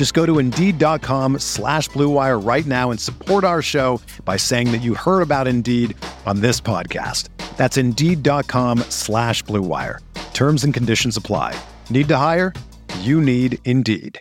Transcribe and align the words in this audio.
Just 0.00 0.14
go 0.14 0.24
to 0.24 0.38
Indeed.com 0.38 1.40
slash 1.40 1.90
BlueWire 1.90 2.42
right 2.42 2.64
now 2.64 2.90
and 2.90 2.98
support 2.98 3.44
our 3.44 3.60
show 3.60 4.00
by 4.24 4.38
saying 4.38 4.72
that 4.72 4.78
you 4.78 4.94
heard 4.94 5.20
about 5.20 5.46
Indeed 5.46 5.94
on 6.24 6.40
this 6.40 6.58
podcast. 6.58 7.28
That's 7.58 7.76
Indeed.com 7.76 8.78
slash 8.88 9.44
BlueWire. 9.44 9.98
Terms 10.32 10.64
and 10.64 10.72
conditions 10.72 11.18
apply. 11.18 11.54
Need 11.90 12.08
to 12.08 12.16
hire? 12.16 12.54
You 13.00 13.20
need 13.20 13.58
Indeed. 13.66 14.18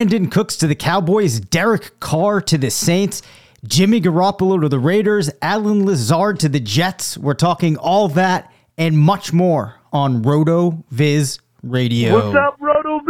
Brandin 0.00 0.30
Cooks 0.30 0.56
to 0.58 0.68
the 0.68 0.76
Cowboys, 0.76 1.40
Derek 1.40 1.98
Carr 1.98 2.40
to 2.42 2.56
the 2.56 2.70
Saints, 2.70 3.22
Jimmy 3.64 4.00
Garoppolo 4.00 4.60
to 4.60 4.68
the 4.68 4.78
Raiders, 4.78 5.28
Allen 5.42 5.84
Lazard 5.84 6.38
to 6.38 6.48
the 6.48 6.60
Jets. 6.60 7.18
We're 7.18 7.34
talking 7.34 7.76
all 7.76 8.06
that 8.10 8.52
and 8.78 8.96
much 8.96 9.32
more 9.32 9.80
on 9.92 10.22
RotoViz 10.22 11.40
Radio. 11.62 12.14
What's 12.14 12.36
up, 12.36 12.56
Roto? 12.60 13.00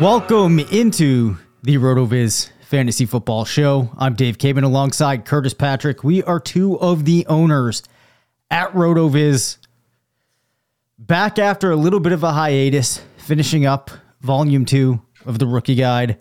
Welcome 0.00 0.60
into 0.60 1.36
the 1.64 1.76
RotoViz 1.76 2.50
Fantasy 2.60 3.04
Football 3.04 3.44
Show. 3.44 3.90
I'm 3.98 4.14
Dave 4.14 4.38
Caban 4.38 4.62
alongside 4.62 5.24
Curtis 5.24 5.54
Patrick. 5.54 6.04
We 6.04 6.22
are 6.22 6.38
two 6.38 6.78
of 6.78 7.04
the 7.04 7.26
owners 7.26 7.82
at 8.48 8.72
RotoViz. 8.74 9.56
Back 11.00 11.40
after 11.40 11.72
a 11.72 11.76
little 11.76 11.98
bit 11.98 12.12
of 12.12 12.22
a 12.22 12.30
hiatus, 12.30 13.02
finishing 13.28 13.66
up 13.66 13.90
volume 14.22 14.64
two 14.64 15.02
of 15.26 15.38
the 15.38 15.46
rookie 15.46 15.74
guide. 15.74 16.16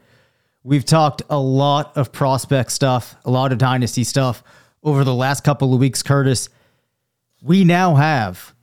We've 0.62 0.84
talked 0.84 1.22
a 1.30 1.40
lot 1.40 1.96
of 1.96 2.12
prospect 2.12 2.70
stuff, 2.70 3.16
a 3.24 3.32
lot 3.32 3.54
of 3.54 3.58
dynasty 3.58 4.04
stuff 4.04 4.44
over 4.84 5.06
the 5.06 5.14
last 5.14 5.46
couple 5.46 5.74
of 5.74 5.80
weeks, 5.80 6.04
Curtis. 6.04 6.50
We 7.42 7.64
now 7.64 7.96
have 7.96 8.54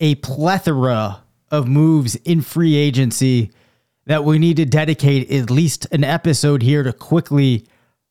a 0.00 0.16
plethora 0.16 1.22
of 1.52 1.68
moves 1.68 2.16
in 2.16 2.42
free 2.42 2.74
agency 2.74 3.52
that 4.06 4.24
we 4.24 4.40
need 4.40 4.56
to 4.56 4.64
dedicate 4.64 5.30
at 5.30 5.48
least 5.48 5.86
an 5.92 6.02
episode 6.02 6.62
here 6.62 6.82
to 6.82 6.92
quickly 6.92 7.64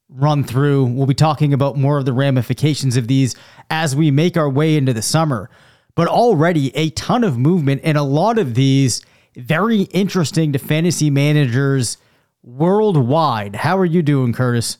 run 0.07 0.45
through. 0.45 0.85
We'll 0.85 1.07
be 1.07 1.13
talking 1.13 1.51
about 1.51 1.75
more 1.75 1.97
of 1.97 2.05
the 2.05 2.13
ramifications 2.13 2.95
of 2.95 3.09
these 3.09 3.35
as 3.69 3.97
we 3.97 4.11
make 4.11 4.37
our 4.37 4.49
way 4.49 4.77
into 4.77 4.93
the 4.93 5.01
summer. 5.01 5.49
But 5.93 6.07
already 6.07 6.73
a 6.73 6.91
ton 6.91 7.25
of 7.25 7.37
movement 7.37 7.81
and 7.83 7.97
a 7.97 8.03
lot 8.03 8.39
of 8.39 8.55
these 8.55 9.01
very 9.35 9.81
interesting 9.83 10.53
to 10.53 10.59
fantasy 10.59 11.09
managers 11.09 11.97
worldwide. 12.43 13.55
How 13.55 13.77
are 13.77 13.85
you 13.85 14.01
doing, 14.01 14.33
Curtis? 14.33 14.77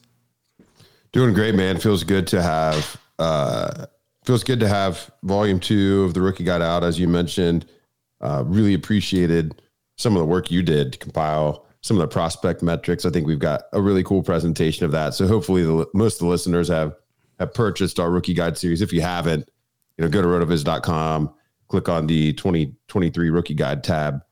Doing 1.12 1.34
great, 1.34 1.54
man. 1.54 1.78
Feels 1.78 2.04
good 2.04 2.26
to 2.28 2.42
have 2.42 3.00
uh 3.18 3.86
feels 4.24 4.42
good 4.42 4.60
to 4.60 4.68
have 4.68 5.10
volume 5.22 5.60
two 5.60 6.02
of 6.04 6.14
the 6.14 6.20
rookie 6.20 6.44
guide 6.44 6.62
out, 6.62 6.82
as 6.82 6.98
you 6.98 7.08
mentioned. 7.08 7.66
Uh 8.20 8.42
really 8.46 8.74
appreciated 8.74 9.60
some 9.96 10.14
of 10.16 10.20
the 10.20 10.26
work 10.26 10.50
you 10.50 10.62
did 10.62 10.92
to 10.92 10.98
compile 10.98 11.64
some 11.84 11.98
of 11.98 12.00
the 12.00 12.08
prospect 12.08 12.62
metrics. 12.62 13.04
I 13.04 13.10
think 13.10 13.26
we've 13.26 13.38
got 13.38 13.64
a 13.74 13.80
really 13.82 14.02
cool 14.02 14.22
presentation 14.22 14.86
of 14.86 14.92
that. 14.92 15.12
So 15.12 15.26
hopefully, 15.26 15.62
the, 15.64 15.86
most 15.92 16.14
of 16.14 16.20
the 16.20 16.26
listeners 16.28 16.68
have 16.68 16.96
have 17.38 17.52
purchased 17.52 18.00
our 18.00 18.10
rookie 18.10 18.32
guide 18.32 18.56
series. 18.56 18.80
If 18.80 18.92
you 18.92 19.02
haven't, 19.02 19.50
you 19.98 20.04
know, 20.04 20.10
go 20.10 20.22
to 20.22 20.28
rotoviz.com, 20.28 21.34
click 21.68 21.88
on 21.88 22.06
the 22.06 22.32
2023 22.32 23.30
rookie 23.30 23.54
guide 23.54 23.84
tab, 23.84 24.22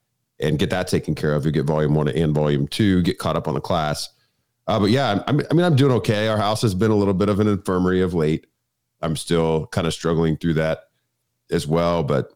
and 0.43 0.59
get 0.59 0.71
that 0.71 0.89
taken 0.89 1.15
care 1.15 1.35
of. 1.35 1.47
You 1.47 1.53
get 1.53 1.65
volume 1.65 1.95
one 1.95 2.09
and 2.09 2.35
volume 2.35 2.67
two. 2.69 3.03
Get 3.03 3.19
caught 3.19 3.37
up 3.37 3.49
on 3.49 3.55
the 3.55 3.61
class. 3.61 4.09
Uh, 4.67 4.79
but 4.81 4.91
yeah, 4.91 5.23
I 5.27 5.33
mean, 5.33 5.47
I 5.51 5.55
mean, 5.55 5.65
I'm 5.65 5.77
doing 5.77 5.93
okay. 5.93 6.29
Our 6.29 6.37
house 6.37 6.63
has 6.63 6.75
been 6.75 6.91
a 6.91 6.97
little 6.97 7.15
bit 7.15 7.29
of 7.29 7.41
an 7.41 7.49
infirmary 7.49 8.03
of 8.03 8.15
late. 8.15 8.47
I'm 9.01 9.17
still 9.17 9.67
kind 9.69 9.87
of 9.87 9.95
struggling 9.95 10.37
through 10.37 10.55
that 10.55 10.85
as 11.51 11.67
well, 11.67 12.03
but 12.03 12.33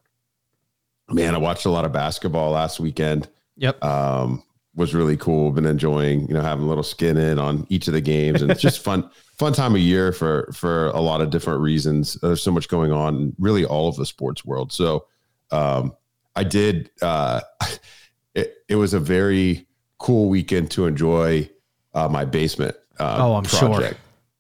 man, 1.09 1.35
I 1.35 1.39
watched 1.39 1.67
a 1.67 1.71
lot 1.71 1.85
of 1.85 1.93
basketball 1.93 2.51
last 2.51 2.81
weekend. 2.81 3.29
Yep. 3.57 3.83
Um, 3.85 4.43
was 4.75 4.95
really 4.95 5.17
cool. 5.17 5.53
Been 5.53 5.67
enjoying, 5.67 6.29
you 6.29 6.35
know, 6.35 6.43
having 6.43 6.67
a 6.67 6.69
little 6.69 6.85
skin 6.85 7.17
in 7.17 7.39
on 7.39 7.67
each 7.71 7.89
of 7.89 7.95
the 7.95 8.01
games, 8.01 8.43
and 8.43 8.51
it's 8.51 8.61
just 8.61 8.81
fun, 8.85 9.09
fun 9.39 9.53
time 9.53 9.75
of 9.75 9.81
year 9.81 10.13
for 10.13 10.51
for 10.53 10.89
a 10.89 11.01
lot 11.01 11.21
of 11.21 11.31
different 11.31 11.61
reasons. 11.61 12.15
There's 12.21 12.43
so 12.43 12.51
much 12.51 12.69
going 12.69 12.93
on, 12.93 13.35
really 13.39 13.65
all 13.65 13.89
of 13.89 13.97
the 13.97 14.05
sports 14.05 14.45
world. 14.45 14.73
So, 14.73 15.07
um, 15.51 15.95
I 16.37 16.45
did. 16.45 16.91
Uh, 17.03 17.41
it 18.35 18.55
it 18.69 18.77
was 18.77 18.95
a 18.95 19.01
very 19.01 19.67
cool 19.99 20.29
weekend 20.29 20.71
to 20.73 20.87
enjoy 20.87 21.49
uh, 21.95 22.09
my 22.09 22.25
basement. 22.25 22.77
Uh, 22.99 23.17
Oh, 23.21 23.35
I'm 23.35 23.45
sure. 23.45 23.91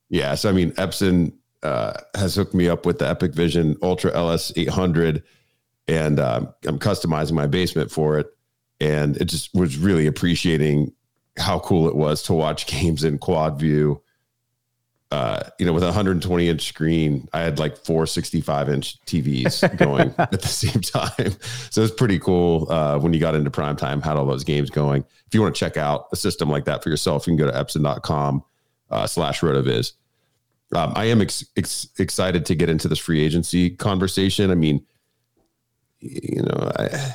Yeah. 0.08 0.34
So 0.34 0.48
I 0.48 0.52
mean, 0.52 0.72
Epson 0.72 1.32
uh, 1.62 1.94
has 2.14 2.34
hooked 2.36 2.54
me 2.54 2.68
up 2.68 2.86
with 2.86 2.98
the 2.98 3.06
EpiqVision 3.06 3.76
Ultra 3.82 4.14
LS 4.14 4.52
800 4.56 5.22
and 5.88 6.20
um, 6.20 6.52
I'm 6.64 6.78
customizing 6.78 7.32
my 7.32 7.46
basement 7.46 7.90
for 7.90 8.18
it. 8.18 8.26
And 8.80 9.16
it 9.16 9.26
just 9.26 9.54
was 9.54 9.78
really 9.78 10.06
appreciating 10.06 10.92
how 11.38 11.58
cool 11.58 11.88
it 11.88 11.96
was 11.96 12.22
to 12.24 12.34
watch 12.34 12.66
games 12.68 13.04
in 13.04 13.18
quad 13.18 13.58
view. 13.58 14.02
Uh, 15.12 15.40
you 15.58 15.64
know, 15.64 15.72
with 15.72 15.84
a 15.84 15.86
120 15.86 16.48
inch 16.48 16.66
screen, 16.66 17.28
I 17.32 17.40
had 17.40 17.60
like 17.60 17.76
four 17.76 18.06
65 18.06 18.68
inch 18.68 19.00
TVs 19.04 19.76
going 19.78 20.12
at 20.18 20.32
the 20.32 20.48
same 20.48 20.80
time. 20.82 21.36
So 21.70 21.82
it's 21.82 21.94
pretty 21.94 22.18
cool 22.18 22.70
uh, 22.70 22.98
when 22.98 23.12
you 23.12 23.20
got 23.20 23.36
into 23.36 23.50
prime 23.50 23.76
time, 23.76 24.02
had 24.02 24.16
all 24.16 24.26
those 24.26 24.42
games 24.42 24.68
going. 24.68 25.04
If 25.26 25.34
you 25.34 25.42
want 25.42 25.54
to 25.54 25.58
check 25.58 25.76
out 25.76 26.08
a 26.12 26.16
system 26.16 26.50
like 26.50 26.64
that 26.64 26.82
for 26.82 26.90
yourself, 26.90 27.26
you 27.26 27.36
can 27.36 27.46
go 27.46 27.50
to 27.50 27.56
epson.com 27.56 28.42
uh, 28.90 29.06
slash 29.06 29.40
rotoviz. 29.40 29.92
Um, 30.74 30.92
I 30.96 31.04
am 31.04 31.20
ex- 31.20 31.44
ex- 31.56 31.88
excited 31.98 32.44
to 32.46 32.56
get 32.56 32.68
into 32.68 32.88
this 32.88 32.98
free 32.98 33.22
agency 33.22 33.70
conversation. 33.70 34.50
I 34.50 34.56
mean, 34.56 34.84
you 36.00 36.42
know, 36.42 36.72
I, 36.76 37.14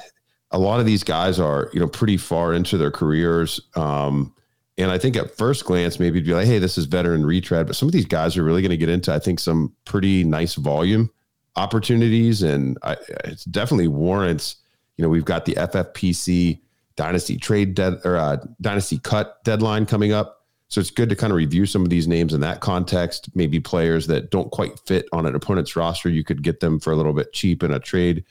a 0.51 0.59
lot 0.59 0.79
of 0.79 0.85
these 0.85 1.03
guys 1.03 1.39
are, 1.39 1.69
you 1.73 1.79
know, 1.79 1.87
pretty 1.87 2.17
far 2.17 2.53
into 2.53 2.77
their 2.77 2.91
careers. 2.91 3.59
Um, 3.75 4.33
and 4.81 4.91
I 4.91 4.97
think 4.97 5.15
at 5.15 5.37
first 5.37 5.65
glance, 5.65 5.99
maybe 5.99 6.17
it'd 6.17 6.27
be 6.27 6.33
like, 6.33 6.47
hey, 6.47 6.57
this 6.57 6.77
is 6.77 6.85
veteran 6.85 7.25
retread. 7.25 7.67
But 7.67 7.75
some 7.75 7.87
of 7.87 7.93
these 7.93 8.05
guys 8.05 8.35
are 8.35 8.43
really 8.43 8.61
going 8.61 8.71
to 8.71 8.77
get 8.77 8.89
into, 8.89 9.13
I 9.13 9.19
think, 9.19 9.39
some 9.39 9.75
pretty 9.85 10.23
nice 10.23 10.55
volume 10.55 11.11
opportunities. 11.55 12.41
And 12.41 12.77
I, 12.81 12.93
it 13.25 13.45
definitely 13.51 13.89
warrants, 13.89 14.55
you 14.97 15.03
know, 15.03 15.09
we've 15.09 15.25
got 15.25 15.45
the 15.45 15.53
FFPC 15.53 16.59
dynasty 16.95 17.37
trade 17.37 17.79
or 17.79 18.17
uh, 18.17 18.37
dynasty 18.59 18.97
cut 18.97 19.43
deadline 19.43 19.85
coming 19.85 20.13
up. 20.13 20.45
So 20.69 20.81
it's 20.81 20.89
good 20.89 21.09
to 21.09 21.15
kind 21.15 21.31
of 21.31 21.37
review 21.37 21.65
some 21.65 21.83
of 21.83 21.89
these 21.89 22.07
names 22.07 22.33
in 22.33 22.41
that 22.41 22.61
context. 22.61 23.29
Maybe 23.35 23.59
players 23.59 24.07
that 24.07 24.31
don't 24.31 24.51
quite 24.51 24.79
fit 24.79 25.05
on 25.11 25.25
an 25.25 25.35
opponent's 25.35 25.75
roster, 25.75 26.09
you 26.09 26.23
could 26.23 26.43
get 26.43 26.59
them 26.59 26.79
for 26.79 26.91
a 26.91 26.95
little 26.95 27.13
bit 27.13 27.33
cheap 27.33 27.61
in 27.61 27.71
a 27.71 27.79
trade 27.79 28.23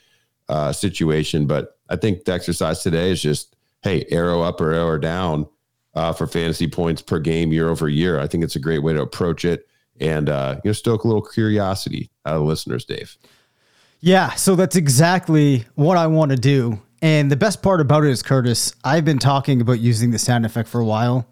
uh, 0.49 0.73
situation. 0.73 1.45
But 1.45 1.77
I 1.87 1.95
think 1.95 2.25
the 2.25 2.33
exercise 2.33 2.81
today 2.81 3.11
is 3.11 3.21
just, 3.21 3.55
hey, 3.83 4.05
arrow 4.09 4.41
up 4.41 4.59
or 4.59 4.73
arrow 4.73 4.97
down 4.97 5.47
uh, 5.93 6.13
for 6.13 6.27
fantasy 6.27 6.67
points 6.67 7.01
per 7.01 7.19
game 7.19 7.51
year 7.51 7.69
over 7.69 7.89
year. 7.89 8.19
I 8.19 8.27
think 8.27 8.43
it's 8.43 8.55
a 8.55 8.59
great 8.59 8.79
way 8.79 8.93
to 8.93 9.01
approach 9.01 9.45
it 9.45 9.67
and 9.99 10.29
uh, 10.29 10.55
you 10.63 10.69
know 10.69 10.73
stoke 10.73 11.03
a 11.03 11.07
little 11.07 11.21
curiosity 11.21 12.09
out 12.25 12.35
of 12.35 12.41
the 12.41 12.45
listeners, 12.47 12.85
Dave. 12.85 13.17
Yeah, 13.99 14.31
so 14.35 14.55
that's 14.55 14.75
exactly 14.75 15.65
what 15.75 15.97
I 15.97 16.07
want 16.07 16.31
to 16.31 16.37
do. 16.37 16.81
And 17.03 17.31
the 17.31 17.35
best 17.35 17.61
part 17.61 17.81
about 17.81 18.03
it 18.03 18.09
is, 18.09 18.23
Curtis, 18.23 18.73
I've 18.83 19.05
been 19.05 19.19
talking 19.19 19.59
about 19.61 19.79
using 19.79 20.11
the 20.11 20.19
sound 20.19 20.45
effect 20.45 20.69
for 20.69 20.79
a 20.81 20.85
while. 20.85 21.27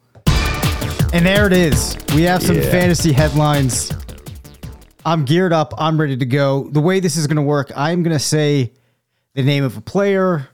And 1.13 1.25
there 1.25 1.47
it 1.47 1.53
is. 1.53 1.97
We 2.13 2.23
have 2.23 2.43
some 2.43 2.57
Yeah. 2.57 2.69
fantasy 2.71 3.11
headlines 3.11 3.91
I'm 5.05 5.25
geared 5.25 5.53
up. 5.53 5.73
I'm 5.77 5.99
ready 5.99 6.17
to 6.17 6.25
go. 6.25 6.69
The 6.71 6.81
way 6.81 6.99
this 6.99 7.15
is 7.17 7.25
going 7.25 7.37
to 7.37 7.41
work, 7.41 7.71
I'm 7.75 8.03
going 8.03 8.15
to 8.15 8.23
say 8.23 8.73
the 9.33 9.41
name 9.43 9.63
of 9.63 9.77
a 9.77 9.81
player, 9.81 10.48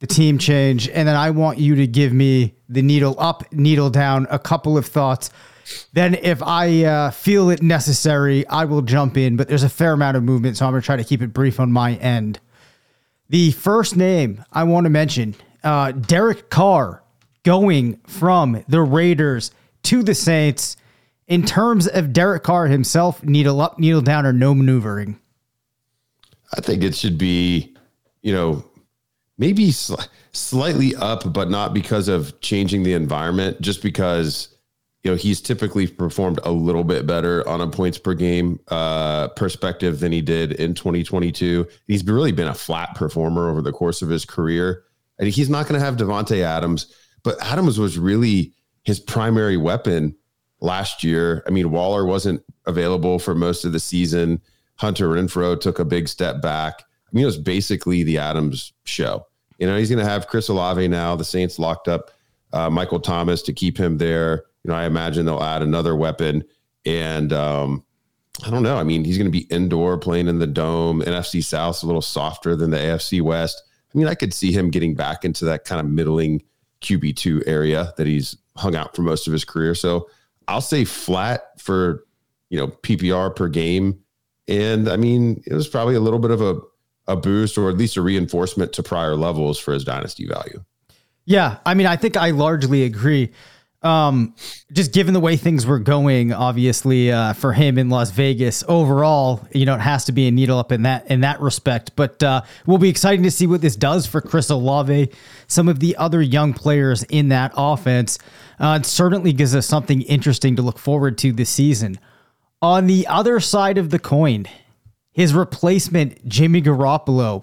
the 0.00 0.06
team 0.06 0.38
change, 0.38 0.88
and 0.88 1.08
then 1.08 1.16
I 1.16 1.30
want 1.30 1.58
you 1.58 1.74
to 1.76 1.86
give 1.86 2.12
me 2.12 2.54
the 2.68 2.82
needle 2.82 3.16
up, 3.18 3.50
needle 3.52 3.90
down, 3.90 4.26
a 4.30 4.38
couple 4.38 4.76
of 4.76 4.86
thoughts. 4.86 5.30
Then, 5.92 6.14
if 6.14 6.42
I 6.42 6.84
uh, 6.84 7.10
feel 7.10 7.50
it 7.50 7.62
necessary, 7.62 8.46
I 8.46 8.66
will 8.66 8.82
jump 8.82 9.16
in. 9.16 9.36
But 9.36 9.48
there's 9.48 9.62
a 9.62 9.68
fair 9.68 9.92
amount 9.92 10.16
of 10.16 10.22
movement, 10.22 10.56
so 10.56 10.66
I'm 10.66 10.72
going 10.72 10.82
to 10.82 10.86
try 10.86 10.96
to 10.96 11.04
keep 11.04 11.22
it 11.22 11.32
brief 11.32 11.58
on 11.58 11.72
my 11.72 11.94
end. 11.94 12.38
The 13.30 13.50
first 13.52 13.96
name 13.96 14.44
I 14.52 14.64
want 14.64 14.84
to 14.84 14.90
mention 14.90 15.34
uh, 15.64 15.92
Derek 15.92 16.50
Carr 16.50 17.02
going 17.42 17.96
from 18.06 18.64
the 18.68 18.82
Raiders 18.82 19.50
to 19.84 20.02
the 20.02 20.14
Saints. 20.14 20.76
In 21.26 21.44
terms 21.44 21.88
of 21.88 22.12
Derek 22.12 22.44
Carr 22.44 22.68
himself, 22.68 23.24
needle 23.24 23.60
up, 23.60 23.80
needle 23.80 24.02
down, 24.02 24.26
or 24.26 24.32
no 24.32 24.54
maneuvering? 24.54 25.18
I 26.56 26.60
think 26.60 26.84
it 26.84 26.94
should 26.94 27.18
be, 27.18 27.74
you 28.22 28.32
know, 28.32 28.64
maybe 29.38 29.70
sl- 29.70 29.94
slightly 30.32 30.94
up, 30.96 31.32
but 31.32 31.50
not 31.50 31.74
because 31.74 32.08
of 32.08 32.38
changing 32.40 32.82
the 32.82 32.94
environment, 32.94 33.60
just 33.60 33.82
because 33.82 34.48
you 35.02 35.10
know 35.10 35.16
he's 35.16 35.40
typically 35.40 35.86
performed 35.86 36.40
a 36.42 36.50
little 36.50 36.84
bit 36.84 37.06
better 37.06 37.46
on 37.48 37.60
a 37.60 37.68
points 37.68 37.98
per 37.98 38.14
game 38.14 38.58
uh, 38.68 39.28
perspective 39.28 40.00
than 40.00 40.12
he 40.12 40.20
did 40.20 40.52
in 40.52 40.74
2022. 40.74 41.66
He's 41.86 42.04
really 42.04 42.32
been 42.32 42.48
a 42.48 42.54
flat 42.54 42.94
performer 42.94 43.48
over 43.50 43.62
the 43.62 43.72
course 43.72 44.02
of 44.02 44.08
his 44.08 44.24
career, 44.24 44.82
and 45.18 45.28
he's 45.28 45.50
not 45.50 45.68
going 45.68 45.78
to 45.78 45.84
have 45.84 45.96
Davante 45.96 46.42
Adams, 46.42 46.92
but 47.22 47.40
Adams 47.42 47.78
was 47.78 47.98
really 47.98 48.52
his 48.84 49.00
primary 49.00 49.56
weapon 49.56 50.16
last 50.60 51.04
year. 51.04 51.42
I 51.46 51.50
mean, 51.50 51.70
Waller 51.70 52.04
wasn't 52.04 52.42
available 52.66 53.18
for 53.18 53.34
most 53.34 53.64
of 53.64 53.72
the 53.72 53.80
season. 53.80 54.40
Hunter 54.76 55.08
Renfrow 55.08 55.58
took 55.60 55.78
a 55.78 55.84
big 55.84 56.08
step 56.08 56.40
back. 56.42 56.84
I 57.16 57.18
mean, 57.18 57.22
it 57.22 57.26
was 57.26 57.38
basically 57.38 58.02
the 58.02 58.18
Adams 58.18 58.74
show. 58.84 59.26
You 59.58 59.66
know, 59.66 59.78
he's 59.78 59.88
going 59.88 60.04
to 60.04 60.10
have 60.10 60.26
Chris 60.26 60.48
Olave 60.48 60.86
now. 60.88 61.16
The 61.16 61.24
Saints 61.24 61.58
locked 61.58 61.88
up 61.88 62.10
uh, 62.52 62.68
Michael 62.68 63.00
Thomas 63.00 63.40
to 63.42 63.54
keep 63.54 63.78
him 63.78 63.96
there. 63.96 64.44
You 64.62 64.70
know, 64.70 64.74
I 64.74 64.84
imagine 64.84 65.24
they'll 65.24 65.42
add 65.42 65.62
another 65.62 65.96
weapon. 65.96 66.44
And 66.84 67.32
um, 67.32 67.82
I 68.44 68.50
don't 68.50 68.62
know. 68.62 68.76
I 68.76 68.82
mean, 68.82 69.02
he's 69.02 69.16
going 69.16 69.32
to 69.32 69.38
be 69.38 69.46
indoor 69.46 69.96
playing 69.96 70.28
in 70.28 70.40
the 70.40 70.46
dome. 70.46 71.00
NFC 71.00 71.42
South's 71.42 71.82
a 71.82 71.86
little 71.86 72.02
softer 72.02 72.54
than 72.54 72.70
the 72.70 72.76
AFC 72.76 73.22
West. 73.22 73.62
I 73.94 73.96
mean, 73.96 74.08
I 74.08 74.14
could 74.14 74.34
see 74.34 74.52
him 74.52 74.68
getting 74.68 74.94
back 74.94 75.24
into 75.24 75.46
that 75.46 75.64
kind 75.64 75.80
of 75.80 75.86
middling 75.86 76.42
QB2 76.82 77.44
area 77.46 77.94
that 77.96 78.06
he's 78.06 78.36
hung 78.56 78.76
out 78.76 78.94
for 78.94 79.00
most 79.00 79.26
of 79.26 79.32
his 79.32 79.42
career. 79.42 79.74
So 79.74 80.10
I'll 80.48 80.60
say 80.60 80.84
flat 80.84 81.58
for, 81.58 82.04
you 82.50 82.58
know, 82.58 82.68
PPR 82.68 83.34
per 83.34 83.48
game 83.48 84.02
and 84.48 84.88
I 84.88 84.96
mean, 84.96 85.42
it 85.46 85.54
was 85.54 85.68
probably 85.68 85.94
a 85.94 86.00
little 86.00 86.18
bit 86.18 86.30
of 86.30 86.40
a, 86.40 86.60
a 87.08 87.16
boost 87.16 87.56
or 87.56 87.68
at 87.70 87.76
least 87.76 87.96
a 87.96 88.02
reinforcement 88.02 88.72
to 88.74 88.82
prior 88.82 89.14
levels 89.16 89.58
for 89.58 89.72
his 89.72 89.84
dynasty 89.84 90.26
value. 90.26 90.64
Yeah. 91.24 91.58
I 91.66 91.74
mean, 91.74 91.86
I 91.86 91.96
think 91.96 92.16
I 92.16 92.30
largely 92.30 92.84
agree. 92.84 93.32
Um, 93.82 94.34
just 94.72 94.92
given 94.92 95.14
the 95.14 95.20
way 95.20 95.36
things 95.36 95.64
were 95.64 95.78
going, 95.78 96.32
obviously, 96.32 97.12
uh, 97.12 97.34
for 97.34 97.52
him 97.52 97.78
in 97.78 97.88
Las 97.88 98.10
Vegas 98.10 98.64
overall, 98.66 99.46
you 99.52 99.64
know, 99.64 99.74
it 99.74 99.80
has 99.80 100.04
to 100.06 100.12
be 100.12 100.26
a 100.26 100.30
needle 100.30 100.58
up 100.58 100.72
in 100.72 100.82
that 100.82 101.08
in 101.08 101.20
that 101.20 101.40
respect. 101.40 101.92
But 101.94 102.20
uh, 102.22 102.42
we'll 102.64 102.78
be 102.78 102.88
exciting 102.88 103.22
to 103.24 103.30
see 103.30 103.46
what 103.46 103.60
this 103.60 103.76
does 103.76 104.06
for 104.06 104.20
Chris 104.20 104.50
Olave, 104.50 105.10
some 105.46 105.68
of 105.68 105.78
the 105.78 105.96
other 105.98 106.20
young 106.20 106.52
players 106.52 107.04
in 107.04 107.28
that 107.28 107.52
offense. 107.56 108.18
Uh, 108.58 108.78
it 108.80 108.86
certainly 108.86 109.32
gives 109.32 109.54
us 109.54 109.66
something 109.66 110.02
interesting 110.02 110.56
to 110.56 110.62
look 110.62 110.78
forward 110.78 111.18
to 111.18 111.32
this 111.32 111.50
season. 111.50 112.00
On 112.62 112.86
the 112.86 113.06
other 113.06 113.38
side 113.38 113.78
of 113.78 113.90
the 113.90 113.98
coin, 113.98 114.46
his 115.16 115.32
replacement, 115.32 116.28
Jimmy 116.28 116.60
Garoppolo, 116.60 117.42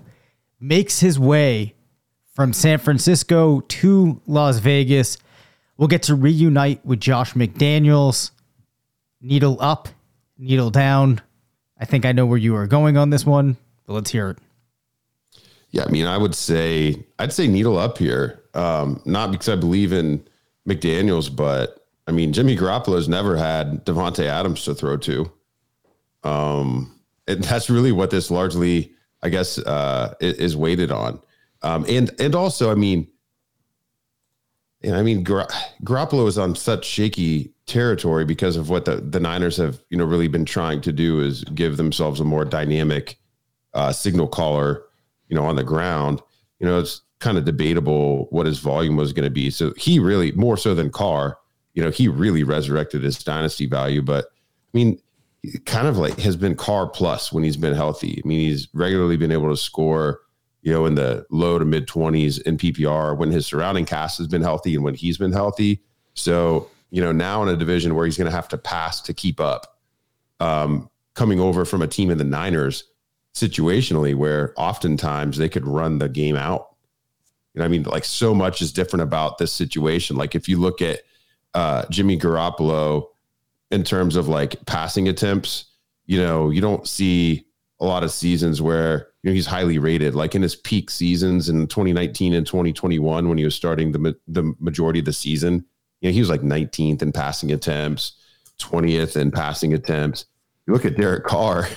makes 0.59 0.99
his 0.99 1.17
way 1.17 1.73
from 2.27 2.53
San 2.53 2.77
Francisco 2.77 3.61
to 3.61 4.21
Las 4.27 4.59
Vegas. 4.59 5.17
We'll 5.75 5.87
get 5.87 6.03
to 6.03 6.13
reunite 6.13 6.85
with 6.85 6.99
Josh 6.99 7.33
McDaniels. 7.33 8.29
Needle 9.21 9.57
up, 9.59 9.89
needle 10.37 10.69
down. 10.69 11.19
I 11.75 11.85
think 11.85 12.05
I 12.05 12.11
know 12.11 12.27
where 12.27 12.37
you 12.37 12.55
are 12.55 12.67
going 12.67 12.95
on 12.95 13.09
this 13.09 13.25
one, 13.25 13.57
but 13.87 13.93
let's 13.93 14.11
hear 14.11 14.29
it. 14.29 14.37
Yeah, 15.71 15.85
I 15.85 15.89
mean, 15.89 16.05
I 16.05 16.19
would 16.19 16.35
say 16.35 17.03
I'd 17.17 17.33
say 17.33 17.47
needle 17.47 17.79
up 17.79 17.97
here. 17.97 18.43
Um, 18.53 19.01
not 19.03 19.31
because 19.31 19.49
I 19.49 19.55
believe 19.55 19.91
in 19.91 20.23
McDaniels, 20.69 21.35
but 21.35 21.87
I 22.05 22.11
mean, 22.11 22.33
Jimmy 22.33 22.55
Garoppolo's 22.55 23.09
never 23.09 23.35
had 23.35 23.83
Davante 23.83 24.25
Adams 24.25 24.63
to 24.65 24.75
throw 24.75 24.95
to. 24.97 25.31
Um, 26.23 26.92
and 27.27 27.43
that's 27.43 27.69
really 27.69 27.91
what 27.91 28.09
this 28.09 28.29
largely, 28.31 28.93
I 29.21 29.29
guess, 29.29 29.57
uh, 29.59 30.13
is, 30.19 30.55
weighted 30.55 30.91
on. 30.91 31.19
Um, 31.61 31.85
and 31.87 32.11
and 32.19 32.35
also, 32.35 32.71
I 32.71 32.75
mean, 32.75 33.07
and 34.81 34.95
I 34.95 35.01
mean, 35.01 35.23
Gar- 35.23 35.47
Garoppolo 35.83 36.27
is 36.27 36.37
on 36.37 36.55
such 36.55 36.85
shaky 36.85 37.53
territory 37.65 38.25
because 38.25 38.57
of 38.57 38.69
what 38.69 38.85
the 38.85 38.97
the 38.97 39.19
Niners 39.19 39.57
have, 39.57 39.81
you 39.89 39.97
know, 39.97 40.05
really 40.05 40.27
been 40.27 40.45
trying 40.45 40.81
to 40.81 40.91
do 40.91 41.21
is 41.21 41.43
give 41.45 41.77
themselves 41.77 42.19
a 42.19 42.25
more 42.25 42.45
dynamic 42.45 43.17
uh, 43.73 43.91
signal 43.91 44.27
caller, 44.27 44.83
you 45.29 45.35
know, 45.35 45.45
on 45.45 45.55
the 45.55 45.63
ground. 45.63 46.21
You 46.59 46.67
know, 46.67 46.79
it's 46.79 47.01
kind 47.19 47.37
of 47.37 47.45
debatable 47.45 48.27
what 48.31 48.45
his 48.45 48.59
volume 48.59 48.97
was 48.97 49.13
going 49.13 49.23
to 49.23 49.31
be. 49.31 49.49
So 49.49 49.73
he 49.77 49.99
really 49.99 50.33
more 50.33 50.57
so 50.57 50.75
than 50.75 50.89
Carr 50.89 51.37
you 51.73 51.83
know, 51.83 51.89
he 51.89 52.07
really 52.07 52.43
resurrected 52.43 53.03
his 53.03 53.23
dynasty 53.23 53.65
value. 53.65 54.01
But 54.01 54.25
I 54.25 54.77
mean, 54.77 54.99
kind 55.65 55.87
of 55.87 55.97
like 55.97 56.17
has 56.19 56.35
been 56.35 56.55
Carr 56.55 56.87
plus 56.87 57.33
when 57.33 57.43
he's 57.43 57.57
been 57.57 57.73
healthy. 57.73 58.21
I 58.23 58.27
mean, 58.27 58.39
he's 58.39 58.67
regularly 58.73 59.17
been 59.17 59.31
able 59.31 59.49
to 59.49 59.57
score, 59.57 60.21
you 60.61 60.71
know, 60.71 60.85
in 60.85 60.95
the 60.95 61.25
low 61.29 61.59
to 61.59 61.65
mid 61.65 61.87
20s 61.87 62.41
in 62.43 62.57
PPR 62.57 63.17
when 63.17 63.31
his 63.31 63.45
surrounding 63.45 63.85
cast 63.85 64.17
has 64.19 64.27
been 64.27 64.41
healthy 64.41 64.75
and 64.75 64.83
when 64.83 64.93
he's 64.93 65.17
been 65.17 65.33
healthy. 65.33 65.81
So, 66.13 66.69
you 66.91 67.01
know, 67.01 67.11
now 67.11 67.43
in 67.43 67.49
a 67.49 67.57
division 67.57 67.95
where 67.95 68.05
he's 68.05 68.17
going 68.17 68.29
to 68.29 68.35
have 68.35 68.47
to 68.49 68.57
pass 68.57 69.01
to 69.01 69.13
keep 69.13 69.39
up, 69.39 69.79
um, 70.39 70.89
coming 71.13 71.39
over 71.39 71.65
from 71.65 71.81
a 71.81 71.87
team 71.87 72.09
in 72.09 72.17
the 72.17 72.23
Niners 72.23 72.85
situationally 73.33 74.15
where 74.15 74.53
oftentimes 74.57 75.37
they 75.37 75.49
could 75.49 75.67
run 75.67 75.97
the 75.97 76.07
game 76.07 76.35
out. 76.35 76.75
You 77.53 77.59
know, 77.59 77.65
I 77.65 77.67
mean, 77.67 77.83
like 77.83 78.05
so 78.05 78.33
much 78.33 78.61
is 78.61 78.71
different 78.71 79.03
about 79.03 79.37
this 79.37 79.51
situation. 79.51 80.15
Like 80.15 80.35
if 80.35 80.47
you 80.47 80.57
look 80.57 80.81
at, 80.81 81.01
uh, 81.53 81.85
Jimmy 81.91 82.17
Garoppolo 82.17 83.09
in 83.73 83.83
terms 83.83 84.15
of 84.15 84.27
like 84.27 84.63
passing 84.65 85.07
attempts. 85.07 85.65
You 86.05 86.21
know, 86.21 86.51
you 86.51 86.61
don't 86.61 86.87
see 86.87 87.45
a 87.79 87.85
lot 87.85 88.03
of 88.03 88.11
seasons 88.11 88.61
where 88.61 89.09
you 89.23 89.29
know 89.29 89.33
he's 89.33 89.47
highly 89.47 89.79
rated. 89.79 90.13
Like 90.13 90.35
in 90.35 90.41
his 90.43 90.55
peak 90.55 90.91
seasons 90.91 91.49
in 91.49 91.67
2019 91.67 92.33
and 92.33 92.45
2021, 92.45 93.27
when 93.27 93.37
he 93.37 93.43
was 93.43 93.55
starting 93.55 93.91
the 93.91 94.15
the 94.27 94.53
majority 94.59 94.99
of 94.99 95.05
the 95.05 95.13
season, 95.13 95.65
you 96.01 96.09
know, 96.09 96.13
he 96.13 96.19
was 96.19 96.29
like 96.29 96.41
19th 96.41 97.01
in 97.01 97.11
passing 97.11 97.51
attempts, 97.51 98.13
20th 98.59 99.17
in 99.17 99.31
passing 99.31 99.73
attempts. 99.73 100.25
You 100.67 100.73
look 100.73 100.85
at 100.85 100.95
Derek 100.95 101.25
Carr, 101.25 101.67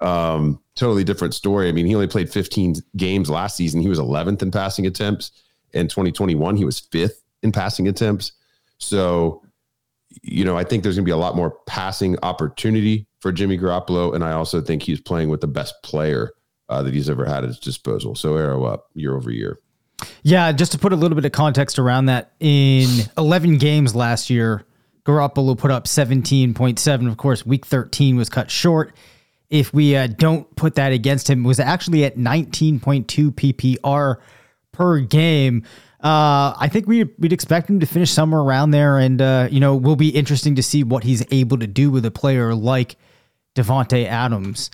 um, 0.00 0.60
totally 0.76 1.04
different 1.04 1.34
story. 1.34 1.68
I 1.68 1.72
mean, 1.72 1.86
he 1.86 1.94
only 1.94 2.06
played 2.06 2.30
15 2.30 2.76
games 2.96 3.28
last 3.28 3.56
season. 3.56 3.80
He 3.80 3.88
was 3.88 3.98
11th 3.98 4.42
in 4.42 4.50
passing 4.50 4.86
attempts. 4.86 5.32
In 5.72 5.88
2021, 5.88 6.56
he 6.56 6.64
was 6.64 6.80
fifth 6.80 7.22
in 7.42 7.50
passing 7.50 7.88
attempts. 7.88 8.32
So, 8.78 9.41
you 10.22 10.44
know, 10.44 10.56
I 10.56 10.64
think 10.64 10.82
there's 10.82 10.96
going 10.96 11.04
to 11.04 11.08
be 11.08 11.12
a 11.12 11.16
lot 11.16 11.36
more 11.36 11.56
passing 11.66 12.16
opportunity 12.22 13.06
for 13.20 13.32
Jimmy 13.32 13.58
Garoppolo, 13.58 14.14
and 14.14 14.24
I 14.24 14.32
also 14.32 14.60
think 14.60 14.82
he's 14.82 15.00
playing 15.00 15.28
with 15.28 15.40
the 15.40 15.46
best 15.46 15.74
player 15.82 16.32
uh, 16.68 16.82
that 16.82 16.94
he's 16.94 17.08
ever 17.08 17.24
had 17.24 17.44
at 17.44 17.48
his 17.48 17.58
disposal. 17.58 18.14
So, 18.14 18.36
arrow 18.36 18.64
up 18.64 18.88
year 18.94 19.16
over 19.16 19.30
year. 19.30 19.58
Yeah, 20.22 20.50
just 20.52 20.72
to 20.72 20.78
put 20.78 20.92
a 20.92 20.96
little 20.96 21.14
bit 21.14 21.24
of 21.24 21.32
context 21.32 21.78
around 21.78 22.06
that, 22.06 22.32
in 22.40 22.88
11 23.16 23.58
games 23.58 23.94
last 23.94 24.30
year, 24.30 24.64
Garoppolo 25.04 25.56
put 25.56 25.70
up 25.70 25.84
17.7. 25.84 27.08
Of 27.08 27.16
course, 27.16 27.44
week 27.44 27.66
13 27.66 28.16
was 28.16 28.28
cut 28.28 28.50
short. 28.50 28.94
If 29.50 29.74
we 29.74 29.96
uh, 29.96 30.06
don't 30.06 30.54
put 30.56 30.76
that 30.76 30.92
against 30.92 31.28
him, 31.28 31.44
was 31.44 31.60
actually 31.60 32.04
at 32.04 32.16
19.2 32.16 33.04
PPR 33.32 34.16
per 34.72 35.00
game. 35.00 35.64
Uh, 36.02 36.52
I 36.58 36.68
think 36.68 36.88
we 36.88 37.04
we'd 37.18 37.32
expect 37.32 37.70
him 37.70 37.78
to 37.78 37.86
finish 37.86 38.10
somewhere 38.10 38.40
around 38.40 38.72
there, 38.72 38.98
and 38.98 39.22
uh, 39.22 39.48
you 39.50 39.60
know, 39.60 39.76
will 39.76 39.94
be 39.94 40.08
interesting 40.08 40.56
to 40.56 40.62
see 40.62 40.82
what 40.82 41.04
he's 41.04 41.24
able 41.30 41.58
to 41.58 41.66
do 41.68 41.92
with 41.92 42.04
a 42.04 42.10
player 42.10 42.54
like 42.54 42.96
Davante 43.54 44.04
Adams. 44.04 44.70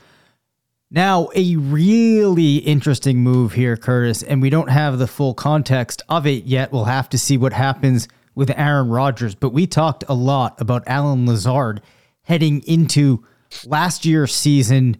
Now, 0.90 1.28
a 1.34 1.56
really 1.56 2.56
interesting 2.56 3.18
move 3.18 3.52
here, 3.52 3.76
Curtis, 3.76 4.22
and 4.22 4.40
we 4.40 4.48
don't 4.48 4.70
have 4.70 4.98
the 4.98 5.06
full 5.06 5.34
context 5.34 6.00
of 6.08 6.26
it 6.26 6.44
yet. 6.44 6.72
We'll 6.72 6.84
have 6.84 7.10
to 7.10 7.18
see 7.18 7.36
what 7.36 7.52
happens 7.52 8.08
with 8.34 8.50
Aaron 8.56 8.88
Rodgers, 8.88 9.34
but 9.34 9.50
we 9.50 9.66
talked 9.66 10.04
a 10.08 10.14
lot 10.14 10.58
about 10.58 10.84
Allen 10.86 11.26
Lazard 11.26 11.82
heading 12.22 12.62
into 12.62 13.22
last 13.66 14.06
year's 14.06 14.34
season. 14.34 14.96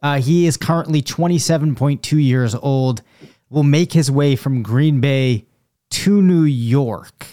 Uh, 0.00 0.20
he 0.20 0.46
is 0.46 0.56
currently 0.56 1.02
27.2 1.02 2.24
years 2.24 2.54
old, 2.54 3.02
will 3.50 3.64
make 3.64 3.94
his 3.94 4.12
way 4.12 4.36
from 4.36 4.62
Green 4.62 5.00
Bay 5.00 5.46
to 5.92 6.22
New 6.22 6.42
York. 6.42 7.26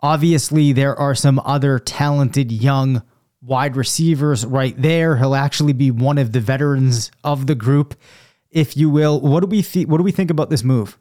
Obviously, 0.00 0.72
there 0.72 0.94
are 0.96 1.14
some 1.14 1.40
other 1.44 1.78
talented 1.78 2.52
young 2.52 3.02
wide 3.40 3.76
receivers 3.76 4.44
right 4.44 4.80
there. 4.80 5.16
He'll 5.16 5.34
actually 5.34 5.72
be 5.72 5.90
one 5.90 6.18
of 6.18 6.32
the 6.32 6.40
veterans 6.40 7.10
of 7.22 7.46
the 7.46 7.54
group, 7.54 7.94
if 8.50 8.76
you 8.76 8.90
will. 8.90 9.20
What 9.20 9.40
do 9.40 9.46
we 9.46 9.62
th- 9.62 9.86
what 9.88 9.98
do 9.98 10.02
we 10.02 10.12
think 10.12 10.30
about 10.30 10.50
this 10.50 10.62
move? 10.62 10.98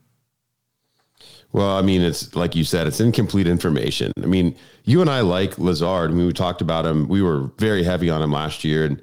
Well, 1.52 1.78
I 1.78 1.82
mean, 1.82 2.02
it's 2.02 2.36
like 2.36 2.56
you 2.56 2.64
said, 2.64 2.88
it's 2.88 3.00
incomplete 3.00 3.46
information. 3.46 4.12
I 4.22 4.26
mean, 4.26 4.56
you 4.86 5.02
and 5.02 5.10
I 5.10 5.22
like 5.22 5.60
Lazard. 5.60 6.12
I 6.12 6.14
mean, 6.14 6.26
we 6.26 6.34
talked 6.34 6.62
about 6.62 6.86
him. 6.86 7.08
We 7.08 7.22
were 7.22 7.52
very 7.60 7.84
heavy 7.84 8.10
on 8.10 8.22
him 8.22 8.32
last 8.32 8.64
year, 8.64 8.86
and 8.86 9.02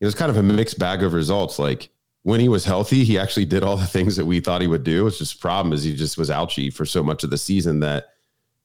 it 0.00 0.04
was 0.04 0.14
kind 0.14 0.30
of 0.30 0.36
a 0.36 0.42
mixed 0.42 0.78
bag 0.78 1.02
of 1.02 1.12
results. 1.12 1.58
Like 1.58 1.90
when 2.22 2.40
he 2.40 2.48
was 2.48 2.64
healthy, 2.64 3.04
he 3.04 3.18
actually 3.18 3.46
did 3.46 3.62
all 3.62 3.76
the 3.76 3.86
things 3.86 4.16
that 4.16 4.26
we 4.26 4.40
thought 4.40 4.60
he 4.60 4.66
would 4.66 4.84
do. 4.84 5.06
It's 5.06 5.18
just 5.18 5.40
problem 5.40 5.72
is 5.72 5.82
he 5.82 5.94
just 5.94 6.18
was 6.18 6.30
ouchy 6.30 6.70
for 6.70 6.84
so 6.84 7.02
much 7.02 7.24
of 7.24 7.30
the 7.30 7.38
season 7.38 7.80
that 7.80 8.08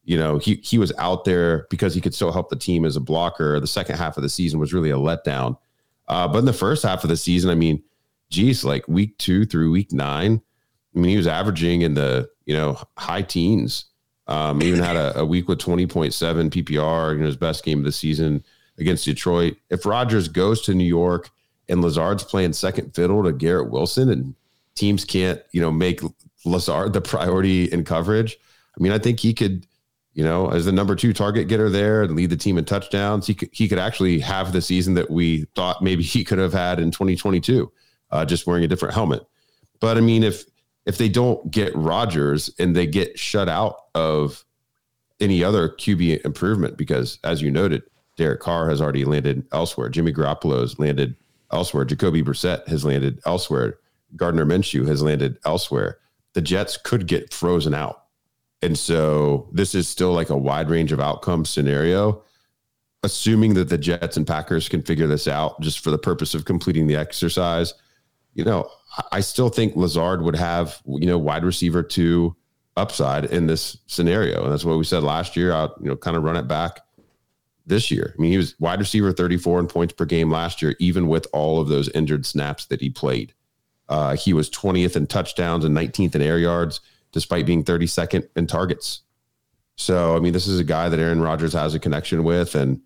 you 0.03 0.17
know 0.17 0.37
he 0.37 0.55
he 0.55 0.77
was 0.77 0.91
out 0.97 1.25
there 1.25 1.65
because 1.69 1.95
he 1.95 2.01
could 2.01 2.13
still 2.13 2.31
help 2.31 2.49
the 2.49 2.55
team 2.55 2.85
as 2.85 2.95
a 2.95 3.01
blocker. 3.01 3.59
The 3.59 3.67
second 3.67 3.97
half 3.97 4.17
of 4.17 4.23
the 4.23 4.29
season 4.29 4.59
was 4.59 4.73
really 4.73 4.91
a 4.91 4.97
letdown. 4.97 5.57
Uh, 6.07 6.27
but 6.27 6.39
in 6.39 6.45
the 6.45 6.53
first 6.53 6.83
half 6.83 7.03
of 7.03 7.09
the 7.09 7.17
season, 7.17 7.49
I 7.49 7.55
mean, 7.55 7.81
geez, 8.29 8.63
like 8.63 8.87
week 8.87 9.17
two 9.17 9.45
through 9.45 9.71
week 9.71 9.91
nine, 9.91 10.41
I 10.95 10.99
mean, 10.99 11.09
he 11.09 11.17
was 11.17 11.27
averaging 11.27 11.81
in 11.81 11.93
the 11.93 12.29
you 12.45 12.55
know 12.55 12.77
high 12.97 13.21
teens. 13.23 13.85
Um, 14.27 14.63
even 14.63 14.79
had 14.79 14.95
a, 14.95 15.19
a 15.19 15.25
week 15.25 15.47
with 15.47 15.59
20.7 15.59 16.49
PPR, 16.49 17.13
you 17.13 17.19
know, 17.19 17.27
his 17.27 17.37
best 17.37 17.63
game 17.63 17.77
of 17.77 17.85
the 17.85 17.91
season 17.91 18.43
against 18.79 19.05
Detroit. 19.05 19.55
If 19.69 19.85
Rodgers 19.85 20.27
goes 20.27 20.61
to 20.63 20.73
New 20.73 20.83
York 20.83 21.29
and 21.69 21.81
Lazard's 21.81 22.23
playing 22.23 22.53
second 22.53 22.93
fiddle 22.93 23.23
to 23.23 23.31
Garrett 23.31 23.71
Wilson 23.71 24.09
and 24.09 24.35
teams 24.75 25.05
can't, 25.05 25.41
you 25.51 25.61
know, 25.61 25.71
make 25.71 26.01
Lazard 26.45 26.93
the 26.93 27.01
priority 27.01 27.65
in 27.65 27.83
coverage, 27.83 28.37
I 28.77 28.83
mean, 28.83 28.91
I 28.91 28.99
think 28.99 29.19
he 29.19 29.33
could, 29.33 29.65
you 30.13 30.23
know, 30.23 30.49
as 30.49 30.65
the 30.65 30.71
number 30.71 30.95
two 30.95 31.13
target 31.13 31.47
getter 31.47 31.69
there 31.69 32.03
and 32.03 32.15
lead 32.15 32.29
the 32.29 32.37
team 32.37 32.57
in 32.57 32.65
touchdowns, 32.65 33.27
he 33.27 33.33
could, 33.33 33.49
he 33.51 33.67
could 33.67 33.79
actually 33.79 34.19
have 34.19 34.53
the 34.53 34.61
season 34.61 34.93
that 34.95 35.09
we 35.09 35.45
thought 35.55 35.81
maybe 35.81 36.03
he 36.03 36.23
could 36.23 36.37
have 36.37 36.53
had 36.53 36.79
in 36.79 36.91
2022, 36.91 37.71
uh, 38.11 38.25
just 38.25 38.47
wearing 38.47 38.63
a 38.63 38.67
different 38.67 38.93
helmet. 38.93 39.25
But 39.79 39.97
I 39.97 40.01
mean, 40.01 40.23
if 40.23 40.45
if 40.85 40.97
they 40.97 41.09
don't 41.09 41.49
get 41.49 41.75
Rodgers 41.75 42.51
and 42.59 42.75
they 42.75 42.85
get 42.85 43.17
shut 43.17 43.49
out 43.49 43.75
of 43.95 44.45
any 45.19 45.43
other 45.43 45.69
QB 45.69 46.23
improvement, 46.23 46.77
because 46.77 47.17
as 47.23 47.41
you 47.41 47.49
noted, 47.49 47.81
Derek 48.17 48.39
Carr 48.39 48.69
has 48.69 48.81
already 48.81 49.03
landed 49.03 49.45
elsewhere. 49.51 49.89
Jimmy 49.89 50.13
Garoppolo's 50.13 50.77
landed 50.77 51.15
elsewhere. 51.55 51.85
Jacoby 51.85 52.21
Brissett 52.21 52.67
has 52.67 52.85
landed 52.85 53.19
elsewhere. 53.25 53.79
Gardner 54.15 54.45
Minshew 54.45 54.87
has 54.87 55.01
landed 55.01 55.39
elsewhere. 55.45 55.97
The 56.33 56.41
Jets 56.41 56.77
could 56.77 57.07
get 57.07 57.33
frozen 57.33 57.73
out. 57.73 58.03
And 58.61 58.77
so 58.77 59.49
this 59.51 59.73
is 59.73 59.87
still 59.87 60.13
like 60.13 60.29
a 60.29 60.37
wide 60.37 60.69
range 60.69 60.91
of 60.91 60.99
outcome 60.99 61.45
scenario. 61.45 62.23
Assuming 63.03 63.53
that 63.53 63.69
the 63.69 63.77
Jets 63.77 64.17
and 64.17 64.25
Packers 64.25 64.67
can 64.67 64.81
figure 64.81 65.07
this 65.07 65.27
out 65.27 65.59
just 65.61 65.79
for 65.79 65.91
the 65.91 65.97
purpose 65.97 66.33
of 66.33 66.45
completing 66.45 66.87
the 66.87 66.95
exercise, 66.95 67.73
you 68.33 68.43
know, 68.43 68.69
I 69.11 69.19
still 69.21 69.49
think 69.49 69.75
Lazard 69.75 70.23
would 70.23 70.35
have, 70.35 70.81
you 70.85 71.05
know, 71.05 71.17
wide 71.17 71.45
receiver 71.45 71.83
two 71.83 72.35
upside 72.75 73.25
in 73.25 73.47
this 73.47 73.77
scenario. 73.87 74.43
And 74.43 74.51
that's 74.51 74.65
what 74.65 74.77
we 74.77 74.83
said 74.83 75.03
last 75.03 75.35
year. 75.35 75.53
I'll, 75.53 75.75
you 75.79 75.89
know, 75.89 75.95
kind 75.95 76.17
of 76.17 76.23
run 76.23 76.35
it 76.35 76.47
back 76.47 76.81
this 77.65 77.89
year. 77.89 78.13
I 78.17 78.21
mean, 78.21 78.31
he 78.31 78.37
was 78.37 78.55
wide 78.59 78.79
receiver 78.79 79.11
34 79.11 79.59
in 79.59 79.67
points 79.67 79.93
per 79.93 80.05
game 80.05 80.31
last 80.31 80.61
year, 80.61 80.75
even 80.79 81.07
with 81.07 81.27
all 81.33 81.59
of 81.59 81.67
those 81.67 81.89
injured 81.89 82.25
snaps 82.25 82.65
that 82.67 82.81
he 82.81 82.89
played. 82.89 83.33
Uh, 83.89 84.15
he 84.15 84.33
was 84.33 84.49
20th 84.49 84.95
in 84.95 85.07
touchdowns 85.07 85.65
and 85.65 85.75
19th 85.75 86.15
in 86.15 86.21
air 86.21 86.39
yards, 86.39 86.81
despite 87.11 87.45
being 87.45 87.63
32nd 87.63 88.27
in 88.35 88.47
targets. 88.47 89.01
So, 89.77 90.15
I 90.15 90.19
mean, 90.19 90.33
this 90.33 90.47
is 90.47 90.59
a 90.59 90.63
guy 90.63 90.89
that 90.89 90.99
Aaron 90.99 91.21
Rodgers 91.21 91.53
has 91.53 91.75
a 91.75 91.79
connection 91.79 92.23
with, 92.23 92.55
and 92.55 92.81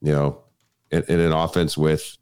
you 0.00 0.12
know, 0.12 0.42
in, 0.90 1.04
in 1.08 1.20
an 1.20 1.32
offense 1.32 1.76
with 1.76 2.16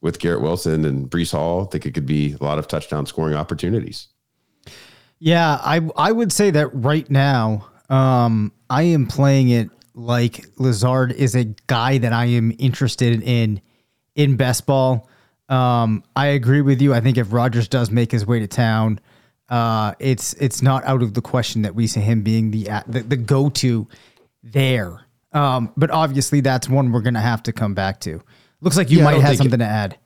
with 0.00 0.20
Garrett 0.20 0.42
Wilson 0.42 0.84
and 0.84 1.10
Breece 1.10 1.32
Hall, 1.32 1.64
I 1.64 1.70
think 1.70 1.84
it 1.84 1.92
could 1.92 2.06
be 2.06 2.36
a 2.40 2.44
lot 2.44 2.58
of 2.58 2.68
touchdown 2.68 3.04
scoring 3.06 3.34
opportunities. 3.34 4.08
Yeah, 5.18 5.58
I 5.62 5.88
I 5.96 6.12
would 6.12 6.30
say 6.30 6.50
that 6.50 6.68
right 6.74 7.10
now, 7.10 7.68
um, 7.88 8.52
I 8.68 8.82
am 8.82 9.06
playing 9.06 9.48
it 9.48 9.70
like 9.98 10.46
Lazard 10.58 11.12
is 11.12 11.34
a 11.34 11.44
guy 11.66 11.98
that 11.98 12.12
I 12.12 12.26
am 12.26 12.54
interested 12.58 13.22
in 13.22 13.60
in 14.14 14.36
best 14.36 14.66
ball. 14.66 15.08
Um, 15.48 16.04
I 16.14 16.26
agree 16.28 16.60
with 16.60 16.80
you. 16.80 16.94
I 16.94 17.00
think 17.00 17.16
if 17.18 17.32
Rodgers 17.32 17.68
does 17.68 17.90
make 17.90 18.12
his 18.12 18.26
way 18.26 18.38
to 18.40 18.46
town, 18.46 19.00
uh, 19.48 19.94
it's 19.98 20.34
it's 20.34 20.62
not 20.62 20.84
out 20.84 21.02
of 21.02 21.14
the 21.14 21.20
question 21.22 21.62
that 21.62 21.74
we 21.74 21.86
see 21.86 22.00
him 22.00 22.22
being 22.22 22.50
the 22.50 22.68
the, 22.86 23.00
the 23.00 23.16
go 23.16 23.48
to 23.50 23.86
there. 24.42 25.00
Um, 25.32 25.72
but 25.76 25.90
obviously, 25.90 26.40
that's 26.40 26.68
one 26.68 26.92
we're 26.92 27.02
gonna 27.02 27.20
have 27.20 27.42
to 27.44 27.52
come 27.52 27.74
back 27.74 28.00
to. 28.00 28.22
Looks 28.60 28.76
like 28.76 28.90
you 28.90 28.98
Yeah, 28.98 29.04
might 29.04 29.20
have 29.20 29.36
something 29.36 29.58
to 29.58 29.64
add. 29.64 29.98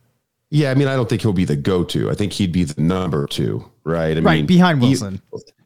Yeah, 0.51 0.71
I 0.71 0.75
mean, 0.75 0.87
I 0.89 0.95
don't 0.97 1.09
think 1.09 1.23
he'll 1.23 1.33
be 1.33 1.47
the 1.47 1.57
go-to. 1.57 2.11
I 2.11 2.15
think 2.15 2.35
he'd 2.35 2.53
be 2.53 2.65
the 2.65 2.79
number 2.83 3.27
two, 3.27 3.65
right? 3.85 4.19
I 4.19 4.21
Right, 4.21 4.37
mean, 4.37 4.47
behind 4.47 4.83
he- 4.83 4.89
Wilson. 4.89 5.23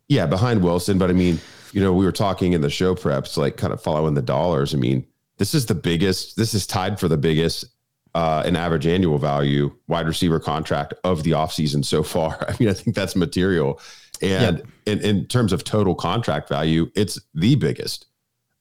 yeah, 0.08 0.26
behind 0.26 0.62
Wilson. 0.62 0.96
But 0.96 1.10
I 1.10 1.12
mean, 1.12 1.40
you 1.76 1.82
know, 1.82 1.92
we 1.92 2.06
were 2.06 2.12
talking 2.12 2.54
in 2.54 2.62
the 2.62 2.70
show 2.70 2.94
preps, 2.94 3.36
like 3.36 3.58
kind 3.58 3.70
of 3.70 3.82
following 3.82 4.14
the 4.14 4.22
dollars. 4.22 4.72
I 4.72 4.78
mean, 4.78 5.06
this 5.36 5.54
is 5.54 5.66
the 5.66 5.74
biggest. 5.74 6.34
This 6.34 6.54
is 6.54 6.66
tied 6.66 6.98
for 6.98 7.06
the 7.06 7.18
biggest 7.18 7.66
uh, 8.14 8.42
in 8.46 8.56
average 8.56 8.86
annual 8.86 9.18
value 9.18 9.70
wide 9.86 10.06
receiver 10.06 10.40
contract 10.40 10.94
of 11.04 11.22
the 11.22 11.32
offseason 11.32 11.84
so 11.84 12.02
far. 12.02 12.42
I 12.48 12.56
mean, 12.58 12.70
I 12.70 12.72
think 12.72 12.96
that's 12.96 13.14
material. 13.14 13.78
And 14.22 14.62
in, 14.86 15.02
in 15.02 15.26
terms 15.26 15.52
of 15.52 15.64
total 15.64 15.94
contract 15.94 16.48
value, 16.48 16.90
it's 16.94 17.20
the 17.34 17.56
biggest 17.56 18.06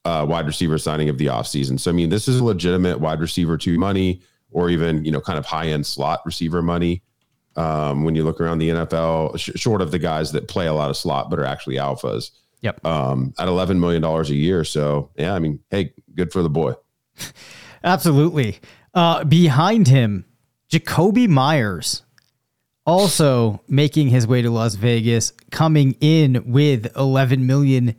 uh, 0.04 0.26
wide 0.28 0.46
receiver 0.46 0.78
signing 0.78 1.08
of 1.08 1.18
the 1.18 1.28
offseason. 1.28 1.80
So, 1.80 1.92
I 1.92 1.94
mean, 1.94 2.10
this 2.10 2.28
is 2.28 2.42
a 2.42 2.44
legitimate 2.44 3.00
wide 3.00 3.22
receiver 3.22 3.58
two 3.58 3.78
money 3.78 4.22
or 4.52 4.70
even, 4.70 5.06
you 5.06 5.12
know, 5.12 5.22
kind 5.22 5.40
of 5.40 5.46
high 5.46 5.68
end 5.68 5.86
slot 5.86 6.20
receiver 6.26 6.62
money. 6.62 7.02
Um, 7.56 8.04
when 8.04 8.14
you 8.14 8.26
look 8.26 8.42
around 8.42 8.58
the 8.58 8.72
NFL, 8.72 9.40
sh- 9.40 9.52
short 9.56 9.82
of 9.82 9.92
the 9.92 10.00
guys 10.00 10.34
that 10.34 10.50
play 10.50 10.68
a 10.68 10.74
lot 10.74 10.90
of 10.90 10.98
slot 10.98 11.30
but 11.30 11.40
are 11.40 11.46
actually 11.46 11.78
alphas, 11.78 12.32
Yep. 12.62 12.86
um, 12.86 13.34
at 13.38 13.48
$11 13.48 13.80
million 13.80 14.04
a 14.04 14.24
year. 14.26 14.64
So, 14.64 15.12
yeah, 15.16 15.34
I 15.34 15.40
mean, 15.40 15.60
hey, 15.70 15.94
good 16.16 16.32
for 16.32 16.42
the 16.42 16.50
boy. 16.50 16.74
Absolutely. 17.84 18.60
Uh, 18.94 19.24
behind 19.24 19.88
him, 19.88 20.26
Jakobi 20.72 21.28
Meyers, 21.28 22.04
also 22.86 23.62
making 23.68 24.10
his 24.10 24.26
way 24.28 24.42
to 24.42 24.50
Las 24.50 24.76
Vegas, 24.76 25.32
coming 25.52 25.96
in 26.02 26.52
with 26.52 26.96
11 26.96 27.46
million 27.46 27.96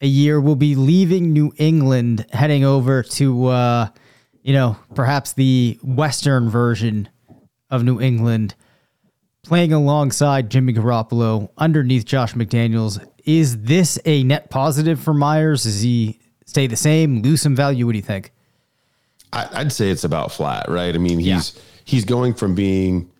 a 0.00 0.06
year, 0.06 0.40
will 0.40 0.56
be 0.56 0.74
leaving 0.74 1.32
New 1.32 1.52
England, 1.56 2.26
heading 2.32 2.64
over 2.64 3.02
to, 3.02 3.46
uh, 3.46 3.88
you 4.42 4.52
know, 4.52 4.76
perhaps 4.94 5.34
the 5.34 5.78
Western 5.82 6.48
version 6.50 7.08
of 7.70 7.84
New 7.84 8.00
England, 8.00 8.54
playing 9.42 9.72
alongside 9.72 10.50
Jimmy 10.50 10.72
Garoppolo 10.72 11.50
underneath 11.56 12.04
Josh 12.04 12.34
McDaniels. 12.34 13.06
Is 13.24 13.62
this 13.62 13.98
a 14.04 14.22
net 14.24 14.50
positive 14.50 15.00
for 15.00 15.14
Meyers? 15.14 15.64
Does 15.64 15.82
he 15.82 16.20
stay 16.46 16.66
the 16.66 16.76
same, 16.76 17.22
lose 17.22 17.42
some 17.42 17.56
value? 17.56 17.86
What 17.86 17.92
do 17.92 17.98
you 17.98 18.02
think? 18.02 18.32
I, 19.32 19.48
I'd 19.52 19.72
say 19.72 19.90
it's 19.90 20.04
about 20.04 20.32
flat, 20.32 20.68
right? 20.68 20.94
I 20.94 20.98
mean, 20.98 21.18
he's 21.18 21.58
he's 21.84 22.04
going 22.04 22.34
from 22.34 22.54
being 22.54 23.10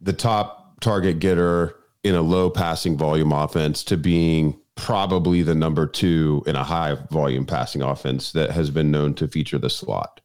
the 0.00 0.12
top 0.12 0.80
target 0.80 1.18
getter 1.18 1.76
in 2.04 2.14
a 2.14 2.22
low 2.22 2.50
passing 2.50 2.96
volume 2.96 3.32
offense 3.32 3.84
to 3.84 3.96
being 3.96 4.58
probably 4.74 5.42
the 5.42 5.54
number 5.54 5.86
two 5.86 6.42
in 6.46 6.56
a 6.56 6.64
high 6.64 6.96
volume 7.10 7.46
passing 7.46 7.82
offense 7.82 8.32
that 8.32 8.50
has 8.50 8.70
been 8.70 8.90
known 8.90 9.14
to 9.14 9.28
feature 9.28 9.58
the 9.58 9.70
slot. 9.70 10.20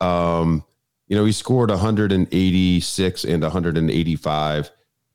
Um, 0.00 0.64
you 1.08 1.16
know, 1.16 1.24
he 1.24 1.32
scored 1.32 1.70
186 1.70 3.24
and 3.24 3.42
185 3.42 4.70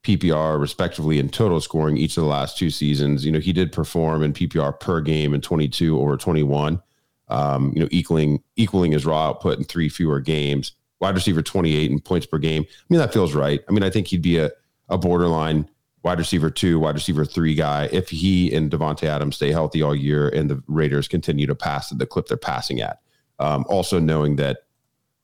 PPR 0.07 0.59
respectively 0.59 1.19
in 1.19 1.27
total 1.27 1.59
scoring 1.59 1.97
each 1.97 2.15
of 2.17 2.23
the 2.23 2.29
last 2.29 2.57
two 2.57 2.69
seasons. 2.69 3.25
You 3.25 3.31
know, 3.31 3.39
he 3.39 3.51
did 3.51 3.71
perform 3.71 4.23
in 4.23 4.31
PPR 4.31 4.79
per 4.79 5.01
game 5.01 5.33
in 5.33 5.41
22 5.41 5.99
over 5.99 6.15
21 6.15 6.81
um, 7.29 7.73
you 7.75 7.81
know, 7.81 7.89
equaling 7.91 8.41
equaling 8.55 8.93
his 8.93 9.05
raw 9.05 9.27
output 9.27 9.57
in 9.57 9.65
three 9.65 9.89
fewer 9.89 10.19
games. 10.19 10.73
Wide 10.99 11.15
receiver 11.15 11.41
28 11.41 11.91
in 11.91 11.99
points 11.99 12.25
per 12.25 12.37
game. 12.37 12.65
I 12.69 12.83
mean, 12.89 12.99
that 12.99 13.13
feels 13.13 13.33
right. 13.33 13.59
I 13.67 13.71
mean, 13.71 13.83
I 13.83 13.89
think 13.89 14.07
he'd 14.07 14.21
be 14.21 14.37
a, 14.37 14.49
a 14.89 14.97
borderline 14.97 15.69
wide 16.03 16.19
receiver 16.19 16.49
two, 16.49 16.79
wide 16.79 16.95
receiver 16.95 17.25
three 17.25 17.53
guy 17.53 17.89
if 17.91 18.09
he 18.09 18.53
and 18.55 18.71
Davante 18.71 19.03
Adams 19.03 19.35
stay 19.35 19.51
healthy 19.51 19.81
all 19.81 19.93
year 19.93 20.29
and 20.29 20.49
the 20.49 20.63
Raiders 20.67 21.07
continue 21.07 21.45
to 21.45 21.55
pass 21.55 21.91
at 21.91 21.99
the 21.99 22.05
clip 22.05 22.27
they're 22.27 22.37
passing 22.37 22.81
at. 22.81 23.01
Um, 23.39 23.65
also 23.67 23.99
knowing 23.99 24.37
that, 24.37 24.59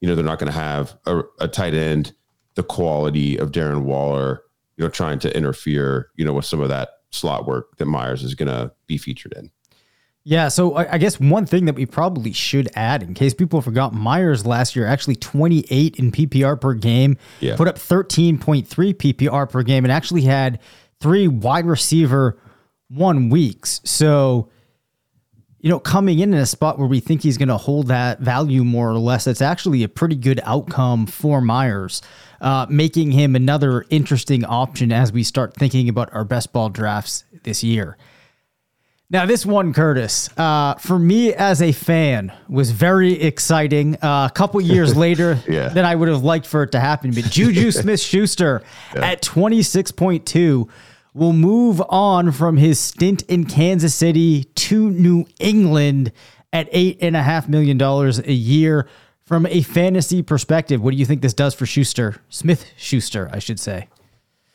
you 0.01 0.07
know, 0.09 0.15
they're 0.15 0.25
not 0.25 0.39
going 0.39 0.51
to 0.51 0.59
have 0.59 0.97
a, 1.05 1.21
a 1.39 1.47
tight 1.47 1.73
end 1.73 2.13
the 2.55 2.63
quality 2.63 3.37
of 3.37 3.51
Darren 3.51 3.83
Waller, 3.83 4.42
you 4.77 4.83
know, 4.83 4.89
trying 4.89 5.19
to 5.19 5.35
interfere, 5.37 6.09
you 6.15 6.25
know, 6.25 6.33
with 6.33 6.45
some 6.45 6.59
of 6.61 6.69
that 6.69 6.89
slot 7.11 7.45
work 7.45 7.77
that 7.77 7.85
Meyers 7.85 8.23
is 8.23 8.33
going 8.35 8.47
to 8.47 8.71
be 8.87 8.97
featured 8.97 9.33
in. 9.33 9.51
Yeah, 10.25 10.47
so 10.47 10.75
I 10.77 10.97
guess 10.99 11.19
one 11.19 11.45
thing 11.45 11.65
that 11.65 11.75
we 11.75 11.85
probably 11.85 12.31
should 12.31 12.69
add, 12.75 13.03
in 13.03 13.13
case 13.13 13.33
people 13.33 13.61
forgot, 13.61 13.93
Meyers 13.93 14.45
last 14.45 14.73
year 14.73 14.87
actually 14.87 15.17
28 15.17 15.97
in 15.97 16.11
PPR 16.13 16.59
per 16.59 16.73
game, 16.73 17.17
Yeah. 17.41 17.57
put 17.57 17.67
up 17.67 17.75
13.3 17.77 18.65
PPR 18.93 19.49
per 19.49 19.63
game, 19.63 19.83
and 19.83 19.91
actually 19.91 20.21
had 20.21 20.59
three 21.01 21.27
wide 21.27 21.65
receiver 21.65 22.39
one 22.87 23.29
weeks. 23.29 23.81
So, 23.83 24.47
you 25.63 25.69
know, 25.69 25.79
coming 25.79 26.19
in 26.19 26.33
in 26.33 26.39
a 26.39 26.45
spot 26.45 26.77
where 26.77 26.87
we 26.89 26.99
think 26.99 27.23
he's 27.23 27.37
going 27.37 27.47
to 27.47 27.55
hold 27.57 27.87
that 27.87 28.19
value 28.19 28.65
more 28.65 28.89
or 28.91 28.99
less, 28.99 29.25
it's 29.27 29.41
actually 29.41 29.81
a 29.83 29.87
pretty 29.87 30.15
good 30.17 30.41
outcome 30.43 31.05
for 31.07 31.39
Meyers, 31.39 32.01
uh, 32.41 32.65
making 32.69 33.11
him 33.13 33.33
another 33.33 33.85
interesting 33.89 34.43
option 34.43 34.91
as 34.91 35.13
we 35.13 35.23
start 35.23 35.53
thinking 35.55 35.87
about 35.87 36.13
our 36.13 36.25
best 36.25 36.51
ball 36.51 36.67
drafts 36.69 37.23
this 37.43 37.63
year. 37.63 37.97
Now, 39.09 39.25
this 39.25 39.45
one, 39.45 39.73
Curtis, 39.73 40.29
uh, 40.37 40.73
for 40.75 40.99
me 40.99 41.33
as 41.33 41.61
a 41.61 41.71
fan, 41.71 42.33
was 42.49 42.71
very 42.71 43.13
exciting. 43.21 43.95
Uh, 44.03 44.27
a 44.29 44.33
couple 44.35 44.59
years 44.75 44.97
later 44.97 45.39
Yeah. 45.47 45.69
than 45.69 45.85
I 45.85 45.95
would 45.95 46.09
have 46.09 46.23
liked 46.23 46.45
for 46.45 46.63
it 46.63 46.73
to 46.73 46.79
happen. 46.81 47.11
But 47.11 47.25
Juju 47.25 47.71
Smith 47.79 48.01
Schuster 48.01 48.63
at 48.95 49.21
26.2 49.21 50.67
will 51.13 51.33
move 51.33 51.81
on 51.89 52.31
from 52.31 52.57
his 52.57 52.79
stint 52.79 53.21
in 53.23 53.45
Kansas 53.45 53.93
City 53.93 54.45
to 54.45 54.89
New 54.89 55.25
England 55.39 56.11
at 56.51 56.71
$8.5 56.71 57.47
million 57.47 57.81
a 57.81 58.31
year. 58.31 58.87
From 59.25 59.45
a 59.45 59.61
fantasy 59.61 60.21
perspective, 60.21 60.81
what 60.81 60.91
do 60.91 60.97
you 60.97 61.05
think 61.05 61.21
this 61.21 61.33
does 61.33 61.53
for 61.55 61.65
Schuster? 61.65 62.21
Smith 62.29 62.65
Schuster, 62.77 63.29
I 63.31 63.39
should 63.39 63.59
say. 63.59 63.87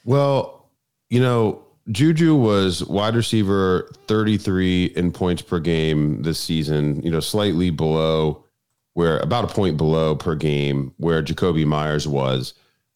Well, 0.04 0.68
you 1.08 1.20
know, 1.20 1.64
Juju 1.90 2.34
was 2.34 2.84
wide 2.84 3.14
receiver 3.14 3.90
33 4.08 4.86
in 4.86 5.10
points 5.10 5.40
per 5.40 5.58
game 5.58 6.22
this 6.22 6.38
season, 6.38 7.02
you 7.02 7.10
know, 7.10 7.20
slightly 7.20 7.70
below 7.70 8.44
where 8.92 9.18
about 9.20 9.44
a 9.44 9.54
point 9.54 9.76
below 9.76 10.14
per 10.14 10.34
game 10.34 10.92
where 10.98 11.22
Jakobi 11.22 11.64
Meyers 11.64 12.06
was. 12.06 12.52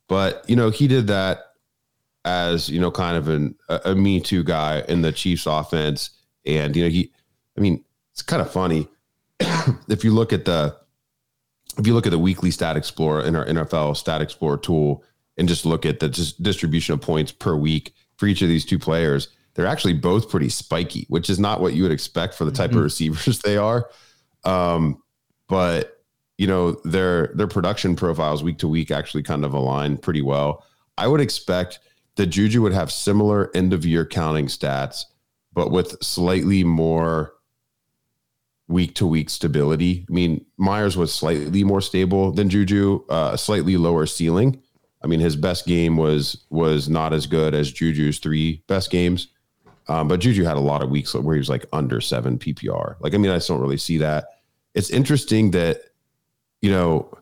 But, 0.09 0.45
you 0.49 0.57
know, 0.57 0.71
he 0.71 0.88
did 0.88 1.07
that 1.07 1.51
as, 2.25 2.69
you 2.69 2.81
know, 2.81 2.91
kind 2.91 3.17
of 3.17 3.29
an, 3.29 3.55
a, 3.69 3.81
a 3.87 3.95
me 3.95 4.21
too 4.21 4.45
guy 4.45 4.85
in 4.88 5.02
the 5.02 5.12
Chiefs 5.12 5.47
offense. 5.47 6.11
And, 6.47 6.76
you 6.76 6.85
know, 6.85 6.91
he, 6.91 7.12
I 7.57 7.61
mean, 7.61 7.85
it's 8.12 8.23
kind 8.23 8.43
of 8.43 8.50
funny. 8.50 8.88
if 9.88 10.05
you 10.05 10.12
look 10.12 10.33
at 10.33 10.45
the, 10.45 10.76
if 11.79 11.87
you 11.87 11.95
look 11.95 12.07
at 12.07 12.11
the 12.11 12.19
weekly 12.19 12.50
stat 12.50 12.76
explorer 12.76 13.23
in 13.23 13.35
our 13.35 13.47
NFL 13.47 13.97
stat 13.97 14.21
explorer 14.21 14.59
tool 14.59 15.02
and 15.38 15.49
just 15.49 15.64
look 15.64 15.87
at 15.87 16.00
the 16.00 16.09
just 16.09 16.43
distribution 16.43 16.95
of 16.95 17.00
points 17.00 17.33
per 17.33 17.57
week 17.57 17.95
for 18.17 18.26
each 18.26 18.43
of 18.43 18.49
these 18.49 18.64
two 18.64 18.79
players, 18.79 19.29
they're 19.55 19.67
actually 19.67 19.95
both 19.95 20.31
pretty 20.31 20.49
spiky, 20.49 21.07
which 21.09 21.29
is 21.29 21.38
not 21.38 21.61
what 21.61 21.75
you 21.75 21.83
would 21.83 21.93
expect 21.93 22.35
for 22.35 22.45
the 22.45 22.52
type 22.52 22.73
of 22.73 22.83
receivers 22.83 23.38
they 23.41 23.57
are. 23.57 23.88
Um, 24.45 25.02
but 25.49 25.99
you 26.38 26.47
know, 26.47 26.73
their 26.85 27.29
their 27.35 27.47
production 27.47 27.95
profiles 27.95 28.43
week 28.43 28.59
to 28.59 28.69
week 28.69 28.91
actually 28.91 29.23
kind 29.23 29.45
of 29.45 29.52
align 29.52 29.97
pretty 29.97 30.23
well. 30.23 30.64
I 30.99 31.07
would 31.07 31.21
expect 31.21 31.79
that 32.16 32.26
Juju 32.26 32.62
would 32.62 32.73
have 32.73 32.92
similar 32.92 33.50
end 33.54 33.73
of 33.73 33.87
year 33.87 34.04
counting 34.04 34.47
stats, 34.47 35.04
but 35.52 35.71
with 35.71 36.02
slightly 36.02 36.64
more 36.64 37.35
week 38.69 38.95
to 38.97 39.07
week 39.07 39.31
stability. 39.31 40.07
I 40.09 40.12
mean, 40.12 40.45
Meyers 40.57 40.97
was 40.97 41.14
slightly 41.14 41.64
more 41.64 41.81
stable 41.81 42.33
than 42.33 42.49
Juju, 42.49 43.04
uh, 43.09 43.37
slightly 43.37 43.76
lower 43.76 44.07
ceiling. 44.07 44.62
I 45.02 45.07
mean, 45.07 45.21
his 45.21 45.37
best 45.37 45.66
game 45.66 45.97
was 45.97 46.45
was 46.50 46.88
not 46.88 47.12
as 47.12 47.26
good 47.26 47.54
as 47.54 47.73
Juju's 47.73 48.19
three 48.19 48.62
best 48.69 48.90
games, 48.90 49.28
um, 49.88 50.09
but 50.09 50.21
Juju 50.21 50.45
had 50.45 50.57
a 50.57 50.61
lot 50.61 50.83
of 50.83 50.90
weeks 50.90 51.12
where 51.14 51.35
he 51.35 51.38
was 51.38 51.49
like 51.49 51.66
under 51.73 52.00
seven 52.00 52.38
PPR. 52.38 52.97
Like, 53.00 53.14
I 53.14 53.19
mean, 53.19 53.31
I 53.31 53.37
just 53.37 53.49
don't 53.49 53.61
really 53.61 53.78
see 53.78 53.99
that. 53.99 54.26
It's 54.75 54.90
interesting 54.90 55.50
that 55.50 55.83
you 56.62 56.71
know, 56.71 57.12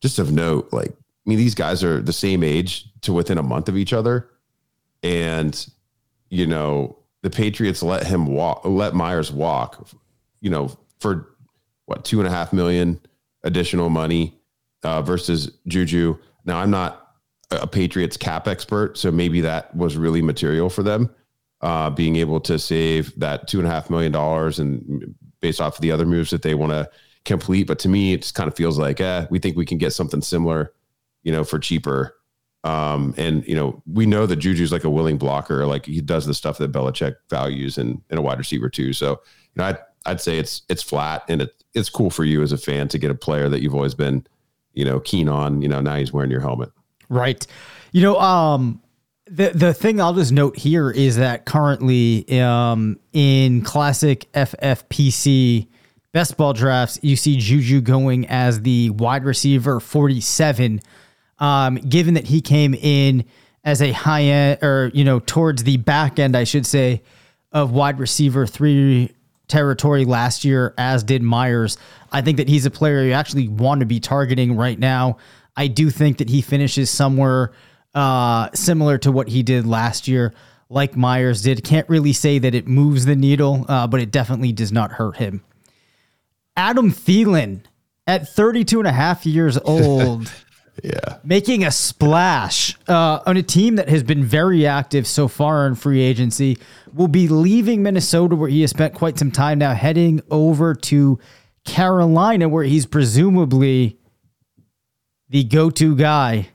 just 0.00 0.18
of 0.18 0.30
note, 0.30 0.68
like, 0.72 0.90
I 0.90 1.30
mean, 1.30 1.38
these 1.38 1.54
guys 1.54 1.82
are 1.82 2.00
the 2.00 2.12
same 2.12 2.44
age 2.44 2.86
to 3.00 3.12
within 3.12 3.38
a 3.38 3.42
month 3.42 3.68
of 3.68 3.76
each 3.76 3.92
other, 3.92 4.28
and 5.02 5.66
you 6.32 6.46
know, 6.46 6.96
the 7.22 7.30
Patriots 7.30 7.82
let 7.82 8.06
him 8.06 8.26
walk, 8.26 8.62
let 8.64 8.94
Meyers 8.94 9.30
walk, 9.30 9.86
you 10.40 10.48
know, 10.48 10.74
for 10.98 11.28
what 11.86 12.04
two 12.04 12.20
and 12.20 12.26
a 12.26 12.30
half 12.30 12.54
million 12.54 12.98
additional 13.44 13.90
money 13.90 14.40
uh, 14.82 15.02
versus 15.02 15.58
Juju. 15.66 16.16
Now, 16.44 16.58
I'm 16.58 16.70
not 16.70 17.16
a 17.50 17.66
Patriots 17.66 18.16
cap 18.16 18.48
expert, 18.48 18.96
so 18.96 19.12
maybe 19.12 19.42
that 19.42 19.76
was 19.76 19.96
really 19.96 20.22
material 20.22 20.70
for 20.70 20.82
them, 20.82 21.14
uh, 21.60 21.90
being 21.90 22.16
able 22.16 22.40
to 22.40 22.58
save 22.58 23.12
that 23.20 23.46
two 23.46 23.58
and 23.58 23.68
a 23.68 23.70
half 23.70 23.90
million 23.90 24.10
dollars 24.10 24.58
and 24.58 25.14
based 25.40 25.60
off 25.60 25.76
of 25.76 25.82
the 25.82 25.92
other 25.92 26.06
moves 26.06 26.30
that 26.30 26.42
they 26.42 26.54
want 26.54 26.72
to 26.72 26.88
complete. 27.24 27.66
But 27.66 27.78
to 27.80 27.88
me, 27.88 28.14
it 28.14 28.22
just 28.22 28.34
kind 28.34 28.48
of 28.48 28.56
feels 28.56 28.78
like, 28.78 29.00
eh, 29.00 29.26
we 29.30 29.38
think 29.38 29.56
we 29.56 29.66
can 29.66 29.78
get 29.78 29.92
something 29.92 30.22
similar, 30.22 30.72
you 31.24 31.32
know, 31.32 31.44
for 31.44 31.58
cheaper. 31.58 32.16
Um, 32.64 33.14
and 33.16 33.46
you 33.46 33.56
know, 33.56 33.82
we 33.92 34.06
know 34.06 34.26
that 34.26 34.36
Juju's 34.36 34.72
like 34.72 34.84
a 34.84 34.90
willing 34.90 35.18
blocker, 35.18 35.66
like 35.66 35.86
he 35.86 36.00
does 36.00 36.26
the 36.26 36.34
stuff 36.34 36.58
that 36.58 36.72
Belichick 36.72 37.16
values 37.28 37.76
in, 37.76 38.00
in 38.10 38.18
a 38.18 38.22
wide 38.22 38.38
receiver 38.38 38.68
too. 38.68 38.92
So, 38.92 39.10
you 39.10 39.18
know, 39.56 39.64
I'd, 39.64 39.78
I'd 40.06 40.20
say 40.20 40.38
it's 40.38 40.62
it's 40.68 40.82
flat 40.82 41.24
and 41.28 41.42
it, 41.42 41.64
it's 41.74 41.88
cool 41.88 42.10
for 42.10 42.24
you 42.24 42.42
as 42.42 42.52
a 42.52 42.58
fan 42.58 42.88
to 42.88 42.98
get 42.98 43.10
a 43.10 43.14
player 43.14 43.48
that 43.48 43.62
you've 43.62 43.74
always 43.74 43.94
been, 43.94 44.26
you 44.74 44.84
know, 44.84 45.00
keen 45.00 45.28
on. 45.28 45.62
You 45.62 45.68
know, 45.68 45.80
now 45.80 45.96
he's 45.96 46.12
wearing 46.12 46.30
your 46.30 46.40
helmet. 46.40 46.70
Right. 47.08 47.46
You 47.92 48.02
know, 48.02 48.18
um, 48.20 48.80
the 49.26 49.50
the 49.50 49.74
thing 49.74 50.00
I'll 50.00 50.14
just 50.14 50.32
note 50.32 50.56
here 50.56 50.90
is 50.90 51.16
that 51.16 51.44
currently, 51.46 52.40
um, 52.40 52.98
in 53.12 53.62
classic 53.62 54.30
FFPC 54.32 55.68
best 56.12 56.36
ball 56.36 56.52
drafts, 56.52 56.98
you 57.02 57.16
see 57.16 57.36
Juju 57.38 57.80
going 57.80 58.26
as 58.28 58.62
the 58.62 58.90
wide 58.90 59.24
receiver 59.24 59.80
forty 59.80 60.20
seven. 60.20 60.80
Um, 61.42 61.74
given 61.74 62.14
that 62.14 62.24
he 62.24 62.40
came 62.40 62.72
in 62.72 63.24
as 63.64 63.82
a 63.82 63.90
high 63.90 64.22
end, 64.22 64.62
or 64.62 64.92
you 64.94 65.02
know, 65.02 65.18
towards 65.18 65.64
the 65.64 65.76
back 65.76 66.20
end, 66.20 66.36
I 66.36 66.44
should 66.44 66.64
say, 66.64 67.02
of 67.50 67.72
wide 67.72 67.98
receiver 67.98 68.46
three 68.46 69.12
territory 69.48 70.04
last 70.04 70.44
year, 70.44 70.72
as 70.78 71.02
did 71.02 71.20
Meyers. 71.20 71.78
I 72.12 72.22
think 72.22 72.36
that 72.36 72.48
he's 72.48 72.64
a 72.64 72.70
player 72.70 73.02
you 73.02 73.12
actually 73.12 73.48
want 73.48 73.80
to 73.80 73.86
be 73.86 73.98
targeting 73.98 74.56
right 74.56 74.78
now. 74.78 75.18
I 75.56 75.66
do 75.66 75.90
think 75.90 76.18
that 76.18 76.30
he 76.30 76.42
finishes 76.42 76.90
somewhere 76.90 77.50
uh, 77.92 78.48
similar 78.54 78.96
to 78.98 79.10
what 79.10 79.28
he 79.28 79.42
did 79.42 79.66
last 79.66 80.06
year, 80.06 80.32
like 80.68 80.96
Meyers 80.96 81.42
did. 81.42 81.64
Can't 81.64 81.88
really 81.88 82.12
say 82.12 82.38
that 82.38 82.54
it 82.54 82.68
moves 82.68 83.04
the 83.04 83.16
needle, 83.16 83.66
uh, 83.68 83.88
but 83.88 84.00
it 84.00 84.12
definitely 84.12 84.52
does 84.52 84.70
not 84.70 84.92
hurt 84.92 85.16
him. 85.16 85.42
Adam 86.56 86.92
Thielen 86.92 87.64
at 88.06 88.28
32 88.28 88.78
and 88.78 88.86
a 88.86 88.92
half 88.92 89.26
years 89.26 89.58
old. 89.64 90.32
Yeah. 90.82 91.18
making 91.22 91.64
a 91.64 91.70
splash 91.70 92.76
uh, 92.88 93.20
on 93.24 93.36
a 93.36 93.42
team 93.42 93.76
that 93.76 93.88
has 93.88 94.02
been 94.02 94.24
very 94.24 94.66
active 94.66 95.06
so 95.06 95.28
far 95.28 95.66
in 95.68 95.76
free 95.76 96.00
agency. 96.00 96.58
Will 96.92 97.08
be 97.08 97.28
leaving 97.28 97.82
Minnesota, 97.82 98.34
where 98.34 98.48
he 98.48 98.62
has 98.62 98.70
spent 98.70 98.92
quite 98.92 99.16
some 99.18 99.30
time 99.30 99.58
now, 99.58 99.74
heading 99.74 100.20
over 100.30 100.74
to 100.74 101.20
Carolina, 101.64 102.48
where 102.48 102.64
he's 102.64 102.84
presumably 102.84 103.96
the 105.28 105.44
go-to 105.44 105.94
guy 105.96 106.48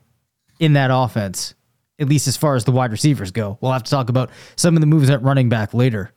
in 0.60 0.74
that 0.74 0.92
offense, 0.94 1.56
at 1.98 2.10
least 2.10 2.28
as 2.28 2.36
far 2.36 2.56
as 2.56 2.66
the 2.66 2.72
wide 2.72 2.92
receivers 2.92 3.32
go. 3.32 3.58
We'll 3.62 3.72
have 3.72 3.84
to 3.84 3.92
talk 3.92 4.10
about 4.10 4.30
some 4.56 4.76
of 4.76 4.82
the 4.82 4.88
moves 4.88 5.10
at 5.10 5.22
running 5.24 5.50
back 5.50 5.74
later. 5.74 6.12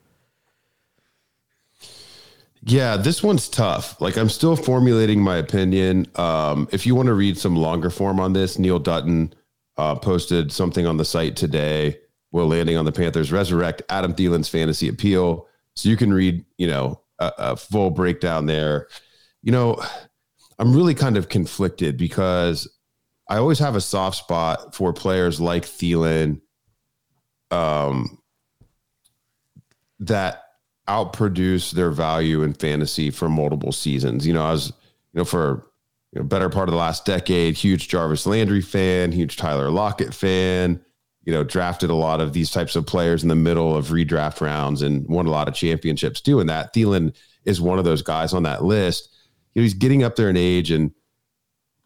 Yeah, 2.63 2.97
this 2.97 3.23
one's 3.23 3.49
tough. 3.49 4.01
Like 4.01 4.19
I'm 4.19 4.29
still 4.29 4.55
formulating 4.55 5.23
my 5.23 5.37
opinion. 5.37 6.07
Um, 6.17 6.69
if 6.73 6.87
you 6.87 6.95
want 6.95 7.07
to 7.07 7.15
read 7.15 7.39
some 7.39 7.57
longer 7.57 7.89
form 7.91 8.21
on 8.21 8.33
this, 8.35 8.59
Neil 8.59 8.79
Dutton 8.79 9.33
uh, 9.79 9.95
posted 9.95 10.53
something 10.53 10.87
on 10.87 10.97
the 10.99 11.05
site 11.05 11.37
today. 11.37 11.99
Will 12.33 12.47
landing 12.47 12.77
on 12.77 12.85
the 12.85 12.93
Panthers 12.93 13.33
resurrect 13.33 13.83
Adam 13.89 14.15
Thielen's 14.15 14.49
fantasy 14.49 14.89
appeal, 14.89 15.49
so 15.75 15.89
you 15.89 15.97
can 15.97 16.13
read, 16.13 16.45
you 16.59 16.67
know, 16.69 17.01
a, 17.19 17.33
a 17.39 17.57
full 17.57 17.91
breakdown 17.91 18.47
there. 18.47 18.87
You 19.43 19.51
know, 19.51 19.83
I'm 20.59 20.73
really 20.77 20.95
kind 20.95 21.17
of 21.17 21.29
conflicted 21.29 21.97
because 21.97 22.69
I 23.29 23.39
always 23.39 23.59
have 23.59 23.75
a 23.75 23.81
soft 23.81 24.19
spot 24.19 24.75
for 24.75 24.93
players 24.93 25.41
like 25.41 25.65
Thielen, 25.65 26.41
um, 27.51 28.19
that 30.01 30.50
outproduce 30.91 31.71
their 31.71 31.93
value 31.93 32.43
in 32.43 32.53
fantasy 32.53 33.11
for 33.11 33.29
multiple 33.29 33.71
seasons. 33.71 34.27
You 34.27 34.33
know, 34.33 34.45
I 34.45 34.51
was, 34.51 34.69
you 35.13 35.19
know, 35.19 35.25
for 35.25 35.71
you 36.13 36.21
know, 36.21 36.27
better 36.27 36.49
part 36.49 36.69
of 36.69 36.73
the 36.73 36.79
last 36.79 37.05
decade, 37.05 37.57
huge 37.57 37.89
Jarvis 37.89 38.27
Landry 38.27 38.61
fan, 38.61 39.13
huge 39.13 39.37
Tyler 39.37 39.71
Lockett 39.71 40.13
fan, 40.13 40.85
you 41.25 41.33
know, 41.33 41.45
drafted 41.45 41.91
a 41.91 41.95
lot 41.95 42.21
of 42.21 42.33
these 42.33 42.51
types 42.51 42.75
of 42.75 42.87
players 42.87 43.23
in 43.23 43.29
the 43.29 43.37
middle 43.37 43.77
of 43.77 43.89
redraft 43.89 44.41
rounds 44.41 44.83
and 44.83 45.07
won 45.09 45.27
a 45.27 45.31
lot 45.31 45.47
of 45.47 45.55
championships 45.55 46.21
doing 46.21 46.49
that. 46.49 46.75
Thielen 46.75 47.15
is 47.45 47.61
one 47.61 47.79
of 47.79 47.85
those 47.85 48.03
guys 48.03 48.33
on 48.35 48.43
that 48.43 48.65
list. 48.65 49.15
You 49.55 49.61
know, 49.61 49.65
he's 49.65 49.75
getting 49.75 50.03
up 50.03 50.17
there 50.17 50.29
in 50.29 50.37
age 50.37 50.73
and 50.73 50.91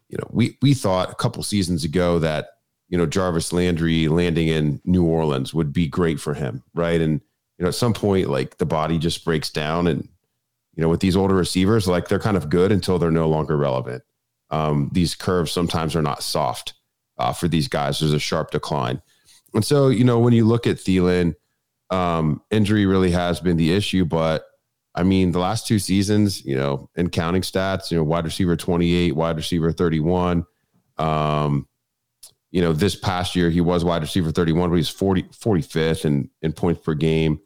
you 0.09 0.17
know, 0.17 0.27
we 0.31 0.57
we 0.61 0.73
thought 0.73 1.11
a 1.11 1.15
couple 1.15 1.43
seasons 1.43 1.83
ago 1.83 2.19
that, 2.19 2.49
you 2.89 2.97
know, 2.97 3.05
Jarvis 3.05 3.51
Landry 3.51 4.07
landing 4.07 4.47
in 4.47 4.81
New 4.85 5.05
Orleans 5.05 5.53
would 5.53 5.73
be 5.73 5.87
great 5.87 6.19
for 6.19 6.33
him, 6.33 6.63
right? 6.73 7.01
And 7.01 7.21
you 7.57 7.63
know, 7.63 7.69
at 7.69 7.75
some 7.75 7.93
point, 7.93 8.29
like 8.29 8.57
the 8.57 8.65
body 8.65 8.97
just 8.97 9.23
breaks 9.23 9.49
down. 9.49 9.87
And, 9.87 10.07
you 10.75 10.81
know, 10.81 10.89
with 10.89 10.99
these 10.99 11.15
older 11.15 11.35
receivers, 11.35 11.87
like 11.87 12.07
they're 12.07 12.19
kind 12.19 12.37
of 12.37 12.49
good 12.49 12.71
until 12.71 12.99
they're 12.99 13.11
no 13.11 13.29
longer 13.29 13.57
relevant. 13.57 14.03
Um, 14.49 14.89
these 14.93 15.15
curves 15.15 15.51
sometimes 15.51 15.95
are 15.95 16.01
not 16.01 16.23
soft 16.23 16.73
uh, 17.17 17.33
for 17.33 17.47
these 17.47 17.67
guys. 17.67 17.99
There's 17.99 18.13
a 18.13 18.19
sharp 18.19 18.51
decline. 18.51 19.01
And 19.53 19.63
so, 19.63 19.87
you 19.87 20.03
know, 20.03 20.19
when 20.19 20.33
you 20.33 20.45
look 20.45 20.67
at 20.67 20.77
Thielen, 20.77 21.35
um, 21.89 22.41
injury 22.51 22.85
really 22.85 23.11
has 23.11 23.39
been 23.39 23.57
the 23.57 23.73
issue, 23.73 24.05
but 24.05 24.45
I 24.95 25.03
mean, 25.03 25.31
the 25.31 25.39
last 25.39 25.67
two 25.67 25.77
seasons, 25.77 26.43
you 26.45 26.55
know, 26.55 26.89
in 26.95 27.09
counting 27.09 27.41
stats, 27.41 27.91
you 27.91 27.97
know, 27.97 28.03
wide 28.03 28.23
receiver 28.23 28.55
28, 28.55 29.13
wide 29.13 29.35
receiver 29.35 29.71
31. 29.71 30.45
Um, 30.97 31.67
you 32.51 32.61
know, 32.61 32.71
this 32.71 32.95
past 32.95 33.35
year 33.35 33.49
he 33.49 33.59
was 33.59 33.83
wide 33.83 34.01
receiver 34.01 34.31
31, 34.31 34.69
but 34.69 34.77
he's 34.77 34.87
40, 34.87 35.23
45th 35.23 36.05
in, 36.05 36.29
in 36.41 36.53
points 36.53 36.81
per 36.81 36.93
game. 36.93 37.41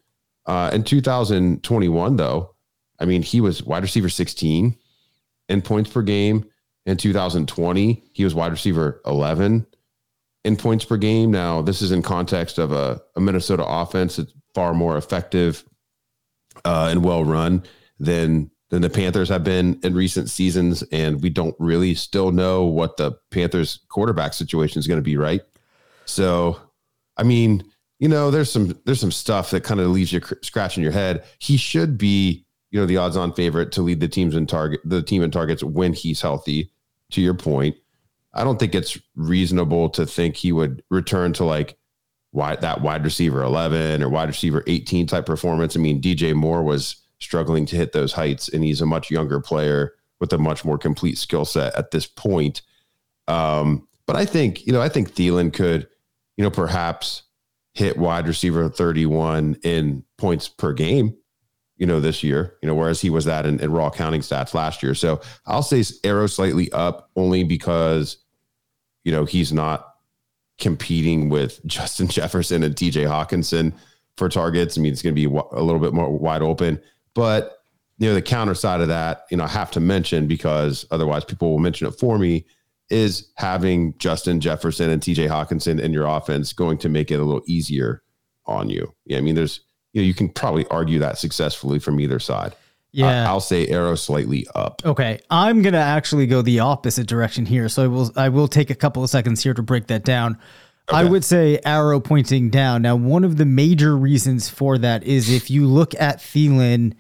Uh, 0.50 0.72
in 0.74 0.84
2021, 0.84 2.16
though, 2.16 2.56
I 3.00 3.06
mean, 3.06 3.22
he 3.22 3.40
was 3.40 3.62
wide 3.62 3.84
receiver 3.84 4.10
16 4.10 4.76
in 5.48 5.62
points 5.62 5.92
per 5.92 6.02
game. 6.02 6.50
In 6.88 6.98
2020, 6.98 8.04
he 8.14 8.24
was 8.24 8.34
wide 8.34 8.52
receiver 8.52 9.00
11 9.06 9.68
in 10.46 10.58
points 10.58 10.86
per 10.86 10.98
game. 10.98 11.30
Now, 11.30 11.62
this 11.62 11.84
is 11.84 11.92
in 11.92 12.02
context 12.02 12.58
of 12.58 12.72
a, 12.72 13.00
a 13.16 13.22
Minnesota 13.22 13.64
offense 13.64 14.16
that's 14.16 14.34
far 14.56 14.74
more 14.74 14.98
effective 14.98 15.64
uh, 16.66 16.88
and 16.90 17.04
well 17.04 17.24
run 17.24 17.62
than 18.00 18.50
than 18.72 18.82
the 18.82 18.90
Panthers 18.90 19.30
have 19.30 19.44
been 19.44 19.80
in 19.84 19.94
recent 19.94 20.32
seasons, 20.32 20.84
and 20.92 21.22
we 21.22 21.30
don't 21.30 21.56
really 21.60 21.94
still 21.94 22.32
know 22.32 22.66
what 22.66 22.98
the 22.98 23.12
Panthers 23.30 23.82
quarterback 23.90 24.34
situation 24.34 24.80
is 24.80 24.88
going 24.88 25.00
to 25.00 25.04
be, 25.04 25.16
right? 25.16 25.42
So, 26.06 26.60
I 27.18 27.24
mean, 27.24 27.64
you 28.00 28.08
know, 28.08 28.32
there's 28.32 28.52
some 28.52 28.80
there's 28.86 29.00
some 29.00 29.12
stuff 29.12 29.52
that 29.52 29.64
kind 29.64 29.80
of 29.80 29.88
leaves 29.88 30.12
you 30.12 30.22
scratching 30.42 30.84
your 30.84 30.92
head. 30.92 31.24
He 31.40 31.58
should 31.58 31.98
be, 31.98 32.46
you 32.72 32.80
know, 32.80 32.86
the 32.86 32.98
odds-on 32.98 33.34
favorite 33.34 33.72
to 33.74 33.82
lead 33.82 34.00
the 34.00 34.08
teams 34.08 34.36
in 34.36 34.48
target 34.48 34.80
the 34.86 35.04
team 35.04 35.22
in 35.22 35.32
targets 35.32 35.64
when 35.64 35.94
he's 35.94 36.22
healthy. 36.22 36.72
To 37.14 37.22
your 37.22 37.34
point, 37.34 37.76
I 38.36 38.44
don't 38.44 38.60
think 38.60 38.76
it's 38.76 39.00
reasonable 39.16 39.90
to 39.90 40.06
think 40.06 40.36
he 40.36 40.52
would 40.52 40.84
return 40.90 41.34
to 41.34 41.44
like 41.44 41.76
wide 42.32 42.62
that 42.62 42.82
wide 42.82 43.04
receiver 43.04 43.42
11 43.42 44.04
or 44.04 44.10
wide 44.10 44.30
receiver 44.30 44.64
18 44.68 45.08
type 45.08 45.26
performance. 45.26 45.76
I 45.76 45.80
mean, 45.80 46.02
DJ 46.02 46.36
Moore 46.36 46.64
was 46.64 46.98
struggling 47.20 47.66
to 47.66 47.76
hit 47.76 47.92
those 47.92 48.14
heights, 48.14 48.48
and 48.50 48.64
he's 48.64 48.82
a 48.82 48.86
much 48.86 49.10
younger 49.10 49.40
player 49.40 49.94
with 50.20 50.32
a 50.34 50.38
much 50.38 50.64
more 50.64 50.78
complete 50.78 51.18
skill 51.18 51.46
set 51.46 51.76
at 51.76 51.92
this 51.92 52.06
point. 52.06 52.62
Um, 53.28 53.88
but 54.06 54.16
I 54.16 54.26
think, 54.26 54.66
you 54.66 54.74
know, 54.74 54.82
I 54.82 54.90
think 54.90 55.12
Thielen 55.14 55.54
could, 55.54 55.88
you 56.38 56.44
know, 56.44 56.52
perhaps 56.52 57.24
hit 57.74 57.98
wide 57.98 58.28
receiver 58.28 58.70
31 58.70 59.58
in 59.64 60.04
points 60.18 60.48
per 60.48 60.74
game, 60.74 61.16
you 61.78 61.86
know, 61.86 62.00
this 62.00 62.24
year, 62.24 62.58
you 62.62 62.68
know, 62.68 62.76
whereas 62.76 63.02
he 63.02 63.10
was 63.10 63.26
that 63.26 63.46
in, 63.46 63.60
in 63.60 63.72
raw 63.72 63.90
counting 63.90 64.22
stats 64.22 64.54
last 64.54 64.84
year. 64.84 64.94
So 64.94 65.22
I'll 65.46 65.64
say 65.64 65.84
arrow 66.04 66.28
slightly 66.28 66.72
up 66.72 67.10
only 67.16 67.44
because, 67.44 68.18
you 69.04 69.12
know, 69.12 69.26
he's 69.26 69.54
not 69.54 69.94
competing 70.60 71.30
with 71.30 71.64
Justin 71.66 72.08
Jefferson 72.08 72.64
and 72.64 72.76
TJ 72.76 73.08
Hockenson 73.08 73.74
for 74.18 74.30
targets. 74.30 74.78
I 74.78 74.82
mean, 74.82 74.92
it's 74.92 75.02
going 75.02 75.16
to 75.16 75.30
be 75.30 75.34
a 75.34 75.64
little 75.64 75.80
bit 75.80 75.94
more 75.94 76.10
wide 76.12 76.42
open. 76.42 76.82
But 77.14 77.56
you 78.00 78.08
know, 78.08 78.14
the 78.14 78.22
counter 78.22 78.54
side 78.54 78.80
of 78.82 78.88
that, 78.88 79.26
you 79.30 79.38
know, 79.38 79.44
I 79.44 79.50
have 79.50 79.72
to 79.72 79.80
mention 79.82 80.26
because 80.26 80.86
otherwise 80.90 81.26
people 81.26 81.52
will 81.52 81.60
mention 81.60 81.88
it 81.88 81.92
for 81.92 82.18
me 82.18 82.46
is 82.90 83.30
having 83.36 83.98
Justin 83.98 84.40
Jefferson 84.40 84.90
and 84.90 85.02
TJ 85.02 85.28
Hockenson 85.28 85.80
in 85.80 85.94
your 85.94 86.06
offense 86.06 86.54
going 86.54 86.78
to 86.80 86.90
make 86.90 87.12
it 87.12 87.20
a 87.20 87.24
little 87.24 87.44
easier 87.46 88.02
on 88.46 88.70
you. 88.70 88.94
Yeah, 89.06 89.18
I 89.18 89.22
mean, 89.22 89.36
there's 89.36 89.62
you 89.94 90.02
know, 90.02 90.06
you 90.06 90.14
can 90.14 90.30
probably 90.30 90.66
argue 90.68 91.00
that 91.00 91.18
successfully 91.18 91.80
from 91.80 92.00
either 92.00 92.20
side. 92.20 92.56
Yeah, 92.92 93.26
uh, 93.26 93.30
I'll 93.30 93.40
say 93.40 93.68
arrow 93.68 93.96
slightly 93.96 94.48
up. 94.56 94.82
Okay, 94.84 95.20
I'm 95.30 95.62
gonna 95.62 95.78
actually 95.78 96.26
go 96.26 96.42
the 96.42 96.60
opposite 96.60 97.08
direction 97.08 97.46
here. 97.46 97.70
So 97.70 97.84
I 97.84 97.88
will 97.88 98.12
I 98.16 98.30
will 98.30 98.48
take 98.48 98.70
a 98.70 98.76
couple 98.76 99.04
of 99.04 99.10
seconds 99.10 99.44
here 99.44 99.54
to 99.54 99.62
break 99.62 99.88
that 99.88 100.04
down. 100.04 100.38
Okay. 100.90 100.98
I 100.98 101.04
would 101.04 101.24
say 101.24 101.60
arrow 101.64 102.00
pointing 102.00 102.50
down. 102.50 102.82
Now, 102.82 102.96
one 102.96 103.24
of 103.24 103.38
the 103.38 103.46
major 103.46 103.96
reasons 103.96 104.50
for 104.50 104.80
that 104.80 105.04
is 105.04 105.30
if 105.30 105.52
you 105.52 105.68
look 105.68 105.94
at 106.00 106.18
Thielen, 106.18 106.96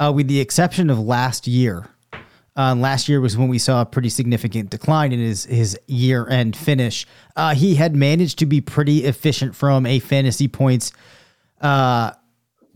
uh, 0.00 0.12
with 0.14 0.26
the 0.26 0.40
exception 0.40 0.90
of 0.90 0.98
last 0.98 1.46
year, 1.46 1.86
uh, 2.58 2.74
last 2.74 3.08
year 3.08 3.20
was 3.20 3.36
when 3.36 3.48
we 3.48 3.58
saw 3.58 3.82
a 3.82 3.86
pretty 3.86 4.08
significant 4.08 4.68
decline 4.68 5.12
in 5.12 5.20
his 5.20 5.44
his 5.44 5.78
year 5.86 6.28
end 6.28 6.56
finish. 6.56 7.06
Uh, 7.36 7.54
he 7.54 7.76
had 7.76 7.94
managed 7.94 8.40
to 8.40 8.46
be 8.46 8.60
pretty 8.60 9.04
efficient 9.04 9.54
from 9.54 9.86
a 9.86 10.00
fantasy 10.00 10.48
points 10.48 10.92
uh, 11.60 12.10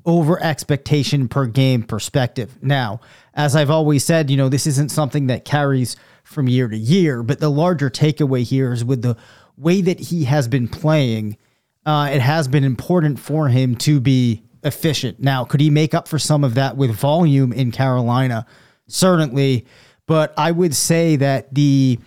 over 0.06 0.40
expectation 0.40 1.26
per 1.26 1.46
game 1.46 1.82
perspective. 1.82 2.56
Now, 2.62 3.00
as 3.34 3.56
I've 3.56 3.70
always 3.70 4.04
said, 4.04 4.30
you 4.30 4.36
know 4.36 4.48
this 4.48 4.68
isn't 4.68 4.90
something 4.92 5.26
that 5.26 5.44
carries 5.44 5.96
from 6.22 6.48
year 6.48 6.68
to 6.68 6.76
year, 6.78 7.24
but 7.24 7.40
the 7.40 7.50
larger 7.50 7.90
takeaway 7.90 8.44
here 8.44 8.72
is 8.72 8.84
with 8.84 9.02
the 9.02 9.16
way 9.56 9.80
that 9.80 9.98
he 9.98 10.24
has 10.24 10.46
been 10.46 10.68
playing, 10.68 11.36
uh, 11.84 12.08
it 12.12 12.20
has 12.20 12.46
been 12.46 12.62
important 12.62 13.18
for 13.18 13.48
him 13.48 13.74
to 13.74 14.00
be 14.00 14.44
efficient. 14.62 15.18
Now, 15.18 15.44
could 15.44 15.60
he 15.60 15.70
make 15.70 15.92
up 15.92 16.06
for 16.06 16.20
some 16.20 16.44
of 16.44 16.54
that 16.54 16.76
with 16.76 16.92
volume 16.92 17.52
in 17.52 17.72
Carolina? 17.72 18.46
Certainly. 18.92 19.66
But 20.06 20.34
I 20.36 20.50
would 20.50 20.74
say 20.74 21.16
that 21.16 21.54
the 21.54 21.98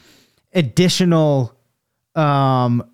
additional 0.54 1.58
um, 2.14 2.88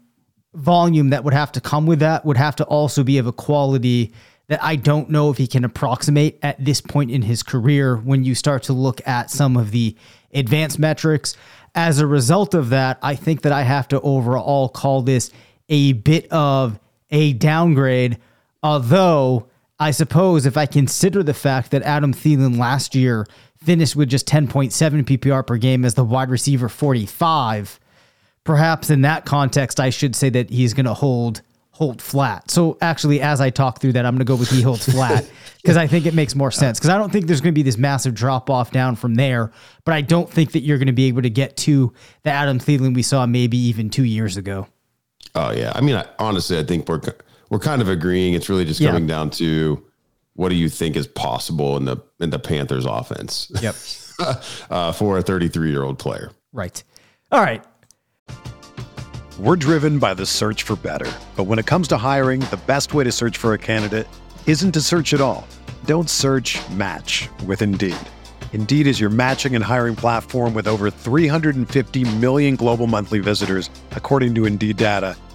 volume 0.53 1.09
that 1.09 1.23
would 1.23 1.33
have 1.33 1.51
to 1.53 1.61
come 1.61 1.85
with 1.85 1.99
that 1.99 2.25
would 2.25 2.37
have 2.37 2.55
to 2.57 2.63
also 2.65 3.03
be 3.03 3.17
of 3.17 3.27
a 3.27 3.33
quality 3.33 4.13
that 4.47 4.63
I 4.63 4.75
don't 4.75 5.09
know 5.09 5.29
if 5.29 5.37
he 5.37 5.47
can 5.47 5.63
approximate 5.63 6.39
at 6.41 6.63
this 6.63 6.81
point 6.81 7.11
in 7.11 7.21
his 7.21 7.43
career 7.43 7.97
when 7.97 8.23
you 8.23 8.35
start 8.35 8.63
to 8.63 8.73
look 8.73 9.05
at 9.07 9.29
some 9.29 9.55
of 9.57 9.71
the 9.71 9.95
advanced 10.33 10.79
metrics. 10.79 11.35
As 11.75 11.99
a 11.99 12.07
result 12.07 12.53
of 12.53 12.69
that, 12.69 12.97
I 13.01 13.15
think 13.15 13.41
that 13.41 13.51
I 13.51 13.63
have 13.63 13.87
to 13.89 14.01
overall 14.01 14.67
call 14.69 15.01
this 15.01 15.31
a 15.69 15.93
bit 15.93 16.29
of 16.31 16.79
a 17.11 17.33
downgrade. 17.33 18.17
Although, 18.63 19.47
I 19.79 19.91
suppose 19.91 20.45
if 20.45 20.57
I 20.57 20.65
consider 20.65 21.23
the 21.23 21.33
fact 21.33 21.71
that 21.71 21.81
Adam 21.83 22.13
Thielen 22.13 22.57
last 22.57 22.93
year 22.93 23.25
finished 23.61 23.95
with 23.95 24.09
just 24.09 24.27
10.7 24.27 24.71
PPR 25.03 25.45
per 25.45 25.57
game 25.57 25.85
as 25.85 25.93
the 25.93 26.03
wide 26.03 26.29
receiver 26.29 26.69
45, 26.69 27.79
perhaps 28.43 28.89
in 28.89 29.01
that 29.01 29.25
context, 29.25 29.79
I 29.79 29.89
should 29.89 30.15
say 30.15 30.29
that 30.29 30.49
he's 30.49 30.73
going 30.73 30.85
to 30.85 30.93
hold 30.93 31.41
hold 31.73 32.01
flat. 32.01 32.51
So 32.51 32.77
actually, 32.79 33.21
as 33.21 33.41
I 33.41 33.49
talk 33.49 33.81
through 33.81 33.93
that, 33.93 34.05
I'm 34.05 34.13
going 34.13 34.19
to 34.19 34.25
go 34.25 34.35
with 34.35 34.49
he 34.49 34.61
holds 34.61 34.91
flat 34.91 35.27
because 35.61 35.77
I 35.77 35.87
think 35.87 36.05
it 36.05 36.13
makes 36.13 36.35
more 36.35 36.51
sense. 36.51 36.77
Because 36.77 36.91
I 36.91 36.97
don't 36.97 37.11
think 37.11 37.25
there's 37.25 37.41
going 37.41 37.53
to 37.53 37.57
be 37.57 37.63
this 37.63 37.77
massive 37.77 38.13
drop 38.13 38.51
off 38.51 38.69
down 38.69 38.95
from 38.95 39.15
there, 39.15 39.51
but 39.83 39.93
I 39.93 40.01
don't 40.01 40.29
think 40.29 40.51
that 40.51 40.59
you're 40.59 40.77
going 40.77 40.87
to 40.87 40.93
be 40.93 41.05
able 41.05 41.23
to 41.23 41.29
get 41.29 41.57
to 41.57 41.91
the 42.23 42.29
Adam 42.29 42.59
Thielen 42.59 42.93
we 42.93 43.01
saw 43.01 43.25
maybe 43.25 43.57
even 43.57 43.89
two 43.89 44.03
years 44.03 44.37
ago. 44.37 44.67
Oh 45.33 45.51
yeah, 45.51 45.71
I 45.73 45.81
mean, 45.81 45.95
I, 45.95 46.05
honestly, 46.19 46.59
I 46.59 46.63
think 46.63 46.87
we're 46.89 47.01
we're 47.49 47.59
kind 47.59 47.81
of 47.81 47.89
agreeing. 47.89 48.33
It's 48.33 48.49
really 48.49 48.65
just 48.65 48.81
coming 48.81 49.03
yeah. 49.07 49.15
down 49.15 49.29
to 49.31 49.83
what 50.33 50.49
do 50.49 50.55
you 50.55 50.69
think 50.69 50.95
is 50.95 51.07
possible 51.07 51.77
in 51.77 51.85
the 51.85 51.97
in 52.19 52.29
the 52.29 52.39
Panthers 52.39 52.85
offense? 52.85 53.51
Yep. 53.61 53.75
uh, 54.69 54.91
for 54.91 55.17
a 55.17 55.21
33 55.21 55.71
year 55.71 55.83
old 55.83 55.99
player. 55.99 56.31
Right. 56.53 56.83
All 57.31 57.41
right. 57.41 57.63
We're 59.39 59.55
driven 59.55 59.97
by 59.97 60.13
the 60.13 60.25
search 60.25 60.63
for 60.63 60.75
better. 60.75 61.11
But 61.35 61.45
when 61.45 61.57
it 61.57 61.65
comes 61.65 61.87
to 61.89 61.97
hiring, 61.97 62.41
the 62.41 62.59
best 62.67 62.93
way 62.93 63.03
to 63.03 63.11
search 63.11 63.37
for 63.37 63.53
a 63.53 63.57
candidate 63.57 64.07
isn't 64.45 64.73
to 64.73 64.81
search 64.81 65.13
at 65.13 65.21
all. 65.21 65.47
Don't 65.85 66.09
search 66.09 66.59
match 66.71 67.27
with 67.45 67.61
Indeed. 67.61 67.95
Indeed 68.53 68.85
is 68.85 68.99
your 68.99 69.09
matching 69.09 69.55
and 69.55 69.63
hiring 69.63 69.95
platform 69.95 70.53
with 70.53 70.67
over 70.67 70.91
350 70.91 72.17
million 72.17 72.55
global 72.55 72.85
monthly 72.85 73.19
visitors, 73.19 73.69
according 73.91 74.35
to 74.35 74.45
Indeed 74.45 74.77
data, 74.77 75.15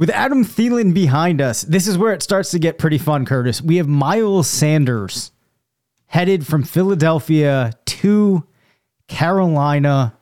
With 0.00 0.08
Adam 0.08 0.46
Thielen 0.46 0.94
behind 0.94 1.42
us, 1.42 1.60
this 1.60 1.86
is 1.86 1.98
where 1.98 2.14
it 2.14 2.22
starts 2.22 2.52
to 2.52 2.58
get 2.58 2.78
pretty 2.78 2.96
fun, 2.96 3.26
Curtis. 3.26 3.60
We 3.60 3.76
have 3.76 3.86
Miles 3.86 4.48
Sanders 4.48 5.30
headed 6.06 6.46
from 6.46 6.62
Philadelphia 6.62 7.72
to 7.84 8.46
Carolina. 9.08 10.14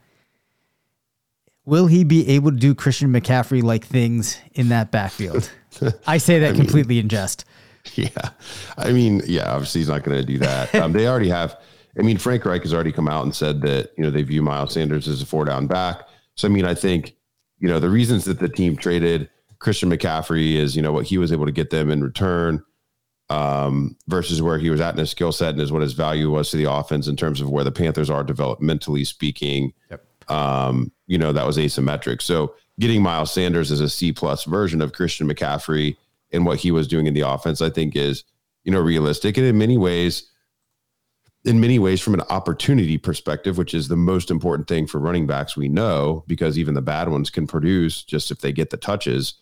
Will 1.65 1.87
he 1.87 2.03
be 2.03 2.29
able 2.31 2.51
to 2.51 2.57
do 2.57 2.75
Christian 2.75 3.13
McCaffrey 3.13 3.63
like 3.63 3.87
things 3.87 4.41
in 4.53 4.71
that 4.71 4.91
backfield? 4.91 5.49
I 6.09 6.19
say 6.19 6.41
that 6.41 6.55
I 6.55 6.57
completely 6.57 6.97
mean, 6.97 7.05
in 7.05 7.09
jest. 7.09 7.45
Yeah. 7.95 8.31
I 8.77 8.91
mean, 8.91 9.23
yeah, 9.27 9.53
obviously 9.53 9.83
he's 9.83 9.89
not 9.89 10.03
going 10.03 10.19
to 10.19 10.27
do 10.27 10.39
that. 10.39 10.75
Um, 10.83 10.93
they 10.93 11.07
already 11.07 11.29
have, 11.29 11.57
I 11.97 12.03
mean, 12.03 12.19
Frank 12.19 12.45
Reich 12.45 12.63
has 12.63 12.75
already 12.75 12.91
come 12.91 13.09
out 13.09 13.23
and 13.23 13.33
said 13.33 13.61
that, 13.61 13.93
you 13.97 14.03
know, 14.03 14.11
they 14.11 14.23
view 14.23 14.43
Miles 14.43 14.75
Sanders 14.75 15.07
as 15.07 15.23
a 15.23 15.27
four 15.27 15.45
down 15.45 15.69
back. 15.69 16.09
So, 16.35 16.49
I 16.49 16.51
mean, 16.51 16.65
I 16.65 16.75
think, 16.75 17.15
you 17.61 17.69
know, 17.69 17.79
the 17.79 17.91
reasons 17.91 18.25
that 18.25 18.41
the 18.41 18.49
team 18.49 18.75
traded 18.75 19.31
Christian 19.59 19.91
McCaffrey 19.91 20.55
is, 20.55 20.77
you 20.77 20.83
know, 20.83 20.93
what 20.93 21.07
he 21.07 21.19
was 21.19 21.33
able 21.33 21.47
to 21.47 21.53
get 21.53 21.71
them 21.71 21.91
in 21.91 22.03
return 22.03 22.63
um, 23.31 23.97
versus 24.07 24.41
where 24.41 24.59
he 24.59 24.71
was 24.71 24.81
at 24.81 24.95
in 24.95 24.99
his 24.99 25.11
skill 25.11 25.33
set 25.33 25.51
and 25.51 25.61
is 25.61 25.73
what 25.73 25.83
his 25.83 25.93
value 25.93 26.31
was 26.31 26.51
to 26.51 26.57
the 26.57 26.71
offense 26.71 27.09
in 27.09 27.17
terms 27.17 27.41
of 27.41 27.51
where 27.51 27.65
the 27.65 27.73
Panthers 27.73 28.11
are 28.11 28.25
developmentally 28.25 29.07
speaking. 29.07 29.73
Yep. 29.91 30.05
Um, 30.31 30.93
you 31.07 31.19
know, 31.19 31.33
that 31.33 31.47
was 31.47 31.59
asymmetric. 31.59 32.23
So 32.23 32.55
getting 32.79 33.03
Miles 33.03 33.33
Sanders 33.33 33.73
as 33.73 33.81
a 33.81 33.89
C 33.89 34.13
plus 34.13 34.45
version 34.45 34.81
of 34.81 34.93
Christian 34.93 35.29
McCaffrey 35.29 35.97
and 36.33 36.47
what 36.47 36.59
he 36.59 36.71
was 36.71 36.87
doing 36.87 37.07
in 37.07 37.15
the 37.15 37.23
offense, 37.23 37.61
I 37.61 37.71
think 37.71 37.97
is, 37.97 38.25
you 38.65 38.73
know, 38.73 38.81
realistic. 38.81 39.37
And 39.37 39.47
in 39.47 39.59
many 39.59 39.77
ways, 39.77 40.31
in 41.45 41.61
many 41.61 41.79
ways, 41.79 42.01
from 42.01 42.15
an 42.15 42.21
opportunity 42.29 42.99
perspective, 42.99 43.57
which 43.57 43.73
is 43.73 43.89
the 43.89 43.97
most 43.97 44.31
important 44.31 44.69
thing 44.69 44.87
for 44.87 44.99
running 44.99 45.27
backs, 45.27 45.57
we 45.57 45.69
know 45.69 46.25
because 46.27 46.59
even 46.59 46.75
the 46.75 46.83
bad 46.83 47.09
ones 47.09 47.31
can 47.31 47.47
produce 47.47 48.03
just 48.03 48.31
if 48.31 48.41
they 48.41 48.53
get 48.53 48.71
the 48.71 48.77
touches 48.77 49.35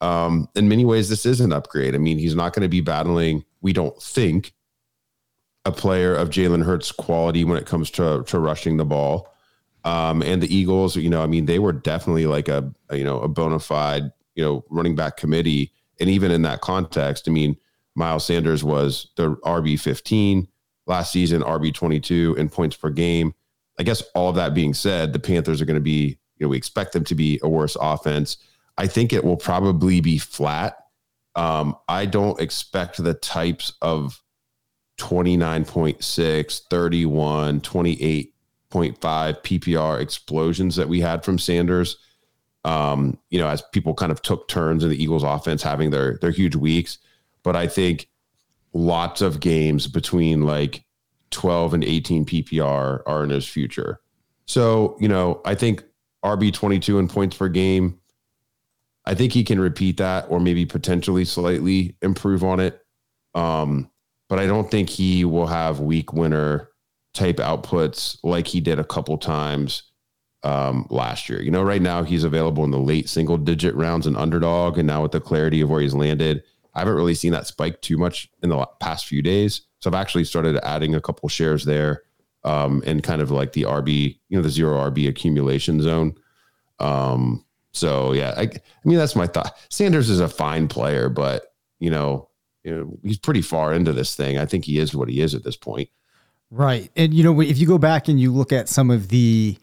um, 0.00 0.48
in 0.54 0.68
many 0.68 0.84
ways, 0.84 1.08
this 1.08 1.24
is 1.24 1.40
an 1.40 1.52
upgrade. 1.52 1.94
I 1.94 1.98
mean, 1.98 2.18
he's 2.18 2.34
not 2.34 2.52
going 2.52 2.62
to 2.62 2.68
be 2.68 2.80
battling, 2.80 3.44
we 3.60 3.72
don't 3.72 4.00
think, 4.02 4.52
a 5.64 5.72
player 5.72 6.14
of 6.14 6.28
Jalen 6.30 6.64
Hurts' 6.64 6.92
quality 6.92 7.44
when 7.44 7.56
it 7.56 7.66
comes 7.66 7.90
to, 7.92 8.22
to 8.24 8.38
rushing 8.38 8.76
the 8.76 8.84
ball. 8.84 9.32
Um, 9.84 10.22
and 10.22 10.42
the 10.42 10.54
Eagles, 10.54 10.96
you 10.96 11.10
know, 11.10 11.22
I 11.22 11.26
mean, 11.26 11.46
they 11.46 11.58
were 11.58 11.72
definitely 11.72 12.26
like 12.26 12.48
a, 12.48 12.72
a, 12.88 12.96
you 12.96 13.04
know, 13.04 13.20
a 13.20 13.28
bona 13.28 13.58
fide, 13.58 14.12
you 14.34 14.44
know, 14.44 14.64
running 14.70 14.94
back 14.94 15.16
committee. 15.16 15.72
And 16.00 16.10
even 16.10 16.30
in 16.30 16.42
that 16.42 16.60
context, 16.60 17.28
I 17.28 17.30
mean, 17.30 17.56
Miles 17.94 18.24
Sanders 18.24 18.64
was 18.64 19.10
the 19.16 19.36
RB 19.36 19.78
15 19.78 20.48
last 20.86 21.12
season, 21.12 21.42
RB 21.42 21.72
22 21.72 22.34
in 22.38 22.48
points 22.48 22.76
per 22.76 22.90
game. 22.90 23.34
I 23.78 23.82
guess 23.82 24.02
all 24.14 24.28
of 24.28 24.36
that 24.36 24.54
being 24.54 24.74
said, 24.74 25.12
the 25.12 25.18
Panthers 25.18 25.60
are 25.60 25.64
going 25.64 25.74
to 25.74 25.80
be, 25.80 26.18
you 26.38 26.46
know, 26.46 26.48
we 26.48 26.56
expect 26.56 26.92
them 26.92 27.04
to 27.04 27.14
be 27.14 27.40
a 27.42 27.48
worse 27.48 27.76
offense. 27.80 28.38
I 28.76 28.86
think 28.86 29.12
it 29.12 29.24
will 29.24 29.36
probably 29.36 30.00
be 30.00 30.18
flat. 30.18 30.76
Um, 31.36 31.76
I 31.88 32.06
don't 32.06 32.40
expect 32.40 33.02
the 33.02 33.14
types 33.14 33.72
of 33.82 34.20
29.6, 34.98 36.60
31, 36.70 37.60
28.5 37.60 38.30
PPR 38.70 40.00
explosions 40.00 40.76
that 40.76 40.88
we 40.88 41.00
had 41.00 41.24
from 41.24 41.38
Sanders. 41.38 41.96
Um, 42.64 43.18
you 43.30 43.38
know, 43.38 43.48
as 43.48 43.62
people 43.72 43.94
kind 43.94 44.10
of 44.10 44.22
took 44.22 44.48
turns 44.48 44.82
in 44.84 44.90
the 44.90 45.02
Eagles 45.02 45.22
offense 45.22 45.62
having 45.62 45.90
their 45.90 46.16
their 46.18 46.30
huge 46.30 46.56
weeks. 46.56 46.98
But 47.42 47.56
I 47.56 47.66
think 47.66 48.08
lots 48.72 49.20
of 49.20 49.40
games 49.40 49.86
between 49.86 50.42
like 50.42 50.84
12 51.30 51.74
and 51.74 51.84
18 51.84 52.24
PPR 52.24 53.02
are 53.06 53.24
in 53.24 53.30
his 53.30 53.46
future. 53.46 54.00
So, 54.46 54.96
you 55.00 55.08
know, 55.08 55.40
I 55.44 55.54
think 55.54 55.84
RB 56.24 56.52
22 56.52 56.98
in 56.98 57.08
points 57.08 57.36
per 57.36 57.48
game 57.48 57.98
I 59.06 59.14
think 59.14 59.32
he 59.32 59.44
can 59.44 59.60
repeat 59.60 59.98
that 59.98 60.26
or 60.28 60.40
maybe 60.40 60.64
potentially 60.64 61.24
slightly 61.24 61.96
improve 62.02 62.42
on 62.42 62.60
it. 62.60 62.80
Um, 63.34 63.90
but 64.28 64.38
I 64.38 64.46
don't 64.46 64.70
think 64.70 64.88
he 64.88 65.24
will 65.24 65.46
have 65.46 65.80
week 65.80 66.12
winner 66.12 66.70
type 67.12 67.36
outputs 67.36 68.18
like 68.22 68.46
he 68.46 68.60
did 68.60 68.78
a 68.78 68.84
couple 68.84 69.18
times 69.18 69.82
um, 70.42 70.86
last 70.90 71.28
year. 71.28 71.42
You 71.42 71.50
know, 71.50 71.62
right 71.62 71.82
now 71.82 72.02
he's 72.02 72.24
available 72.24 72.64
in 72.64 72.70
the 72.70 72.78
late 72.78 73.08
single 73.08 73.36
digit 73.36 73.74
rounds 73.74 74.06
and 74.06 74.16
underdog. 74.16 74.78
And 74.78 74.86
now 74.86 75.02
with 75.02 75.12
the 75.12 75.20
clarity 75.20 75.60
of 75.60 75.70
where 75.70 75.80
he's 75.80 75.94
landed, 75.94 76.42
I 76.74 76.80
haven't 76.80 76.94
really 76.94 77.14
seen 77.14 77.32
that 77.32 77.46
spike 77.46 77.80
too 77.82 77.96
much 77.96 78.28
in 78.42 78.48
the 78.48 78.66
past 78.80 79.06
few 79.06 79.22
days. 79.22 79.62
So 79.80 79.90
I've 79.90 79.94
actually 79.94 80.24
started 80.24 80.58
adding 80.64 80.94
a 80.94 81.00
couple 81.00 81.28
shares 81.28 81.64
there 81.64 82.02
um, 82.42 82.82
and 82.86 83.02
kind 83.02 83.22
of 83.22 83.30
like 83.30 83.52
the 83.52 83.62
RB, 83.62 84.18
you 84.28 84.36
know, 84.36 84.42
the 84.42 84.50
zero 84.50 84.90
RB 84.90 85.08
accumulation 85.08 85.80
zone. 85.80 86.14
Um, 86.78 87.44
so 87.74 88.12
yeah, 88.12 88.34
I, 88.36 88.42
I 88.42 88.60
mean 88.84 88.98
that's 88.98 89.16
my 89.16 89.26
thought. 89.26 89.56
Sanders 89.68 90.08
is 90.08 90.20
a 90.20 90.28
fine 90.28 90.68
player, 90.68 91.08
but 91.08 91.52
you 91.80 91.90
know, 91.90 92.28
you 92.62 92.74
know, 92.74 92.98
he's 93.02 93.18
pretty 93.18 93.42
far 93.42 93.74
into 93.74 93.92
this 93.92 94.14
thing. 94.16 94.38
I 94.38 94.46
think 94.46 94.64
he 94.64 94.78
is 94.78 94.94
what 94.94 95.08
he 95.08 95.20
is 95.20 95.34
at 95.34 95.44
this 95.44 95.56
point. 95.56 95.90
Right. 96.50 96.90
And 96.96 97.12
you 97.12 97.24
know, 97.24 97.40
if 97.40 97.58
you 97.58 97.66
go 97.66 97.78
back 97.78 98.08
and 98.08 98.20
you 98.20 98.32
look 98.32 98.52
at 98.52 98.68
some 98.68 98.90
of 98.90 99.08
the 99.08 99.58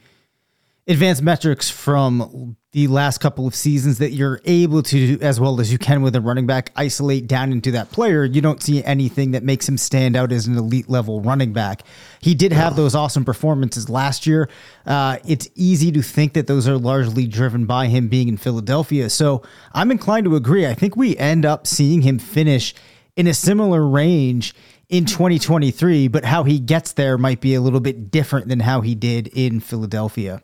advanced 0.91 1.21
metrics 1.21 1.69
from 1.69 2.55
the 2.71 2.87
last 2.87 3.17
couple 3.17 3.47
of 3.47 3.55
seasons 3.55 3.97
that 3.97 4.11
you're 4.11 4.39
able 4.45 4.81
to, 4.83 5.19
as 5.19 5.39
well 5.39 5.59
as 5.59 5.71
you 5.71 5.77
can 5.77 6.01
with 6.01 6.15
a 6.15 6.21
running 6.21 6.45
back, 6.45 6.71
isolate 6.75 7.27
down 7.27 7.51
into 7.51 7.71
that 7.71 7.91
player. 7.91 8.23
You 8.23 8.41
don't 8.41 8.61
see 8.61 8.83
anything 8.83 9.31
that 9.31 9.43
makes 9.43 9.67
him 9.67 9.77
stand 9.77 10.15
out 10.15 10.31
as 10.31 10.47
an 10.47 10.57
elite 10.57 10.89
level 10.89 11.21
running 11.21 11.51
back. 11.51 11.81
He 12.21 12.33
did 12.35 12.53
have 12.53 12.75
those 12.75 12.95
awesome 12.95 13.25
performances 13.25 13.89
last 13.89 14.25
year. 14.25 14.49
Uh, 14.85 15.17
it's 15.27 15.49
easy 15.55 15.91
to 15.91 16.01
think 16.01 16.33
that 16.33 16.47
those 16.47 16.67
are 16.67 16.77
largely 16.77 17.27
driven 17.27 17.65
by 17.65 17.87
him 17.87 18.07
being 18.07 18.27
in 18.27 18.37
Philadelphia. 18.37 19.09
So 19.09 19.41
I'm 19.73 19.91
inclined 19.91 20.25
to 20.25 20.35
agree. 20.35 20.67
I 20.67 20.73
think 20.73 20.95
we 20.95 21.17
end 21.17 21.45
up 21.45 21.67
seeing 21.67 22.01
him 22.01 22.19
finish 22.19 22.73
in 23.15 23.27
a 23.27 23.33
similar 23.33 23.85
range 23.85 24.55
in 24.87 25.05
2023, 25.05 26.07
but 26.09 26.25
how 26.25 26.43
he 26.43 26.59
gets 26.59 26.93
there 26.93 27.17
might 27.17 27.41
be 27.41 27.53
a 27.55 27.61
little 27.61 27.79
bit 27.79 28.11
different 28.11 28.47
than 28.47 28.59
how 28.61 28.81
he 28.81 28.95
did 28.95 29.27
in 29.27 29.59
Philadelphia. 29.59 30.41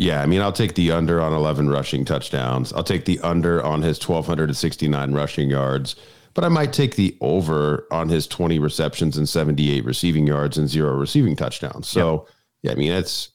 Yeah, 0.00 0.22
I 0.22 0.26
mean, 0.26 0.40
I'll 0.40 0.50
take 0.50 0.76
the 0.76 0.92
under 0.92 1.20
on 1.20 1.34
11 1.34 1.68
rushing 1.68 2.06
touchdowns. 2.06 2.72
I'll 2.72 2.82
take 2.82 3.04
the 3.04 3.20
under 3.20 3.62
on 3.62 3.82
his 3.82 3.98
1,269 3.98 5.12
rushing 5.12 5.50
yards, 5.50 5.94
but 6.32 6.42
I 6.42 6.48
might 6.48 6.72
take 6.72 6.96
the 6.96 7.14
over 7.20 7.86
on 7.90 8.08
his 8.08 8.26
20 8.26 8.58
receptions 8.58 9.18
and 9.18 9.28
78 9.28 9.84
receiving 9.84 10.26
yards 10.26 10.56
and 10.56 10.70
zero 10.70 10.94
receiving 10.94 11.36
touchdowns. 11.36 11.86
So, 11.86 12.26
yep. 12.26 12.34
yeah, 12.62 12.72
I 12.72 12.74
mean, 12.76 12.92
it's, 12.92 13.28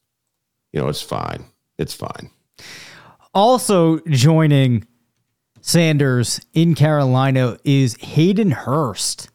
you 0.73 0.81
know, 0.81 0.87
it's 0.87 1.03
fine. 1.03 1.45
It's 1.77 1.93
fine. 1.93 2.31
Also 3.31 3.99
joining 4.09 4.87
Sanders 5.61 6.41
in 6.55 6.73
Carolina 6.73 7.59
is 7.63 7.95
Hayden 7.97 8.49
Hurst. 8.49 9.29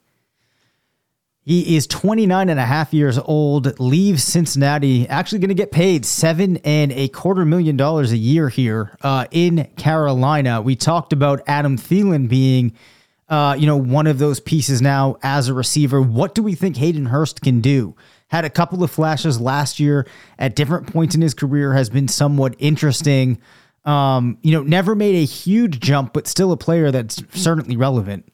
He 1.50 1.74
is 1.74 1.88
29 1.88 2.48
and 2.48 2.60
a 2.60 2.64
half 2.64 2.94
years 2.94 3.18
old, 3.18 3.80
leaves 3.80 4.22
Cincinnati, 4.22 5.08
actually 5.08 5.40
going 5.40 5.48
to 5.48 5.54
get 5.54 5.72
paid 5.72 6.06
seven 6.06 6.58
and 6.58 6.92
a 6.92 7.08
quarter 7.08 7.44
million 7.44 7.76
dollars 7.76 8.12
a 8.12 8.16
year 8.16 8.48
here 8.48 8.96
uh, 9.02 9.24
in 9.32 9.64
Carolina. 9.76 10.62
We 10.62 10.76
talked 10.76 11.12
about 11.12 11.42
Adam 11.48 11.76
Thielen 11.76 12.28
being, 12.28 12.72
uh, 13.28 13.56
you 13.58 13.66
know, 13.66 13.76
one 13.76 14.06
of 14.06 14.20
those 14.20 14.38
pieces 14.38 14.80
now 14.80 15.16
as 15.24 15.48
a 15.48 15.52
receiver. 15.52 16.00
What 16.00 16.36
do 16.36 16.44
we 16.44 16.54
think 16.54 16.76
Hayden 16.76 17.06
Hurst 17.06 17.40
can 17.40 17.60
do? 17.60 17.96
Had 18.28 18.44
a 18.44 18.50
couple 18.50 18.84
of 18.84 18.92
flashes 18.92 19.40
last 19.40 19.80
year 19.80 20.06
at 20.38 20.54
different 20.54 20.86
points 20.86 21.16
in 21.16 21.20
his 21.20 21.34
career, 21.34 21.72
has 21.74 21.90
been 21.90 22.06
somewhat 22.06 22.54
interesting. 22.60 23.40
Um, 23.84 24.38
you 24.42 24.52
know, 24.52 24.62
never 24.62 24.94
made 24.94 25.16
a 25.16 25.26
huge 25.26 25.80
jump, 25.80 26.12
but 26.12 26.28
still 26.28 26.52
a 26.52 26.56
player 26.56 26.92
that's 26.92 27.24
certainly 27.32 27.76
relevant. 27.76 28.32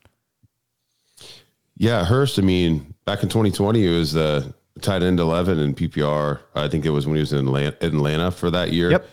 Yeah, 1.78 2.04
Hurst. 2.04 2.38
I 2.38 2.42
mean, 2.42 2.94
back 3.06 3.22
in 3.22 3.28
2020, 3.28 3.86
it 3.86 3.98
was 3.98 4.12
the 4.12 4.52
tight 4.82 5.02
end 5.02 5.20
11 5.20 5.58
in 5.58 5.74
PPR. 5.74 6.40
I 6.54 6.68
think 6.68 6.84
it 6.84 6.90
was 6.90 7.06
when 7.06 7.16
he 7.16 7.20
was 7.20 7.32
in 7.32 7.46
Atlanta, 7.46 7.76
Atlanta 7.80 8.30
for 8.30 8.50
that 8.50 8.72
year. 8.72 8.90
Yep. 8.90 9.08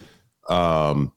Um, 0.50 1.14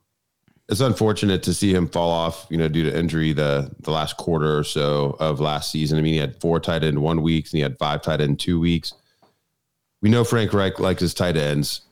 it's 0.69 0.81
unfortunate 0.81 1.43
to 1.45 1.55
see 1.55 1.73
him 1.73 1.89
fall 1.89 2.11
off, 2.11 2.47
you 2.51 2.57
know, 2.57 2.69
due 2.69 2.85
to 2.85 2.97
injury 2.97 3.33
the 3.33 3.71
the 3.81 3.93
last 3.93 4.17
quarter 4.17 4.59
or 4.59 4.65
so 4.65 5.17
of 5.21 5.41
last 5.41 5.71
season. 5.71 5.99
I 5.99 6.03
mean, 6.03 6.15
he 6.15 6.19
had 6.19 6.41
four 6.41 6.59
tight 6.59 6.83
end 6.83 7.01
one 7.01 7.23
weeks 7.23 7.53
and 7.53 7.59
he 7.59 7.63
had 7.63 7.79
five 7.79 8.03
tight 8.03 8.21
end 8.21 8.41
two 8.41 8.59
weeks. 8.59 8.93
We 10.03 10.11
know 10.11 10.25
Frank 10.25 10.53
Reich 10.53 10.79
likes 10.81 11.01
his 11.01 11.15
tight 11.15 11.37
ends. 11.37 11.83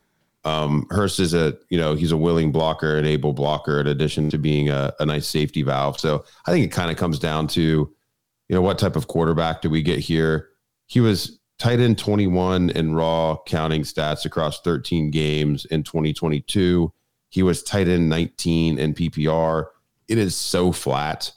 Um, 0.45 0.87
Hurst 0.91 1.21
is 1.21 1.35
a, 1.35 1.57
you 1.71 1.79
know, 1.79 1.95
he's 1.95 2.13
a 2.13 2.17
willing 2.17 2.53
blocker, 2.53 2.97
an 2.97 3.07
able 3.07 3.33
blocker, 3.33 3.81
in 3.81 3.87
addition 3.87 4.29
to 4.31 4.39
being 4.39 4.69
a, 4.69 4.93
a 5.01 5.07
nice 5.07 5.27
safety 5.27 5.63
valve. 5.63 5.99
So 5.99 6.25
I 6.47 6.53
think 6.53 6.67
it 6.67 6.73
kind 6.73 6.91
of 6.91 6.99
comes 6.99 7.19
down 7.19 7.47
to, 7.49 7.63
you 7.63 8.55
know, 8.55 8.61
what 8.61 8.79
type 8.79 8.95
of 8.95 9.09
quarterback 9.09 9.63
do 9.63 9.71
we 9.71 9.83
get 9.83 10.01
here? 10.01 10.51
He 10.95 11.01
was 11.01 11.41
tight 11.59 11.81
end 11.81 11.99
21 11.99 12.71
in 12.71 12.95
raw 12.95 13.37
counting 13.47 13.83
stats 13.83 14.25
across 14.25 14.61
13 14.61 15.11
games 15.11 15.65
in 15.65 15.83
2022. 15.83 16.93
He 17.31 17.43
was 17.43 17.65
tight 17.65 17.89
end 17.89 18.09
19 18.09 18.79
in 18.79 18.95
PPR. 18.95 19.67
It 20.07 20.19
is 20.19 20.37
so 20.37 20.71
flat 20.71 21.33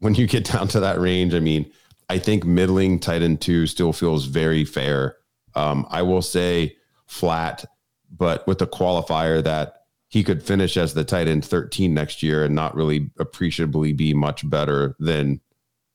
when 0.00 0.16
you 0.16 0.26
get 0.26 0.44
down 0.52 0.66
to 0.66 0.80
that 0.80 1.00
range. 1.00 1.34
I 1.34 1.38
mean, 1.38 1.70
I 2.08 2.18
think 2.18 2.44
middling 2.44 2.98
tight 2.98 3.22
end 3.22 3.40
two 3.40 3.68
still 3.68 3.92
feels 3.92 4.24
very 4.24 4.64
fair. 4.64 5.14
Um, 5.54 5.86
I 5.88 6.02
will 6.02 6.22
say 6.22 6.76
flat, 7.06 7.64
but 8.10 8.44
with 8.48 8.58
the 8.58 8.66
qualifier 8.66 9.40
that 9.44 9.84
he 10.08 10.24
could 10.24 10.42
finish 10.42 10.76
as 10.76 10.94
the 10.94 11.04
tight 11.04 11.28
end 11.28 11.44
13 11.44 11.94
next 11.94 12.24
year 12.24 12.44
and 12.44 12.56
not 12.56 12.74
really 12.74 13.08
appreciably 13.20 13.92
be 13.92 14.14
much 14.14 14.50
better 14.50 14.96
than 14.98 15.40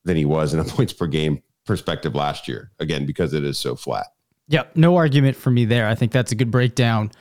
than 0.06 0.16
he 0.16 0.24
was 0.24 0.54
in 0.54 0.62
a 0.62 0.64
points 0.76 0.94
per 0.94 1.08
game 1.08 1.42
perspective 1.66 2.16
last 2.16 2.48
year. 2.48 2.72
Again, 2.80 3.06
because 3.06 3.34
it 3.34 3.44
is 3.44 3.58
so 3.58 3.76
flat. 3.76 4.08
Yep, 4.48 4.76
no 4.76 4.96
argument 4.96 5.36
for 5.36 5.50
me 5.50 5.66
there. 5.66 5.88
I 5.88 5.96
think 5.96 6.12
that's 6.12 6.32
a 6.32 6.36
good 6.36 6.52
breakdown. 6.52 7.12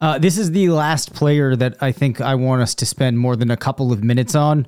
Uh, 0.00 0.18
this 0.18 0.36
is 0.36 0.50
the 0.50 0.68
last 0.70 1.14
player 1.14 1.54
that 1.54 1.76
I 1.80 1.92
think 1.92 2.20
I 2.20 2.34
want 2.34 2.62
us 2.62 2.74
to 2.76 2.86
spend 2.86 3.18
more 3.18 3.36
than 3.36 3.50
a 3.50 3.56
couple 3.56 3.92
of 3.92 4.02
minutes 4.02 4.34
on. 4.34 4.66